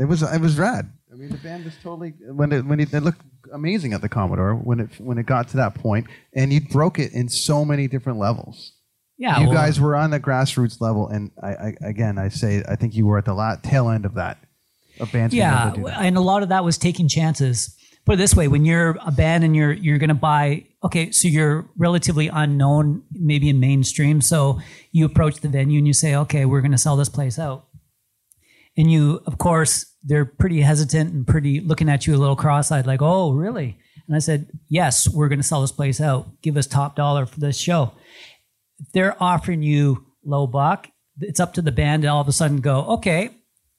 It 0.00 0.04
was 0.04 0.22
it 0.22 0.40
was 0.40 0.56
rad. 0.58 0.92
I 1.12 1.16
mean, 1.16 1.30
the 1.30 1.38
band 1.38 1.64
was 1.64 1.74
totally 1.82 2.10
when 2.30 2.52
it 2.52 2.64
when 2.64 2.78
it, 2.78 2.94
it 2.94 3.00
looked 3.00 3.20
amazing 3.52 3.94
at 3.94 4.00
the 4.00 4.08
Commodore 4.08 4.54
when 4.54 4.78
it 4.78 4.90
when 5.00 5.18
it 5.18 5.26
got 5.26 5.48
to 5.48 5.56
that 5.56 5.74
point, 5.74 6.06
and 6.34 6.52
you 6.52 6.60
broke 6.60 7.00
it 7.00 7.12
in 7.12 7.28
so 7.28 7.64
many 7.64 7.88
different 7.88 8.18
levels. 8.20 8.74
Yeah, 9.16 9.40
you 9.40 9.46
well- 9.48 9.56
guys 9.56 9.80
were 9.80 9.96
on 9.96 10.10
the 10.10 10.20
grassroots 10.20 10.80
level, 10.80 11.08
and 11.08 11.32
I, 11.42 11.48
I 11.48 11.74
again 11.82 12.16
I 12.16 12.28
say 12.28 12.62
I 12.68 12.76
think 12.76 12.94
you 12.94 13.06
were 13.06 13.18
at 13.18 13.24
the 13.24 13.34
la- 13.34 13.56
tail 13.56 13.88
end 13.88 14.04
of 14.04 14.14
that. 14.14 14.38
Of 15.00 15.12
bands 15.12 15.34
yeah, 15.34 15.72
and 15.74 16.16
a 16.16 16.20
lot 16.20 16.42
of 16.42 16.48
that 16.50 16.64
was 16.64 16.78
taking 16.78 17.08
chances. 17.08 17.76
Put 18.04 18.14
it 18.14 18.18
this 18.18 18.34
way: 18.34 18.48
when 18.48 18.64
you're 18.64 18.96
a 19.04 19.10
band 19.12 19.44
and 19.44 19.54
you're 19.54 19.72
you're 19.72 19.98
going 19.98 20.08
to 20.08 20.14
buy, 20.14 20.66
okay, 20.82 21.10
so 21.10 21.28
you're 21.28 21.68
relatively 21.76 22.28
unknown, 22.28 23.02
maybe 23.12 23.48
in 23.48 23.60
mainstream. 23.60 24.20
So 24.20 24.60
you 24.92 25.04
approach 25.04 25.36
the 25.36 25.48
venue 25.48 25.78
and 25.78 25.86
you 25.86 25.92
say, 25.92 26.14
okay, 26.14 26.44
we're 26.44 26.60
going 26.62 26.72
to 26.72 26.78
sell 26.78 26.96
this 26.96 27.08
place 27.08 27.38
out, 27.38 27.66
and 28.76 28.90
you, 28.90 29.22
of 29.26 29.38
course, 29.38 29.94
they're 30.02 30.24
pretty 30.24 30.62
hesitant 30.62 31.12
and 31.12 31.26
pretty 31.26 31.60
looking 31.60 31.88
at 31.88 32.06
you 32.06 32.14
a 32.14 32.18
little 32.18 32.36
cross-eyed, 32.36 32.86
like, 32.86 33.02
oh, 33.02 33.32
really? 33.32 33.78
And 34.06 34.16
I 34.16 34.20
said, 34.20 34.48
yes, 34.68 35.06
we're 35.06 35.28
going 35.28 35.40
to 35.40 35.46
sell 35.46 35.60
this 35.60 35.72
place 35.72 36.00
out. 36.00 36.40
Give 36.40 36.56
us 36.56 36.66
top 36.66 36.96
dollar 36.96 37.26
for 37.26 37.40
this 37.40 37.58
show. 37.58 37.92
If 38.78 38.90
they're 38.92 39.22
offering 39.22 39.62
you 39.62 40.06
low 40.24 40.46
buck, 40.46 40.88
it's 41.20 41.40
up 41.40 41.52
to 41.54 41.62
the 41.62 41.72
band 41.72 42.04
to 42.04 42.08
all 42.08 42.20
of 42.20 42.28
a 42.28 42.32
sudden 42.32 42.58
go, 42.58 42.84
okay, 42.84 43.30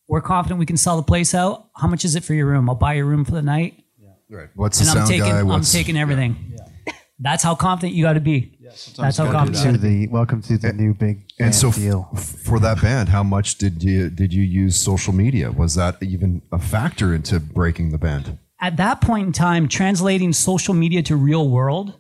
we're 0.10 0.22
confident 0.22 0.60
we 0.60 0.66
can 0.66 0.76
sell 0.76 0.98
the 0.98 1.04
place 1.04 1.34
out. 1.36 1.70
How 1.76 1.88
much 1.88 2.04
is 2.04 2.16
it 2.16 2.24
for 2.24 2.34
your 2.34 2.48
room? 2.48 2.68
I'll 2.68 2.76
buy 2.76 2.94
your 2.94 3.06
room 3.06 3.24
for 3.24 3.32
the 3.32 3.44
night. 3.44 3.84
Yeah. 4.02 4.38
Right. 4.38 4.50
What's 4.56 4.80
the 4.80 4.84
and 4.84 4.90
I'm 4.90 4.96
sound 4.98 5.08
taking, 5.08 5.30
guy? 5.30 5.40
I'm 5.40 5.48
What's 5.48 5.72
taking 5.72 5.98
everything. 5.98 6.54
Yeah. 6.58 6.94
That's 7.20 7.44
how 7.44 7.54
confident 7.54 7.94
you 7.94 8.04
got 8.04 8.14
to 8.14 8.20
be. 8.20 8.58
That's 8.98 9.18
how 9.18 9.32
confident 9.32 9.58
you 9.58 9.72
to 9.74 9.78
got 9.78 9.84
to 9.84 9.88
be. 9.88 10.06
the 10.06 10.08
welcome 10.08 10.42
to 10.44 10.58
the 10.58 10.74
new 10.74 10.94
big 10.94 11.18
And 11.38 11.52
band 11.52 11.56
so, 11.56 11.70
f- 11.70 12.20
for 12.44 12.60
that 12.60 12.82
band, 12.82 13.10
how 13.10 13.24
much 13.24 13.58
did 13.58 13.84
you 13.84 14.10
did 14.10 14.34
you 14.34 14.44
use 14.44 14.78
social 14.78 15.14
media? 15.14 15.52
Was 15.52 15.76
that 15.76 16.02
even 16.02 16.42
a 16.52 16.60
factor 16.60 17.14
into 17.14 17.40
breaking 17.40 17.92
the 17.92 17.98
band? 17.98 18.40
At 18.62 18.78
that 18.78 19.02
point 19.02 19.28
in 19.28 19.34
time, 19.34 19.68
translating 19.68 20.34
social 20.34 20.74
media 20.74 21.04
to 21.04 21.16
real 21.16 21.50
world 21.50 21.94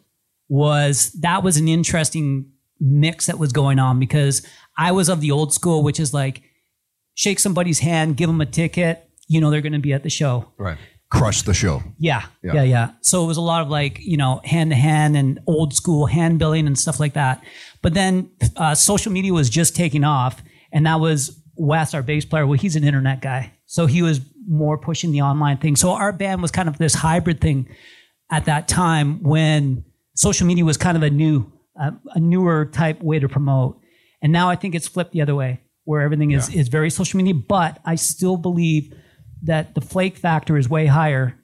was 0.47 1.11
that 1.19 1.43
was 1.43 1.57
an 1.57 1.67
interesting 1.67 2.51
mix 2.79 3.27
that 3.27 3.37
was 3.37 3.51
going 3.51 3.77
on 3.77 3.99
because 3.99 4.45
I 4.77 4.91
was 4.93 5.09
of 5.09 5.21
the 5.21 5.31
old 5.31 5.53
school, 5.53 5.83
which 5.83 5.99
is 5.99 6.13
like 6.13 6.43
shake 7.19 7.37
somebody's 7.37 7.79
hand, 7.79 8.15
give 8.15 8.29
them 8.29 8.39
a 8.39 8.45
ticket, 8.45 9.05
you 9.27 9.41
know 9.41 9.49
they're 9.51 9.59
going 9.61 9.73
to 9.73 9.79
be 9.79 9.91
at 9.93 10.03
the 10.03 10.09
show. 10.09 10.33
Right. 10.57 10.77
Crush 11.11 11.41
the 11.41 11.53
show. 11.53 11.83
Yeah, 11.97 12.23
Yeah. 12.43 12.53
yeah, 12.53 12.63
yeah, 12.63 12.91
So 13.01 13.23
it 13.23 13.27
was 13.27 13.37
a 13.37 13.41
lot 13.41 13.61
of 13.61 13.67
like 13.69 13.99
you 13.99 14.15
know 14.15 14.39
hand 14.45 14.71
to 14.71 14.75
hand 14.77 15.17
and 15.17 15.39
old 15.47 15.73
school 15.73 16.05
hand 16.05 16.39
billing 16.39 16.65
and 16.67 16.77
stuff 16.79 16.97
like 16.99 17.13
that. 17.13 17.43
But 17.81 17.93
then 17.93 18.29
uh, 18.55 18.73
social 18.75 19.11
media 19.11 19.33
was 19.33 19.49
just 19.49 19.75
taking 19.75 20.03
off, 20.03 20.41
and 20.71 20.85
that 20.85 20.99
was 21.01 21.41
Wes, 21.57 21.93
our 21.93 22.03
bass 22.03 22.25
player. 22.25 22.45
Well, 22.47 22.57
he's 22.57 22.75
an 22.77 22.83
internet 22.85 23.21
guy, 23.21 23.51
so 23.65 23.85
he 23.85 24.01
was 24.01 24.21
more 24.47 24.77
pushing 24.77 25.11
the 25.11 25.21
online 25.21 25.57
thing. 25.57 25.75
So 25.75 25.89
our 25.89 26.13
band 26.13 26.41
was 26.41 26.51
kind 26.51 26.69
of 26.69 26.77
this 26.77 26.93
hybrid 26.93 27.41
thing 27.41 27.67
at 28.31 28.45
that 28.45 28.67
time 28.69 29.21
when 29.23 29.83
social 30.15 30.47
media 30.47 30.63
was 30.63 30.77
kind 30.77 30.95
of 30.95 31.03
a 31.03 31.09
new, 31.09 31.51
uh, 31.79 31.91
a 32.15 32.19
newer 32.19 32.65
type 32.65 33.01
way 33.03 33.19
to 33.19 33.27
promote. 33.27 33.79
And 34.21 34.31
now 34.31 34.49
I 34.49 34.55
think 34.55 34.73
it's 34.75 34.87
flipped 34.87 35.11
the 35.11 35.21
other 35.21 35.35
way, 35.35 35.61
where 35.89 36.01
everything 36.01 36.29
is 36.29 36.53
is 36.53 36.67
very 36.67 36.91
social 36.91 37.17
media. 37.17 37.33
But 37.33 37.79
I 37.83 37.95
still 37.95 38.37
believe 38.37 38.93
that 39.41 39.73
the 39.73 39.81
flake 39.81 40.17
factor 40.17 40.55
is 40.55 40.69
way 40.69 40.85
higher 40.85 41.35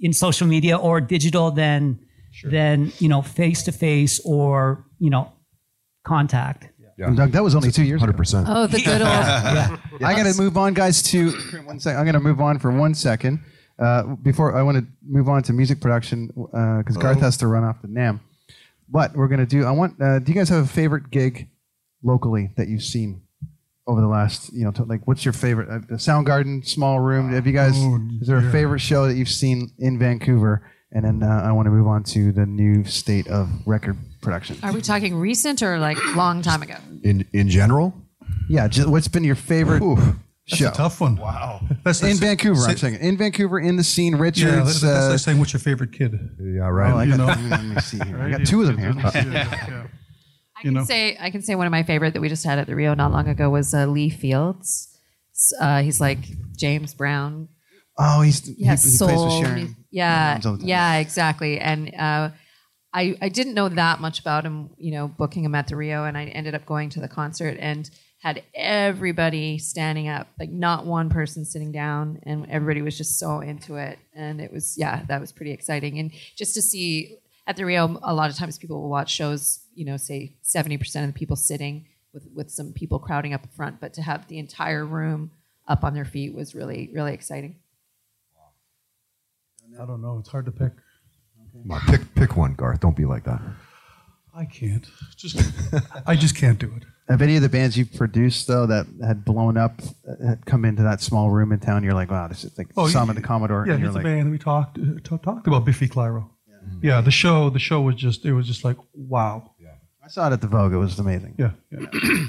in 0.00 0.12
social 0.12 0.46
media 0.46 0.76
or 0.76 1.00
digital 1.00 1.50
than 1.50 1.98
than 2.44 2.92
you 2.98 3.08
know 3.08 3.22
face 3.22 3.62
to 3.62 3.72
face 3.72 4.20
or 4.22 4.84
you 4.98 5.08
know 5.08 5.32
contact. 6.04 6.68
And 6.98 7.16
Doug, 7.16 7.32
that 7.32 7.42
was 7.42 7.54
only 7.54 7.70
two 7.70 7.84
years. 7.84 8.00
Hundred 8.00 8.18
percent. 8.18 8.46
Oh, 8.50 8.66
the 8.66 8.82
good 8.82 9.00
old. 9.00 9.02
yeah. 9.08 9.76
I 10.04 10.14
got 10.14 10.30
to 10.30 10.36
move 10.36 10.58
on, 10.58 10.74
guys. 10.74 11.00
To 11.04 11.30
one 11.64 11.80
second. 11.80 11.98
I'm 11.98 12.04
going 12.04 12.14
to 12.14 12.20
move 12.20 12.40
on 12.42 12.58
for 12.58 12.70
one 12.70 12.92
second. 12.92 13.42
Uh, 13.78 14.16
before 14.16 14.56
I 14.56 14.62
want 14.62 14.76
to 14.76 14.86
move 15.08 15.28
on 15.28 15.42
to 15.44 15.54
music 15.54 15.80
production 15.80 16.26
because 16.26 16.98
Garth 16.98 17.20
has 17.20 17.38
to 17.38 17.46
run 17.46 17.64
off 17.64 17.80
to 17.80 17.86
Nam. 17.90 18.20
What 18.90 19.14
we're 19.14 19.28
going 19.28 19.40
to 19.40 19.46
do? 19.46 19.64
I 19.64 19.70
want. 19.70 20.02
Uh, 20.02 20.18
do 20.18 20.32
you 20.32 20.36
guys 20.36 20.50
have 20.50 20.64
a 20.64 20.68
favorite 20.68 21.10
gig 21.10 21.48
locally 22.02 22.50
that 22.56 22.68
you've 22.68 22.82
seen 22.82 23.22
over 23.88 24.00
the 24.00 24.06
last? 24.06 24.52
You 24.52 24.64
know, 24.64 24.70
to, 24.72 24.84
like 24.84 25.06
what's 25.08 25.24
your 25.24 25.32
favorite? 25.32 25.68
Uh, 25.68 25.78
the 25.88 25.96
Soundgarden, 25.96 26.64
Small 26.64 27.00
Room. 27.00 27.32
Have 27.32 27.46
you 27.46 27.52
guys? 27.52 27.72
Oh, 27.76 27.98
is 28.20 28.28
there 28.28 28.38
a 28.38 28.42
yeah. 28.42 28.52
favorite 28.52 28.78
show 28.80 29.08
that 29.08 29.14
you've 29.16 29.28
seen 29.28 29.72
in 29.78 29.98
Vancouver? 29.98 30.62
And 30.92 31.04
then 31.04 31.22
uh, 31.22 31.42
I 31.44 31.52
want 31.52 31.66
to 31.66 31.70
move 31.70 31.86
on 31.86 32.02
to 32.04 32.32
the 32.32 32.46
new 32.46 32.82
state 32.84 33.26
of 33.28 33.50
record 33.66 33.96
production. 34.22 34.56
Are 34.62 34.72
we 34.72 34.80
talking 34.80 35.14
recent 35.16 35.62
or 35.62 35.78
like 35.78 35.98
long 36.14 36.40
time 36.40 36.62
ago? 36.62 36.76
In 37.02 37.26
in 37.34 37.48
general, 37.50 37.92
Yeah, 38.48 38.68
just, 38.68 38.88
what's 38.88 39.08
been 39.08 39.22
your 39.24 39.34
favorite 39.34 39.82
That's 40.48 40.56
show? 40.60 40.68
a 40.68 40.72
tough 40.72 40.98
one. 41.02 41.16
Wow. 41.16 41.60
That's 41.84 42.00
in 42.00 42.06
that's- 42.06 42.18
Vancouver, 42.20 42.62
I'm 42.62 42.76
saying. 42.78 42.94
In 43.00 43.18
Vancouver, 43.18 43.60
in 43.60 43.76
the 43.76 43.84
scene, 43.84 44.14
Yeah, 44.14 44.22
Richards. 44.22 44.64
that's, 44.66 44.80
that's 44.80 45.06
uh, 45.06 45.10
like 45.10 45.18
saying 45.18 45.38
what's 45.40 45.52
your 45.52 45.60
favorite 45.60 45.92
kid? 45.92 46.12
Yeah, 46.40 46.62
oh, 46.64 46.70
right. 46.70 46.94
I 46.94 47.04
You 47.04 47.16
got, 47.18 47.38
know. 47.38 47.48
let 47.50 47.64
me 47.64 47.80
see 47.82 47.98
here. 48.06 48.18
I 48.22 48.30
got 48.30 48.40
yeah, 48.40 48.44
two 48.46 48.62
of 48.62 48.66
them 48.68 48.78
here. 48.78 48.94
yeah, 48.96 49.86
I 50.58 50.62
can 50.62 50.84
say 50.84 51.16
I 51.20 51.30
can 51.30 51.42
say 51.42 51.54
one 51.54 51.66
of 51.66 51.70
my 51.70 51.82
favorite 51.82 52.14
that 52.14 52.20
we 52.20 52.28
just 52.28 52.44
had 52.44 52.58
at 52.58 52.66
the 52.66 52.74
Rio 52.74 52.94
not 52.94 53.12
long 53.12 53.28
ago 53.28 53.50
was 53.50 53.72
uh, 53.74 53.86
Lee 53.86 54.10
Fields. 54.10 54.88
Uh, 55.60 55.82
he's 55.82 56.00
like 56.00 56.18
James 56.56 56.94
Brown. 56.94 57.48
Oh, 57.98 58.22
he's 58.22 58.44
he, 58.44 58.54
he 58.54 58.64
plays 58.64 58.84
with 58.84 58.92
soul. 58.94 59.42
Sharon. 59.42 59.76
Yeah, 59.90 60.34
Jones 60.34 60.46
all 60.46 60.52
the 60.52 60.58
time. 60.58 60.68
yeah, 60.68 60.94
exactly. 60.96 61.58
And 61.58 61.94
uh, 61.94 62.30
I 62.92 63.16
I 63.20 63.28
didn't 63.28 63.54
know 63.54 63.68
that 63.68 64.00
much 64.00 64.18
about 64.20 64.44
him. 64.44 64.70
You 64.78 64.92
know, 64.92 65.08
booking 65.08 65.44
him 65.44 65.54
at 65.54 65.68
the 65.68 65.76
Rio, 65.76 66.04
and 66.04 66.16
I 66.16 66.24
ended 66.26 66.54
up 66.54 66.66
going 66.66 66.90
to 66.90 67.00
the 67.00 67.08
concert 67.08 67.56
and 67.60 67.88
had 68.20 68.42
everybody 68.52 69.58
standing 69.58 70.08
up, 70.08 70.26
like 70.40 70.50
not 70.50 70.84
one 70.84 71.08
person 71.08 71.44
sitting 71.44 71.70
down, 71.70 72.20
and 72.24 72.46
everybody 72.50 72.82
was 72.82 72.98
just 72.98 73.18
so 73.18 73.40
into 73.40 73.76
it. 73.76 73.98
And 74.14 74.40
it 74.40 74.52
was 74.52 74.74
yeah, 74.76 75.04
that 75.08 75.20
was 75.20 75.32
pretty 75.32 75.52
exciting. 75.52 75.98
And 75.98 76.10
just 76.36 76.54
to 76.54 76.62
see 76.62 77.16
at 77.46 77.56
the 77.56 77.64
Rio, 77.64 77.98
a 78.02 78.14
lot 78.14 78.30
of 78.30 78.36
times 78.36 78.58
people 78.58 78.82
will 78.82 78.90
watch 78.90 79.10
shows. 79.10 79.60
You 79.78 79.84
know, 79.84 79.96
say 79.96 80.32
seventy 80.42 80.76
percent 80.76 81.06
of 81.06 81.14
the 81.14 81.18
people 81.18 81.36
sitting 81.36 81.86
with 82.12 82.26
with 82.34 82.50
some 82.50 82.72
people 82.72 82.98
crowding 82.98 83.32
up 83.32 83.46
front, 83.54 83.80
but 83.80 83.94
to 83.94 84.02
have 84.02 84.26
the 84.26 84.38
entire 84.38 84.84
room 84.84 85.30
up 85.68 85.84
on 85.84 85.94
their 85.94 86.04
feet 86.04 86.34
was 86.34 86.52
really 86.52 86.90
really 86.92 87.14
exciting. 87.14 87.54
I 89.80 89.86
don't 89.86 90.02
know. 90.02 90.18
It's 90.18 90.28
hard 90.28 90.46
to 90.46 90.50
pick. 90.52 90.72
Come 91.62 91.70
on, 91.70 91.80
pick 91.82 92.14
pick 92.16 92.36
one, 92.36 92.54
Garth. 92.54 92.80
Don't 92.80 92.96
be 92.96 93.04
like 93.04 93.22
that. 93.24 93.40
I 94.34 94.46
can't. 94.46 94.84
Just 95.16 95.40
I 96.06 96.16
just 96.16 96.36
can't 96.36 96.58
do 96.58 96.72
it. 96.76 96.84
Have 97.08 97.22
any 97.22 97.36
of 97.36 97.42
the 97.42 97.48
bands 97.48 97.76
you've 97.76 97.94
produced 97.94 98.48
though 98.48 98.66
that 98.66 98.86
had 99.06 99.24
blown 99.24 99.56
up 99.56 99.80
uh, 100.08 100.26
had 100.26 100.44
come 100.44 100.64
into 100.64 100.82
that 100.82 101.00
small 101.00 101.30
room 101.30 101.52
in 101.52 101.60
town? 101.60 101.84
You're 101.84 101.94
like, 101.94 102.10
wow, 102.10 102.26
this 102.26 102.44
is 102.44 102.58
like 102.58 102.68
Oh, 102.76 102.88
some 102.88 103.06
yeah, 103.06 103.10
of 103.12 103.16
the 103.16 103.22
Commodore. 103.22 103.64
Yeah, 103.66 103.74
and 103.74 103.82
you're 103.82 103.98
a 103.98 104.02
band 104.02 104.26
that 104.26 104.30
we 104.30 104.38
talked 104.38 104.78
uh, 104.78 105.16
talked 105.18 105.46
about 105.46 105.64
Biffy 105.64 105.88
Clyro. 105.88 106.30
Yeah. 106.82 107.00
the 107.00 107.10
show 107.10 107.50
the 107.50 107.58
show 107.58 107.80
was 107.80 107.94
just 107.94 108.24
it 108.24 108.32
was 108.32 108.46
just 108.46 108.64
like 108.64 108.76
wow. 108.92 109.52
I 110.08 110.10
saw 110.10 110.28
it 110.28 110.32
at 110.32 110.40
the 110.40 110.46
Vogue. 110.46 110.72
It 110.72 110.78
was 110.78 110.98
amazing. 110.98 111.34
Yeah. 111.38 111.50
yeah. 111.70 111.86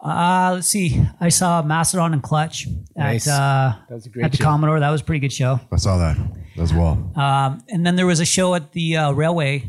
Uh, 0.00 0.52
let's 0.56 0.68
see. 0.68 1.00
I 1.18 1.30
saw 1.30 1.62
Mastodon 1.62 2.12
and 2.12 2.22
Clutch 2.22 2.66
at 2.66 2.72
Nice. 2.96 3.26
uh, 3.26 3.74
That 3.88 3.94
was 3.94 4.04
a 4.06 4.10
great 4.10 4.24
at 4.26 4.32
the 4.32 4.36
show. 4.36 4.44
Commodore. 4.44 4.78
That 4.78 4.90
was 4.90 5.00
a 5.00 5.04
pretty 5.04 5.20
good 5.20 5.32
show. 5.32 5.60
I 5.72 5.76
saw 5.76 5.96
that 5.96 6.18
as 6.58 6.74
well. 6.74 7.10
Um, 7.16 7.64
and 7.70 7.86
then 7.86 7.96
there 7.96 8.04
was 8.06 8.20
a 8.20 8.26
show 8.26 8.54
at 8.54 8.72
the 8.72 8.98
uh, 8.98 9.12
Railway 9.12 9.64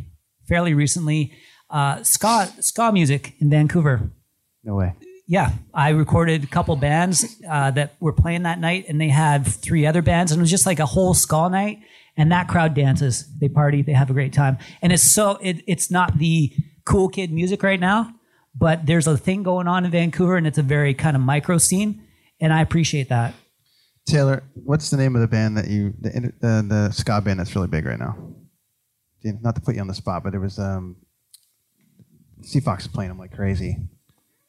fairly 0.46 0.74
recently. 0.74 1.32
uh, 1.70 2.04
ska 2.04 2.50
ska 2.60 2.92
music 2.92 3.34
in 3.40 3.50
Vancouver. 3.50 4.12
No 4.66 4.76
way. 4.76 4.94
Yeah, 5.26 5.52
I 5.74 5.90
recorded 5.90 6.44
a 6.44 6.48
couple 6.48 6.76
bands 6.76 7.26
uh, 7.50 7.72
that 7.72 7.96
were 8.02 8.14
playing 8.14 8.44
that 8.44 8.60
night, 8.60 8.86
and 8.90 9.00
they 9.00 9.08
had 9.10 9.48
three 9.48 9.86
other 9.88 10.02
bands, 10.02 10.32
and 10.34 10.40
it 10.40 10.44
was 10.44 10.52
just 10.52 10.66
like 10.66 10.80
a 10.80 10.86
whole 10.86 11.14
ska 11.14 11.48
night. 11.50 11.80
And 12.18 12.32
that 12.32 12.48
crowd 12.48 12.74
dances, 12.74 13.28
they 13.40 13.50
party, 13.50 13.82
they 13.82 13.92
have 13.92 14.10
a 14.10 14.14
great 14.14 14.32
time, 14.34 14.58
and 14.82 14.94
it's 14.94 15.04
so 15.04 15.32
it, 15.42 15.64
it's 15.68 15.92
not 15.92 16.18
the 16.18 16.54
cool 16.86 17.10
kid 17.10 17.32
music 17.32 17.62
right 17.62 17.80
now, 17.80 18.14
but 18.58 18.86
there's 18.86 19.06
a 19.08 19.18
thing 19.18 19.44
going 19.44 19.68
on 19.68 19.84
in 19.84 19.92
Vancouver, 19.92 20.38
and 20.38 20.48
it's 20.48 20.58
a 20.58 20.64
very 20.64 20.94
kind 20.94 21.16
of 21.18 21.22
micro 21.22 21.58
scene, 21.58 22.02
and 22.40 22.54
I 22.54 22.62
appreciate 22.62 23.10
that. 23.10 23.34
Taylor, 24.08 24.44
what's 24.54 24.90
the 24.92 24.98
name 24.98 25.16
of 25.16 25.22
the 25.22 25.28
band 25.28 25.58
that 25.58 25.68
you 25.68 25.94
the 26.00 26.32
the, 26.40 26.66
the 26.68 26.92
ska 26.92 27.20
band 27.22 27.40
that's 27.40 27.54
really 27.56 27.68
big 27.68 27.86
right 27.86 28.00
now? 28.00 28.16
Not 29.24 29.56
to 29.56 29.62
put 29.62 29.76
you 29.76 29.82
on 29.82 29.88
the 29.88 29.94
spot, 29.96 30.24
but 30.24 30.36
it 30.36 30.40
was 30.40 30.60
um, 30.60 30.98
CFOX 32.44 32.82
is 32.82 32.88
playing 32.88 33.10
them 33.10 33.18
like 33.20 33.34
crazy. 33.36 33.78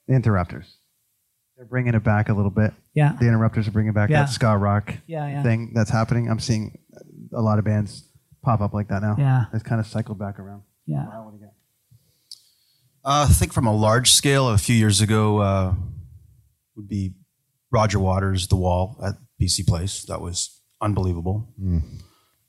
The 0.07 0.15
Interrupters. 0.15 0.77
They're 1.57 1.65
bringing 1.65 1.95
it 1.95 2.05
back 2.05 2.29
a 2.29 2.35
little 2.35 2.51
bit. 2.51 2.75
Yeah. 2.93 3.17
The 3.19 3.27
Interrupters 3.27 3.67
are 3.67 3.71
bringing 3.71 3.95
back 3.95 4.11
Yeah. 4.11 4.21
that 4.25 4.29
ska 4.29 4.57
rock 4.57 4.93
Yeah, 5.07 5.27
yeah. 5.27 5.43
thing 5.43 5.73
that's 5.75 5.91
happening. 5.91 6.29
I'm 6.31 6.39
seeing 6.39 6.79
a 7.37 7.41
lot 7.43 7.59
of 7.61 7.65
bands 7.65 8.09
pop 8.43 8.61
up 8.61 8.73
like 8.75 8.89
that 8.89 9.03
now. 9.03 9.15
Yeah. 9.19 9.45
It's 9.53 9.63
kind 9.63 9.81
of 9.81 9.87
cycled 9.87 10.19
back 10.19 10.39
around. 10.41 10.63
Yeah. 10.87 11.07
Wow, 11.09 11.25
what 11.25 11.31
do 11.33 11.39
you 11.39 11.45
got? 11.45 11.53
Uh, 13.05 13.27
I 13.29 13.33
think 13.33 13.53
from 13.53 13.67
a 13.67 13.75
large 13.75 14.11
scale, 14.11 14.49
a 14.49 14.59
few 14.59 14.75
years 14.75 15.01
ago, 15.01 15.39
uh, 15.39 15.75
would 16.75 16.89
be 16.89 17.15
Roger 17.71 17.99
Waters' 18.01 18.49
The 18.49 18.57
Wall 18.57 18.99
at 19.05 19.15
BC 19.41 19.67
Place. 19.67 20.05
That 20.09 20.21
was 20.21 20.61
unbelievable. 20.81 21.49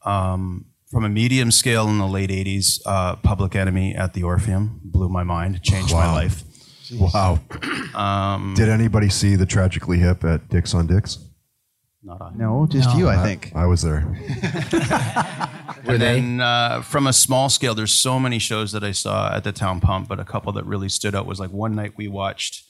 Um, 0.05 0.65
from 0.89 1.03
a 1.03 1.09
medium 1.09 1.51
scale 1.51 1.87
in 1.89 1.97
the 1.97 2.07
late 2.07 2.29
80s, 2.29 2.79
uh, 2.85 3.17
Public 3.17 3.55
Enemy 3.55 3.93
at 3.95 4.13
the 4.13 4.23
Orpheum 4.23 4.79
blew 4.83 5.09
my 5.09 5.23
mind, 5.23 5.61
changed 5.61 5.91
my 5.93 6.05
Wow. 6.07 6.13
life. 6.13 6.43
Wow. 6.93 7.39
Um, 7.93 8.53
Did 8.55 8.69
anybody 8.69 9.09
see 9.09 9.35
the 9.35 9.45
Tragically 9.45 9.99
Hip 9.99 10.23
at 10.23 10.47
Dicks 10.49 10.73
on 10.73 10.87
Dicks? 10.87 11.17
Not 12.07 12.21
I. 12.21 12.31
No, 12.35 12.65
just 12.69 12.95
you, 12.97 13.09
I 13.09 13.21
think. 13.21 13.51
I 13.53 13.65
was 13.65 13.81
there. 13.81 13.97
and 15.83 16.01
then 16.01 16.39
uh, 16.39 16.81
from 16.81 17.05
a 17.05 17.11
small 17.11 17.49
scale, 17.49 17.75
there's 17.75 17.91
so 17.91 18.17
many 18.17 18.39
shows 18.39 18.71
that 18.71 18.81
I 18.81 18.93
saw 18.93 19.35
at 19.35 19.43
the 19.43 19.51
Town 19.51 19.81
Pump, 19.81 20.07
but 20.07 20.17
a 20.17 20.23
couple 20.23 20.53
that 20.53 20.65
really 20.65 20.87
stood 20.87 21.15
out 21.15 21.25
was 21.25 21.37
like 21.37 21.51
one 21.51 21.75
night 21.75 21.95
we 21.97 22.07
watched 22.07 22.63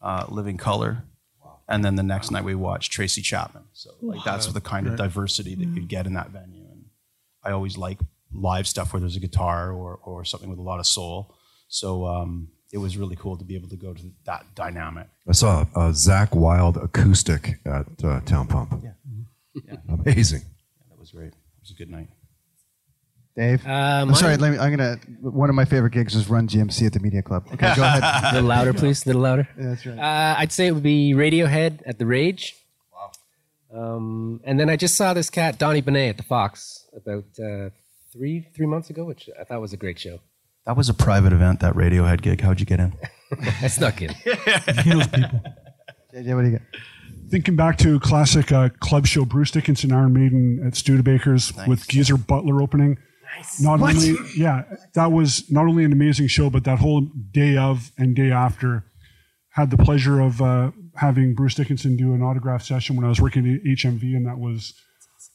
uh, 0.00 0.26
Living 0.28 0.56
Colour, 0.56 1.02
and 1.68 1.84
then 1.84 1.96
the 1.96 2.04
next 2.04 2.30
night 2.30 2.44
we 2.44 2.54
watched 2.54 2.92
Tracy 2.92 3.20
Chapman. 3.20 3.64
So 3.72 3.90
like 4.00 4.22
that's 4.24 4.46
the 4.46 4.60
kind 4.60 4.86
of 4.86 4.94
diversity 4.94 5.56
that 5.56 5.66
you 5.66 5.82
get 5.82 6.06
in 6.06 6.14
that 6.14 6.30
venue. 6.30 6.64
And 6.70 6.84
I 7.42 7.50
always 7.50 7.76
like 7.76 7.98
live 8.32 8.68
stuff 8.68 8.92
where 8.92 9.00
there's 9.00 9.16
a 9.16 9.20
guitar 9.20 9.72
or 9.72 9.96
or 10.04 10.24
something 10.24 10.48
with 10.48 10.60
a 10.60 10.62
lot 10.62 10.78
of 10.78 10.86
soul. 10.86 11.34
So 11.66 12.06
um, 12.06 12.50
it 12.74 12.78
was 12.78 12.96
really 12.96 13.14
cool 13.14 13.36
to 13.36 13.44
be 13.44 13.54
able 13.54 13.68
to 13.68 13.76
go 13.76 13.94
to 13.94 14.02
that 14.24 14.44
dynamic. 14.56 15.06
I 15.28 15.32
saw 15.32 15.62
a 15.76 15.90
Zakk 15.92 16.34
Wylde 16.34 16.76
acoustic 16.76 17.60
at 17.64 17.86
uh, 18.04 18.18
Town 18.22 18.48
Pump. 18.48 18.82
Yeah. 18.82 19.76
Amazing. 19.88 20.40
Yeah, 20.40 20.86
That 20.90 20.98
was 20.98 21.12
great. 21.12 21.28
It 21.28 21.60
was 21.60 21.70
a 21.70 21.74
good 21.74 21.88
night. 21.88 22.08
Dave? 23.36 23.64
Uh, 23.64 23.70
I'm 23.70 24.08
mine- 24.08 24.16
sorry, 24.16 24.36
let 24.36 24.50
me, 24.50 24.58
I'm 24.58 24.70
gonna. 24.76 24.96
One 25.20 25.48
of 25.48 25.54
my 25.54 25.64
favorite 25.64 25.92
gigs 25.92 26.16
was 26.16 26.28
Run-DMC 26.28 26.86
at 26.86 26.92
the 26.92 27.00
Media 27.00 27.22
Club. 27.22 27.46
Okay, 27.52 27.72
go 27.76 27.82
ahead. 27.82 28.02
a 28.32 28.34
little 28.34 28.48
louder, 28.48 28.72
please. 28.72 29.04
A 29.04 29.08
little 29.08 29.22
louder. 29.22 29.48
Yeah, 29.56 29.66
that's 29.68 29.86
right. 29.86 29.98
Uh, 29.98 30.34
I'd 30.38 30.50
say 30.52 30.66
it 30.66 30.72
would 30.72 30.82
be 30.82 31.14
Radiohead 31.14 31.80
at 31.86 32.00
the 32.00 32.06
Rage. 32.06 32.56
Wow. 32.92 33.10
Um, 33.96 34.40
and 34.44 34.58
then 34.58 34.68
I 34.68 34.74
just 34.76 34.96
saw 34.96 35.14
this 35.14 35.30
cat 35.30 35.58
Donny 35.60 35.80
Benét 35.82 36.10
at 36.10 36.16
the 36.16 36.22
Fox 36.24 36.86
about 36.96 37.24
uh, 37.40 37.70
three 38.12 38.48
three 38.54 38.66
months 38.66 38.90
ago, 38.90 39.04
which 39.04 39.30
I 39.40 39.44
thought 39.44 39.60
was 39.60 39.72
a 39.72 39.76
great 39.76 39.98
show. 40.00 40.18
That 40.66 40.76
was 40.76 40.88
a 40.88 40.94
private 40.94 41.32
event, 41.32 41.60
that 41.60 41.74
Radiohead 41.74 42.22
gig. 42.22 42.40
How'd 42.40 42.60
you 42.60 42.66
get 42.66 42.80
in? 42.80 42.94
I 43.62 43.66
snuck 43.68 44.00
in. 44.00 44.10
He 44.14 44.90
knows 44.90 45.06
people. 45.08 45.40
JJ, 46.14 46.34
what 46.34 46.42
do 46.42 46.50
you 46.50 46.58
got? 46.58 46.62
Thinking 47.30 47.56
back 47.56 47.76
to 47.78 47.98
classic 48.00 48.52
uh, 48.52 48.68
club 48.80 49.06
show, 49.06 49.24
Bruce 49.24 49.50
Dickinson, 49.50 49.92
Iron 49.92 50.12
Maiden 50.12 50.62
at 50.66 50.74
Studebaker's 50.74 51.52
with 51.66 51.86
Geezer 51.88 52.16
Butler 52.16 52.62
opening. 52.62 52.96
Nice. 53.36 53.60
Not 53.60 53.80
What? 53.80 53.96
only, 53.96 54.14
yeah, 54.36 54.62
that 54.94 55.10
was 55.10 55.50
not 55.50 55.66
only 55.66 55.84
an 55.84 55.92
amazing 55.92 56.28
show, 56.28 56.50
but 56.50 56.64
that 56.64 56.78
whole 56.78 57.08
day 57.32 57.56
of 57.56 57.90
and 57.98 58.14
day 58.14 58.30
after 58.30 58.84
had 59.50 59.70
the 59.70 59.76
pleasure 59.78 60.20
of 60.20 60.40
uh, 60.40 60.70
having 60.96 61.34
Bruce 61.34 61.54
Dickinson 61.54 61.96
do 61.96 62.12
an 62.14 62.22
autograph 62.22 62.62
session 62.62 62.94
when 62.96 63.04
I 63.04 63.08
was 63.08 63.20
working 63.20 63.44
at 63.52 63.62
HMV, 63.64 64.02
and 64.16 64.26
that 64.26 64.38
was 64.38 64.74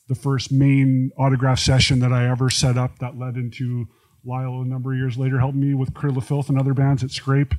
the 0.08 0.16
first 0.16 0.52
main 0.52 1.12
autograph 1.18 1.60
session 1.60 2.00
that 2.00 2.14
I 2.14 2.30
ever 2.30 2.50
set 2.50 2.78
up 2.78 3.00
that 3.00 3.18
led 3.18 3.36
into 3.36 3.88
Lyle 4.26 4.62
a 4.62 4.66
number 4.66 4.92
of 4.94 4.98
years 4.98 5.18
later 5.18 5.40
helped 5.40 5.56
me 5.56 5.74
with 5.74 5.94
Cradle 5.94 6.18
of 6.18 6.26
Filth 6.26 6.50
and 6.50 6.60
other 6.60 6.74
bands 6.74 7.04
at 7.04 7.12
Scrape. 7.12 7.54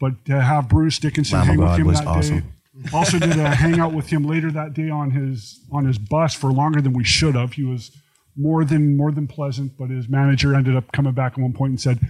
But 0.00 0.24
to 0.26 0.40
have 0.40 0.68
Bruce 0.68 0.98
Dickinson 0.98 1.38
Lamb 1.38 1.46
hang 1.46 1.58
with 1.58 1.78
him 1.78 1.86
was 1.86 1.98
that 1.98 2.06
awesome. 2.06 2.40
day. 2.40 2.46
Also 2.92 3.18
did 3.18 3.38
a 3.38 3.50
hangout 3.54 3.92
with 3.92 4.08
him 4.08 4.24
later 4.24 4.50
that 4.50 4.74
day 4.74 4.88
on 4.88 5.10
his 5.10 5.60
on 5.70 5.84
his 5.84 5.98
bus 5.98 6.34
for 6.34 6.50
longer 6.50 6.80
than 6.80 6.92
we 6.92 7.04
should 7.04 7.34
have. 7.34 7.52
He 7.52 7.64
was 7.64 7.90
more 8.36 8.64
than 8.64 8.96
more 8.96 9.12
than 9.12 9.26
pleasant, 9.26 9.76
but 9.78 9.90
his 9.90 10.08
manager 10.08 10.54
ended 10.54 10.74
up 10.74 10.90
coming 10.92 11.12
back 11.12 11.32
at 11.32 11.38
one 11.38 11.52
point 11.52 11.70
and 11.70 11.80
said, 11.80 12.00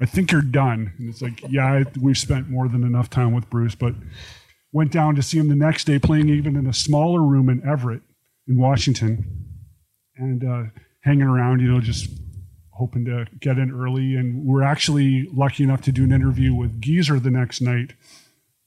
"I 0.00 0.06
think 0.06 0.30
you're 0.30 0.40
done." 0.40 0.92
And 0.98 1.08
it's 1.08 1.20
like, 1.20 1.42
"Yeah, 1.48 1.66
I, 1.66 1.84
we've 2.00 2.16
spent 2.16 2.48
more 2.48 2.68
than 2.68 2.84
enough 2.84 3.10
time 3.10 3.32
with 3.32 3.50
Bruce." 3.50 3.74
But 3.74 3.94
went 4.72 4.92
down 4.92 5.14
to 5.16 5.22
see 5.22 5.38
him 5.38 5.48
the 5.48 5.54
next 5.54 5.84
day, 5.84 5.98
playing 5.98 6.28
even 6.28 6.56
in 6.56 6.66
a 6.66 6.72
smaller 6.72 7.20
room 7.20 7.48
in 7.48 7.66
Everett, 7.68 8.02
in 8.48 8.58
Washington, 8.58 9.46
and 10.16 10.44
uh, 10.44 10.62
hanging 11.02 11.22
around, 11.22 11.60
you 11.60 11.68
know, 11.70 11.80
just 11.80 12.08
hoping 12.82 13.04
to 13.04 13.26
get 13.38 13.58
in 13.58 13.70
early. 13.70 14.16
And 14.16 14.44
we're 14.44 14.64
actually 14.64 15.28
lucky 15.32 15.62
enough 15.62 15.82
to 15.82 15.92
do 15.92 16.02
an 16.02 16.12
interview 16.12 16.52
with 16.52 16.80
Geezer 16.80 17.20
the 17.20 17.30
next 17.30 17.60
night 17.60 17.92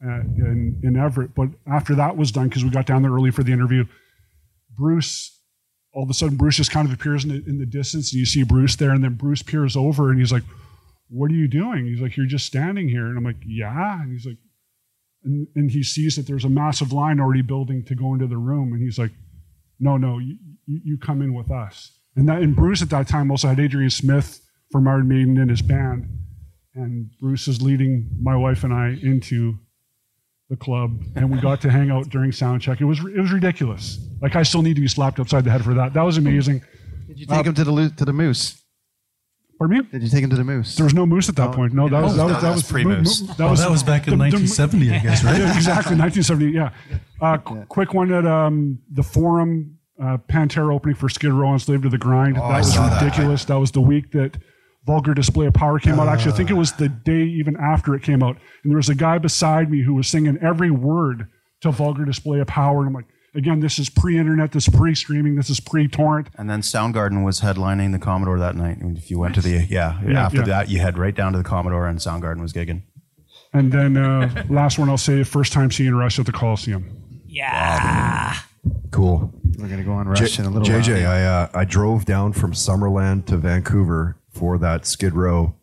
uh, 0.04 0.22
in, 0.22 0.80
in 0.84 0.96
Everett. 0.96 1.36
But 1.36 1.50
after 1.68 1.96
that 1.96 2.16
was 2.16 2.32
done, 2.32 2.48
because 2.48 2.64
we 2.64 2.70
got 2.70 2.86
down 2.86 3.02
there 3.02 3.12
early 3.12 3.32
for 3.32 3.44
the 3.44 3.52
interview, 3.52 3.86
Bruce, 4.78 5.38
all 5.94 6.04
of 6.04 6.10
a 6.10 6.14
sudden, 6.14 6.38
Bruce 6.38 6.56
just 6.56 6.72
kind 6.72 6.88
of 6.88 6.94
appears 6.94 7.26
in 7.26 7.30
the, 7.30 7.44
in 7.46 7.58
the 7.60 7.66
distance, 7.66 8.14
and 8.14 8.20
you 8.20 8.26
see 8.26 8.44
Bruce 8.44 8.78
there, 8.78 8.92
and 8.92 9.04
then 9.04 9.16
Bruce 9.16 9.42
peers 9.42 9.76
over, 9.76 10.10
and 10.10 10.20
he's 10.20 10.32
like, 10.32 10.44
"What 11.10 11.32
are 11.32 11.36
you 11.36 11.48
doing?" 11.48 11.86
He's 11.86 12.02
like, 12.02 12.16
"You're 12.18 12.26
just 12.26 12.46
standing 12.46 12.90
here," 12.90 13.06
and 13.06 13.18
I'm 13.18 13.24
like, 13.24 13.44
"Yeah," 13.46 14.02
and 14.02 14.12
he's 14.12 14.26
like, 14.26 14.38
and, 15.24 15.48
and 15.56 15.72
he 15.72 15.84
sees 15.84 16.16
that 16.16 16.28
there's 16.28 16.46
a 16.46 16.50
massive 16.50 16.92
line 16.92 17.20
already 17.20 17.42
building 17.42 17.84
to 17.86 17.96
go 17.96 18.14
into 18.14 18.28
the 18.28 18.38
room, 18.38 18.74
and 18.74 18.82
he's 18.82 19.00
like, 19.00 19.12
"No, 19.80 19.98
no, 19.98 20.20
you, 20.20 20.38
you, 20.66 20.82
you 20.84 20.98
come 20.98 21.22
in 21.22 21.34
with 21.34 21.50
us." 21.50 21.92
And 22.16 22.28
that, 22.30 22.42
and 22.42 22.56
Bruce 22.56 22.82
at 22.82 22.90
that 22.92 23.08
time 23.08 23.30
also 23.32 23.48
had 23.50 23.60
Adrian 23.60 23.90
Smith 23.90 24.42
from 24.72 24.88
Iron 24.88 25.08
Maiden 25.08 25.38
in 25.38 25.50
his 25.50 25.62
band, 25.62 26.08
and 26.74 27.10
Bruce 27.20 27.48
is 27.48 27.62
leading 27.62 28.10
my 28.22 28.36
wife 28.36 28.64
and 28.64 28.74
I 28.74 28.98
into 29.02 29.56
the 30.50 30.56
club, 30.56 31.02
and 31.16 31.32
we 31.32 31.40
got 31.40 31.62
to 31.62 31.70
hang 31.72 31.90
out 31.92 32.10
during 32.10 32.32
sound 32.32 32.62
check. 32.62 32.80
It 32.80 32.86
was 32.86 33.00
it 33.00 33.20
was 33.20 33.32
ridiculous. 33.32 34.00
Like 34.22 34.36
I 34.36 34.44
still 34.44 34.62
need 34.62 34.76
to 34.76 34.82
be 34.82 34.88
slapped 34.88 35.20
upside 35.20 35.44
the 35.44 35.52
head 35.52 35.64
for 35.64 35.74
that. 35.74 35.94
That 35.94 36.04
was 36.04 36.18
amazing. 36.18 36.62
Did 37.08 37.20
you 37.20 37.26
take 37.26 37.46
him 37.46 37.54
to 37.56 37.64
the 37.64 37.90
to 37.98 38.06
the 38.06 38.14
Moose? 38.14 38.62
Pardon 39.58 39.78
me? 39.78 39.84
Did 39.90 40.04
you 40.04 40.10
take 40.10 40.24
him 40.24 40.30
to 40.32 40.36
the 40.36 40.44
Moose? 40.44 40.76
There 40.76 40.84
was 40.84 40.94
no 40.94 41.06
moose 41.06 41.30
at 41.30 41.36
that 41.38 41.54
point. 41.54 41.74
No, 41.74 41.88
that 41.88 42.02
was 42.04 42.16
that 42.18 42.26
was 42.26 42.42
that 42.42 42.54
was 42.54 42.64
pre-moose. 42.70 43.24
Oh, 43.40 43.56
that 43.56 43.70
was 43.72 43.84
back 43.84 44.08
in 44.08 44.18
1970, 44.20 44.92
I 44.92 45.00
guess, 45.00 45.24
right? 45.24 45.38
Yeah, 45.38 45.46
exactly, 45.56 45.96
1970. 45.96 46.52
Yeah. 46.52 46.72
Uh, 47.22 47.38
qu- 47.38 47.66
Quick 47.70 47.94
one 47.94 48.12
at 48.12 48.28
um, 48.28 48.80
the 48.92 49.02
Forum 49.04 49.78
uh, 50.02 50.18
Pantera 50.30 50.74
opening 50.74 50.96
for 50.96 51.10
Skid 51.10 51.32
Row 51.32 51.52
and 51.52 51.62
Slave 51.62 51.82
to 51.84 51.90
the 51.90 51.98
Grind. 51.98 52.38
Oh, 52.38 52.42
that 52.42 52.52
I 52.54 52.58
was 52.60 52.74
saw 52.74 52.90
that. 52.90 53.02
ridiculous. 53.02 53.46
That. 53.46 53.56
was 53.60 53.72
the 53.72 53.82
week 53.82 54.12
that 54.12 54.38
Vulgar 54.86 55.14
Display 55.14 55.48
of 55.48 55.54
Power 55.54 55.80
came 55.80 56.00
out. 56.00 56.08
Actually, 56.08 56.34
I 56.34 56.36
think 56.36 56.50
it 56.50 56.56
was 56.56 56.74
the 56.74 56.90
day 56.90 57.24
even 57.24 57.56
after 57.58 57.96
it 57.96 58.04
came 58.04 58.22
out. 58.22 58.38
And 58.64 58.72
there 58.72 58.78
was 58.78 58.90
a 58.90 58.96
guy 58.96 59.18
beside 59.18 59.72
me 59.72 59.82
who 59.84 59.94
was 59.96 60.08
singing 60.08 60.38
every 60.42 60.70
word 60.72 61.28
to 61.62 61.72
Vulgar 61.72 62.06
Display 62.06 62.40
of 62.40 62.48
Power. 62.48 62.80
And 62.82 62.90
I'm 62.90 62.94
like, 62.94 63.06
again, 63.34 63.62
this 63.62 63.80
is 63.80 63.90
pre-internet, 63.90 64.52
this 64.52 64.68
is 64.68 64.76
pre-streaming, 64.76 65.36
this 65.36 65.50
is 65.50 65.60
pre-torrent. 65.60 66.28
And 66.38 66.50
then 66.50 66.62
Soundgarden 66.62 67.24
was 67.26 67.42
headlining 67.42 67.92
the 67.94 68.00
Commodore 68.00 68.38
that 68.40 68.56
night. 68.56 68.78
And 68.78 68.98
if 68.98 69.10
you 69.10 69.18
went 69.18 69.34
to 69.36 69.42
the 69.42 69.66
yeah, 69.70 70.00
Yeah, 70.06 70.26
after 70.26 70.40
yeah. 70.40 70.44
that 70.46 70.70
you 70.70 70.80
head 70.80 70.98
right 70.98 71.16
down 71.16 71.32
to 71.32 71.38
the 71.40 71.44
Commodore 71.44 71.88
and 71.88 71.98
Soundgarden 72.00 72.42
was 72.42 72.54
gigging. 72.54 72.84
And 73.54 73.72
then 73.72 73.98
uh, 73.98 74.44
last 74.50 74.78
one 74.78 74.90
I'll 74.90 74.98
say, 74.98 75.24
first 75.24 75.52
time 75.54 75.72
seeing 75.72 75.96
Rush 75.96 76.20
at 76.20 76.26
the 76.26 76.32
Coliseum. 76.34 77.22
Yeah. 77.26 78.36
Cool. 78.92 79.34
We're 79.58 79.68
gonna 79.68 79.84
go 79.84 79.94
on 79.94 80.08
Rush 80.08 80.32
J- 80.36 80.44
in 80.44 80.48
a 80.50 80.52
little 80.52 80.68
JJ, 80.68 81.04
while. 81.04 81.12
I 81.12 81.22
uh, 81.24 81.50
I 81.54 81.66
drove 81.66 82.06
down 82.06 82.34
from 82.34 82.54
Summerland 82.54 83.26
to 83.28 83.38
Vancouver 83.38 84.18
for 84.30 84.58
that 84.58 84.86
Skid 84.86 85.14
Row 85.14 85.56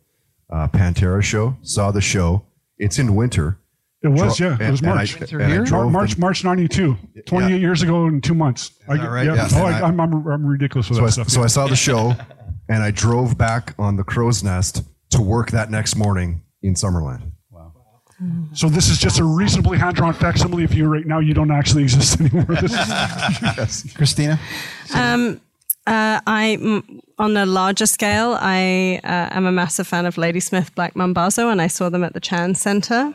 uh, 0.50 0.68
Pantera 0.68 1.22
show. 1.22 1.56
Saw 1.62 1.90
the 1.90 2.00
show. 2.00 2.44
It's 2.78 2.98
in 2.98 3.14
winter. 3.14 3.58
It 4.02 4.08
was, 4.08 4.36
Dro- 4.36 4.48
yeah. 4.58 4.66
It 4.66 4.70
was 4.70 4.82
March. 4.82 5.20
and 5.32 5.42
I 5.42 5.56
Mar- 5.58 5.64
drove 5.64 5.92
March, 5.92 6.10
them- 6.12 6.20
March 6.20 6.42
92. 6.42 6.96
28 7.24 7.60
years 7.60 7.82
ago 7.82 8.06
in 8.08 8.20
two 8.20 8.34
months. 8.34 8.72
I, 8.88 8.96
that 8.96 9.08
right? 9.08 9.24
Yeah. 9.26 9.34
Yeah. 9.36 9.48
Oh, 9.52 9.66
And 9.66 9.76
I, 9.76 9.78
I- 9.78 9.82
I'm, 9.84 10.00
I'm, 10.00 10.26
I'm 10.26 10.44
ridiculous 10.46 10.88
with 10.90 10.96
So 10.98 11.02
I, 11.04 11.06
that 11.06 11.12
stuff. 11.12 11.28
so 11.28 11.38
yeah. 11.40 11.44
I 11.44 11.46
saw 11.48 11.66
the 11.68 11.76
show, 11.76 12.14
and 12.68 12.82
I 12.82 12.90
drove 12.90 13.38
back 13.38 13.74
on 13.78 13.96
the 13.96 14.02
Crow's 14.04 14.42
Nest 14.42 14.82
to 15.10 15.20
work 15.22 15.50
that 15.52 15.70
next 15.70 15.94
morning 15.94 16.42
in 16.62 16.74
Summerland. 16.74 17.30
So 18.54 18.68
this 18.68 18.88
is 18.88 18.98
just 18.98 19.18
a 19.18 19.24
reasonably 19.24 19.78
hand-drawn 19.78 20.12
facsimile 20.12 20.64
of 20.64 20.74
you 20.74 20.86
right 20.86 21.06
now. 21.06 21.18
You 21.18 21.34
don't 21.34 21.50
actually 21.50 21.82
exist 21.84 22.20
anymore. 22.20 22.44
This 22.44 22.72
is- 22.72 22.78
Kristina? 23.94 24.38
Um, 24.94 25.40
uh, 25.86 26.20
I 26.26 26.58
m- 26.60 27.00
on 27.18 27.36
a 27.36 27.46
larger 27.46 27.86
scale, 27.86 28.36
I 28.40 29.00
uh, 29.02 29.28
am 29.36 29.46
a 29.46 29.52
massive 29.52 29.86
fan 29.86 30.06
of 30.06 30.16
Ladysmith 30.18 30.74
Black 30.74 30.94
Mambazo, 30.94 31.50
and 31.50 31.60
I 31.60 31.66
saw 31.66 31.88
them 31.88 32.04
at 32.04 32.12
the 32.14 32.20
Chan 32.20 32.54
Center, 32.56 33.14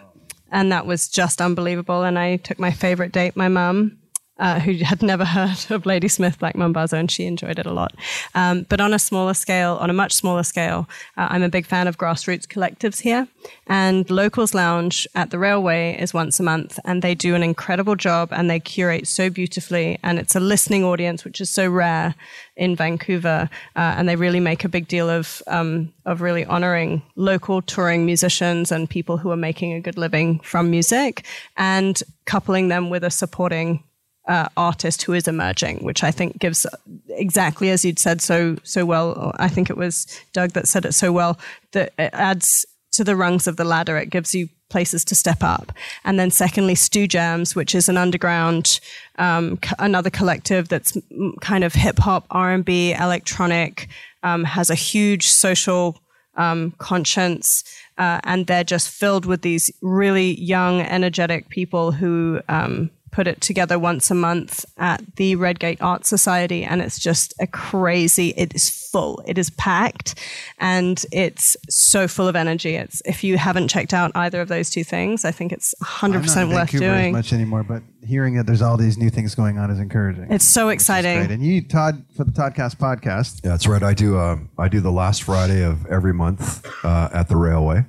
and 0.51 0.71
that 0.71 0.85
was 0.85 1.07
just 1.07 1.41
unbelievable. 1.41 2.03
And 2.03 2.17
I 2.19 2.37
took 2.37 2.59
my 2.59 2.71
favorite 2.71 3.11
date, 3.13 3.35
my 3.37 3.47
mum, 3.47 3.96
uh, 4.39 4.59
who 4.59 4.73
had 4.73 5.01
never 5.01 5.25
heard 5.25 5.57
of 5.69 5.85
Ladysmith 5.85 6.39
Black 6.39 6.55
Mambazo, 6.55 6.93
and 6.93 7.09
she 7.09 7.25
enjoyed 7.25 7.59
it 7.59 7.65
a 7.65 7.73
lot. 7.73 7.93
Um, 8.35 8.65
but 8.69 8.79
on 8.79 8.93
a 8.93 8.99
smaller 8.99 9.33
scale, 9.33 9.77
on 9.81 9.89
a 9.89 9.93
much 9.93 10.13
smaller 10.13 10.43
scale, 10.43 10.87
uh, 11.17 11.27
I'm 11.29 11.43
a 11.43 11.49
big 11.49 11.65
fan 11.65 11.87
of 11.87 11.97
grassroots 11.97 12.45
collectives 12.45 13.01
here. 13.01 13.27
And 13.67 14.09
Locals 14.09 14.53
Lounge 14.53 15.07
at 15.15 15.31
the 15.31 15.39
Railway 15.39 15.97
is 15.99 16.13
once 16.13 16.39
a 16.39 16.43
month, 16.43 16.79
and 16.85 17.01
they 17.01 17.15
do 17.15 17.35
an 17.35 17.43
incredible 17.43 17.95
job 17.95 18.29
and 18.31 18.49
they 18.49 18.59
curate 18.59 19.07
so 19.07 19.29
beautifully. 19.29 19.99
And 20.03 20.19
it's 20.19 20.35
a 20.35 20.39
listening 20.39 20.83
audience, 20.83 21.23
which 21.23 21.41
is 21.41 21.49
so 21.49 21.69
rare 21.69 22.15
in 22.55 22.75
Vancouver. 22.75 23.49
Uh, 23.75 23.95
and 23.97 24.07
they 24.07 24.15
really 24.15 24.39
make 24.39 24.63
a 24.63 24.69
big 24.69 24.87
deal 24.87 25.09
of, 25.09 25.41
um, 25.47 25.93
of 26.05 26.21
really 26.21 26.45
honoring 26.45 27.01
local 27.15 27.61
touring 27.61 28.05
musicians 28.05 28.71
and 28.71 28.89
people 28.89 29.17
who 29.17 29.31
are 29.31 29.37
making 29.37 29.73
a 29.73 29.81
good 29.81 29.97
living 29.97 30.39
from 30.39 30.69
music 30.69 31.25
and 31.55 32.03
coupling 32.25 32.67
them 32.67 32.89
with 32.89 33.03
a 33.03 33.09
supporting 33.09 33.83
uh, 34.27 34.49
artist 34.57 35.03
who 35.03 35.13
is 35.13 35.27
emerging, 35.27 35.79
which 35.79 36.03
I 36.03 36.11
think 36.11 36.39
gives 36.39 36.65
exactly 37.09 37.69
as 37.69 37.85
you'd 37.85 37.99
said 37.99 38.21
so 38.21 38.57
so 38.63 38.85
well. 38.85 39.33
I 39.37 39.47
think 39.47 39.69
it 39.69 39.77
was 39.77 40.05
Doug 40.33 40.51
that 40.51 40.67
said 40.67 40.85
it 40.85 40.93
so 40.93 41.11
well 41.11 41.39
that 41.71 41.93
it 41.97 42.09
adds 42.13 42.65
to 42.91 43.03
the 43.03 43.15
rungs 43.15 43.47
of 43.47 43.57
the 43.57 43.63
ladder. 43.63 43.97
It 43.97 44.09
gives 44.09 44.33
you 44.35 44.49
places 44.69 45.05
to 45.05 45.15
step 45.15 45.41
up. 45.41 45.71
And 46.03 46.19
then 46.19 46.31
secondly, 46.31 46.75
Stew 46.75 47.07
Jams, 47.07 47.55
which 47.55 47.73
is 47.73 47.87
an 47.87 47.97
underground, 47.97 48.79
um, 49.17 49.59
another 49.79 50.09
collective 50.09 50.67
that's 50.67 50.93
mm, 50.93 51.39
kind 51.41 51.63
of 51.63 51.73
hip 51.73 51.99
hop, 51.99 52.25
R 52.31 52.51
and 52.51 52.65
B, 52.65 52.93
electronic, 52.93 53.87
um, 54.23 54.43
has 54.43 54.69
a 54.69 54.75
huge 54.75 55.27
social 55.27 55.97
um, 56.35 56.73
conscience. 56.77 57.63
Uh, 57.97 58.19
and 58.23 58.45
they're 58.45 58.63
just 58.63 58.89
filled 58.89 59.25
with 59.25 59.41
these 59.41 59.71
really 59.81 60.39
young, 60.39 60.81
energetic 60.81 61.49
people 61.49 61.91
who 61.91 62.41
um, 62.47 62.91
put 63.17 63.25
it 63.25 63.41
together 63.41 63.79
once 63.79 64.11
a 64.11 64.13
month 64.13 64.63
at 64.77 65.01
the 65.15 65.35
Redgate 65.35 65.81
Art 65.81 66.05
Society, 66.05 66.63
and 66.63 66.83
it's 66.83 66.99
just 66.99 67.33
a 67.39 67.47
crazy. 67.47 68.31
It 68.37 68.53
is 68.53 68.69
full. 68.69 69.23
It 69.25 69.39
is 69.39 69.49
packed, 69.49 70.13
and 70.59 71.03
it's 71.11 71.57
so 71.67 72.07
full 72.07 72.27
of 72.27 72.35
energy. 72.35 72.75
It's 72.75 73.01
if 73.05 73.23
you 73.23 73.39
haven't 73.39 73.69
checked 73.69 73.91
out 73.91 74.11
either 74.13 74.39
of 74.39 74.49
those 74.49 74.69
two 74.69 74.83
things, 74.83 75.25
I 75.25 75.31
think 75.31 75.51
it's 75.51 75.73
100 75.79 76.13
I'm 76.13 76.21
not 76.21 76.27
percent 76.27 76.49
in 76.51 76.55
worth 76.55 76.69
Vancouver 76.69 76.93
doing. 76.93 77.07
as 77.07 77.13
much 77.13 77.33
anymore, 77.33 77.63
but 77.63 77.81
hearing 78.05 78.35
that 78.35 78.45
there's 78.45 78.61
all 78.61 78.77
these 78.77 78.99
new 78.99 79.09
things 79.09 79.33
going 79.33 79.57
on 79.57 79.71
is 79.71 79.79
encouraging. 79.79 80.27
It's 80.29 80.45
so 80.45 80.69
exciting. 80.69 81.31
And 81.31 81.43
you, 81.43 81.67
Todd, 81.67 82.05
for 82.15 82.23
the 82.23 82.31
Toddcast 82.31 82.75
podcast. 82.75 83.43
Yeah, 83.43 83.49
that's 83.49 83.65
right. 83.65 83.81
I 83.81 83.95
do. 83.95 84.15
Uh, 84.19 84.37
I 84.59 84.67
do 84.67 84.79
the 84.79 84.91
last 84.91 85.23
Friday 85.23 85.63
of 85.63 85.87
every 85.87 86.13
month 86.13 86.63
uh, 86.85 87.09
at 87.11 87.29
the 87.29 87.35
railway. 87.35 87.83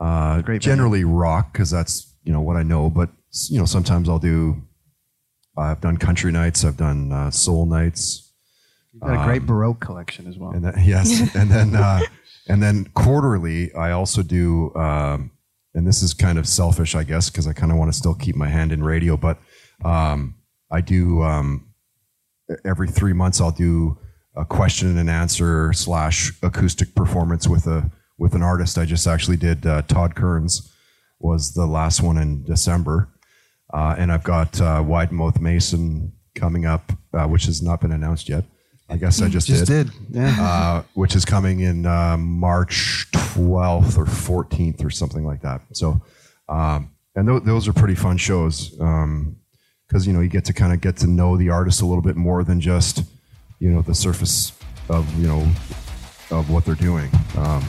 Uh, 0.00 0.40
Great 0.40 0.62
generally 0.62 1.04
rock 1.04 1.52
because 1.52 1.70
that's 1.70 2.11
you 2.24 2.32
know 2.32 2.40
what 2.40 2.56
I 2.56 2.62
know. 2.62 2.90
But 2.90 3.10
you 3.48 3.58
know 3.58 3.66
sometimes 3.66 4.08
I'll 4.08 4.18
do. 4.18 4.62
I've 5.56 5.80
done 5.80 5.96
country 5.98 6.32
nights. 6.32 6.64
I've 6.64 6.76
done 6.78 7.12
uh, 7.12 7.30
soul 7.30 7.66
nights. 7.66 8.32
You've 8.92 9.02
got 9.02 9.22
a 9.22 9.26
great 9.26 9.40
Um, 9.42 9.46
Baroque 9.46 9.80
collection 9.80 10.26
as 10.26 10.38
well. 10.38 10.50
and 10.52 10.64
then, 10.64 10.74
yes, 10.84 11.34
and 11.34 11.50
then 11.50 11.76
uh, 11.76 12.00
and 12.48 12.62
then 12.62 12.86
quarterly, 12.94 13.72
I 13.74 13.90
also 13.92 14.22
do, 14.22 14.74
um, 14.74 15.30
and 15.74 15.86
this 15.86 16.02
is 16.02 16.12
kind 16.14 16.38
of 16.38 16.46
selfish, 16.48 16.94
I 16.94 17.04
guess, 17.04 17.30
because 17.30 17.46
I 17.46 17.52
kind 17.52 17.70
of 17.72 17.78
want 17.78 17.92
to 17.92 17.96
still 17.98 18.14
keep 18.14 18.34
my 18.36 18.48
hand 18.48 18.72
in 18.72 18.82
radio, 18.82 19.16
but 19.16 19.38
um, 19.84 20.34
I 20.70 20.80
do 20.80 21.22
um, 21.22 21.68
every 22.64 22.88
three 22.88 23.12
months. 23.12 23.40
I'll 23.40 23.50
do 23.50 23.98
a 24.36 24.44
question 24.44 24.96
and 24.96 25.10
answer 25.10 25.72
slash 25.74 26.32
acoustic 26.42 26.94
performance 26.94 27.46
with 27.46 27.66
a 27.66 27.90
with 28.18 28.34
an 28.34 28.42
artist. 28.42 28.78
I 28.78 28.84
just 28.86 29.06
actually 29.06 29.36
did 29.36 29.66
uh, 29.66 29.82
Todd 29.82 30.14
Kerns 30.14 30.71
was 31.22 31.54
the 31.54 31.66
last 31.66 32.02
one 32.02 32.18
in 32.18 32.42
December, 32.44 33.08
uh, 33.72 33.94
and 33.98 34.12
I've 34.12 34.24
got 34.24 34.60
uh, 34.60 34.82
Wide 34.86 35.12
Mouth 35.12 35.40
Mason 35.40 36.12
coming 36.34 36.66
up, 36.66 36.92
uh, 37.14 37.26
which 37.26 37.44
has 37.44 37.62
not 37.62 37.80
been 37.80 37.92
announced 37.92 38.28
yet. 38.28 38.44
I 38.88 38.96
guess 38.96 39.22
I 39.22 39.28
just, 39.28 39.46
Just 39.46 39.66
did. 39.66 39.86
did, 39.90 39.94
yeah. 40.10 40.36
Uh, 40.38 40.82
which 40.94 41.14
is 41.16 41.24
coming 41.24 41.60
in 41.60 41.86
uh, 41.86 42.16
March 42.18 43.06
12th 43.12 43.96
or 43.96 44.04
14th 44.04 44.84
or 44.84 44.90
something 44.90 45.24
like 45.24 45.40
that. 45.42 45.62
So, 45.72 46.02
um, 46.48 46.90
and 47.14 47.26
th- 47.26 47.44
those 47.44 47.66
are 47.68 47.72
pretty 47.72 47.94
fun 47.94 48.18
shows 48.18 48.68
because 48.68 50.06
you 50.06 50.12
know 50.12 50.20
you 50.20 50.28
get 50.28 50.44
to 50.46 50.52
kind 50.52 50.74
of 50.74 50.80
get 50.82 50.98
to 50.98 51.06
know 51.06 51.38
the 51.38 51.48
artist 51.48 51.80
a 51.80 51.86
little 51.86 52.02
bit 52.02 52.16
more 52.16 52.44
than 52.44 52.60
just 52.60 53.04
you 53.60 53.70
know 53.70 53.80
the 53.80 53.94
surface 53.94 54.52
of 54.90 55.06
you 55.18 55.26
know 55.28 55.40
of 56.30 56.50
what 56.50 56.64
they're 56.66 56.74
doing. 56.74 57.08
Um, 57.36 57.64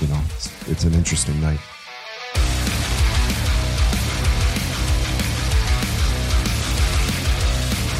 you 0.00 0.08
know, 0.08 0.20
it's, 0.34 0.68
it's 0.68 0.84
an 0.84 0.94
interesting 0.94 1.40
night. 1.40 1.60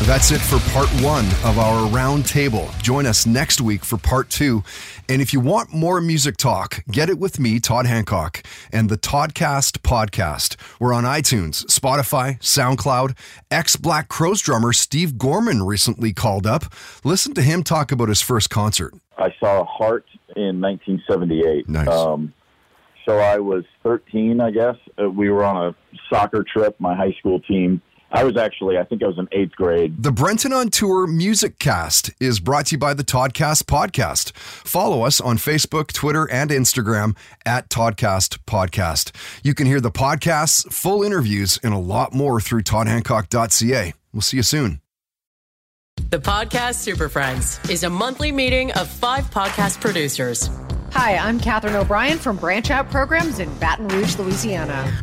That's 0.02 0.30
it 0.30 0.40
for 0.40 0.58
part 0.70 0.88
one 1.02 1.24
of 1.42 1.58
our 1.58 1.88
roundtable. 1.88 2.70
Join 2.80 3.06
us 3.06 3.26
next 3.26 3.60
week 3.60 3.84
for 3.84 3.96
part 3.96 4.28
two. 4.30 4.62
And 5.08 5.20
if 5.22 5.32
you 5.32 5.40
want 5.40 5.72
more 5.72 6.00
music 6.00 6.36
talk, 6.36 6.84
get 6.90 7.08
it 7.08 7.18
with 7.18 7.40
me, 7.40 7.58
Todd 7.58 7.86
Hancock, 7.86 8.42
and 8.70 8.88
the 8.88 8.98
Toddcast 8.98 9.78
podcast. 9.80 10.56
We're 10.78 10.92
on 10.92 11.04
iTunes, 11.04 11.64
Spotify, 11.66 12.38
SoundCloud. 12.40 13.16
Ex 13.50 13.76
Black 13.76 14.08
Crowes 14.08 14.40
drummer 14.42 14.72
Steve 14.72 15.18
Gorman 15.18 15.62
recently 15.64 16.12
called 16.12 16.46
up. 16.46 16.64
Listen 17.02 17.34
to 17.34 17.42
him 17.42 17.64
talk 17.64 17.90
about 17.90 18.08
his 18.08 18.20
first 18.20 18.50
concert. 18.50 18.94
I 19.18 19.34
saw 19.40 19.64
Heart 19.64 20.04
in 20.36 20.60
1978. 20.60 21.68
Nice. 21.68 21.88
Um, 21.88 22.32
so 23.06 23.18
I 23.18 23.38
was 23.38 23.64
13, 23.82 24.40
I 24.40 24.50
guess. 24.50 24.76
Uh, 25.02 25.08
we 25.08 25.30
were 25.30 25.42
on 25.42 25.68
a 25.68 25.74
soccer 26.10 26.44
trip, 26.44 26.76
my 26.78 26.94
high 26.94 27.14
school 27.18 27.40
team. 27.40 27.80
I 28.16 28.24
was 28.24 28.38
actually, 28.38 28.78
I 28.78 28.84
think 28.84 29.02
I 29.02 29.08
was 29.08 29.18
in 29.18 29.28
eighth 29.30 29.54
grade. 29.56 30.02
The 30.02 30.10
Brenton 30.10 30.50
on 30.50 30.70
Tour 30.70 31.06
Music 31.06 31.58
Cast 31.58 32.12
is 32.18 32.40
brought 32.40 32.66
to 32.66 32.76
you 32.76 32.78
by 32.78 32.94
the 32.94 33.04
Toddcast 33.04 33.64
Podcast. 33.64 34.34
Follow 34.34 35.02
us 35.02 35.20
on 35.20 35.36
Facebook, 35.36 35.92
Twitter, 35.92 36.24
and 36.30 36.48
Instagram 36.48 37.14
at 37.44 37.68
Toddcast 37.68 38.38
Podcast. 38.46 39.14
You 39.44 39.52
can 39.52 39.66
hear 39.66 39.82
the 39.82 39.90
podcasts, 39.90 40.72
full 40.72 41.02
interviews, 41.02 41.58
and 41.62 41.74
a 41.74 41.78
lot 41.78 42.14
more 42.14 42.40
through 42.40 42.62
toddhancock.ca. 42.62 43.92
We'll 44.14 44.22
see 44.22 44.38
you 44.38 44.42
soon. 44.42 44.80
The 46.08 46.18
Podcast 46.18 46.76
Super 46.76 47.10
Friends 47.10 47.60
is 47.68 47.84
a 47.84 47.90
monthly 47.90 48.32
meeting 48.32 48.72
of 48.72 48.88
five 48.88 49.30
podcast 49.30 49.78
producers. 49.82 50.48
Hi, 50.92 51.18
I'm 51.18 51.38
Katherine 51.38 51.74
O'Brien 51.74 52.16
from 52.16 52.38
Branch 52.38 52.70
Out 52.70 52.90
Programs 52.90 53.40
in 53.40 53.52
Baton 53.58 53.88
Rouge, 53.88 54.16
Louisiana. 54.16 55.02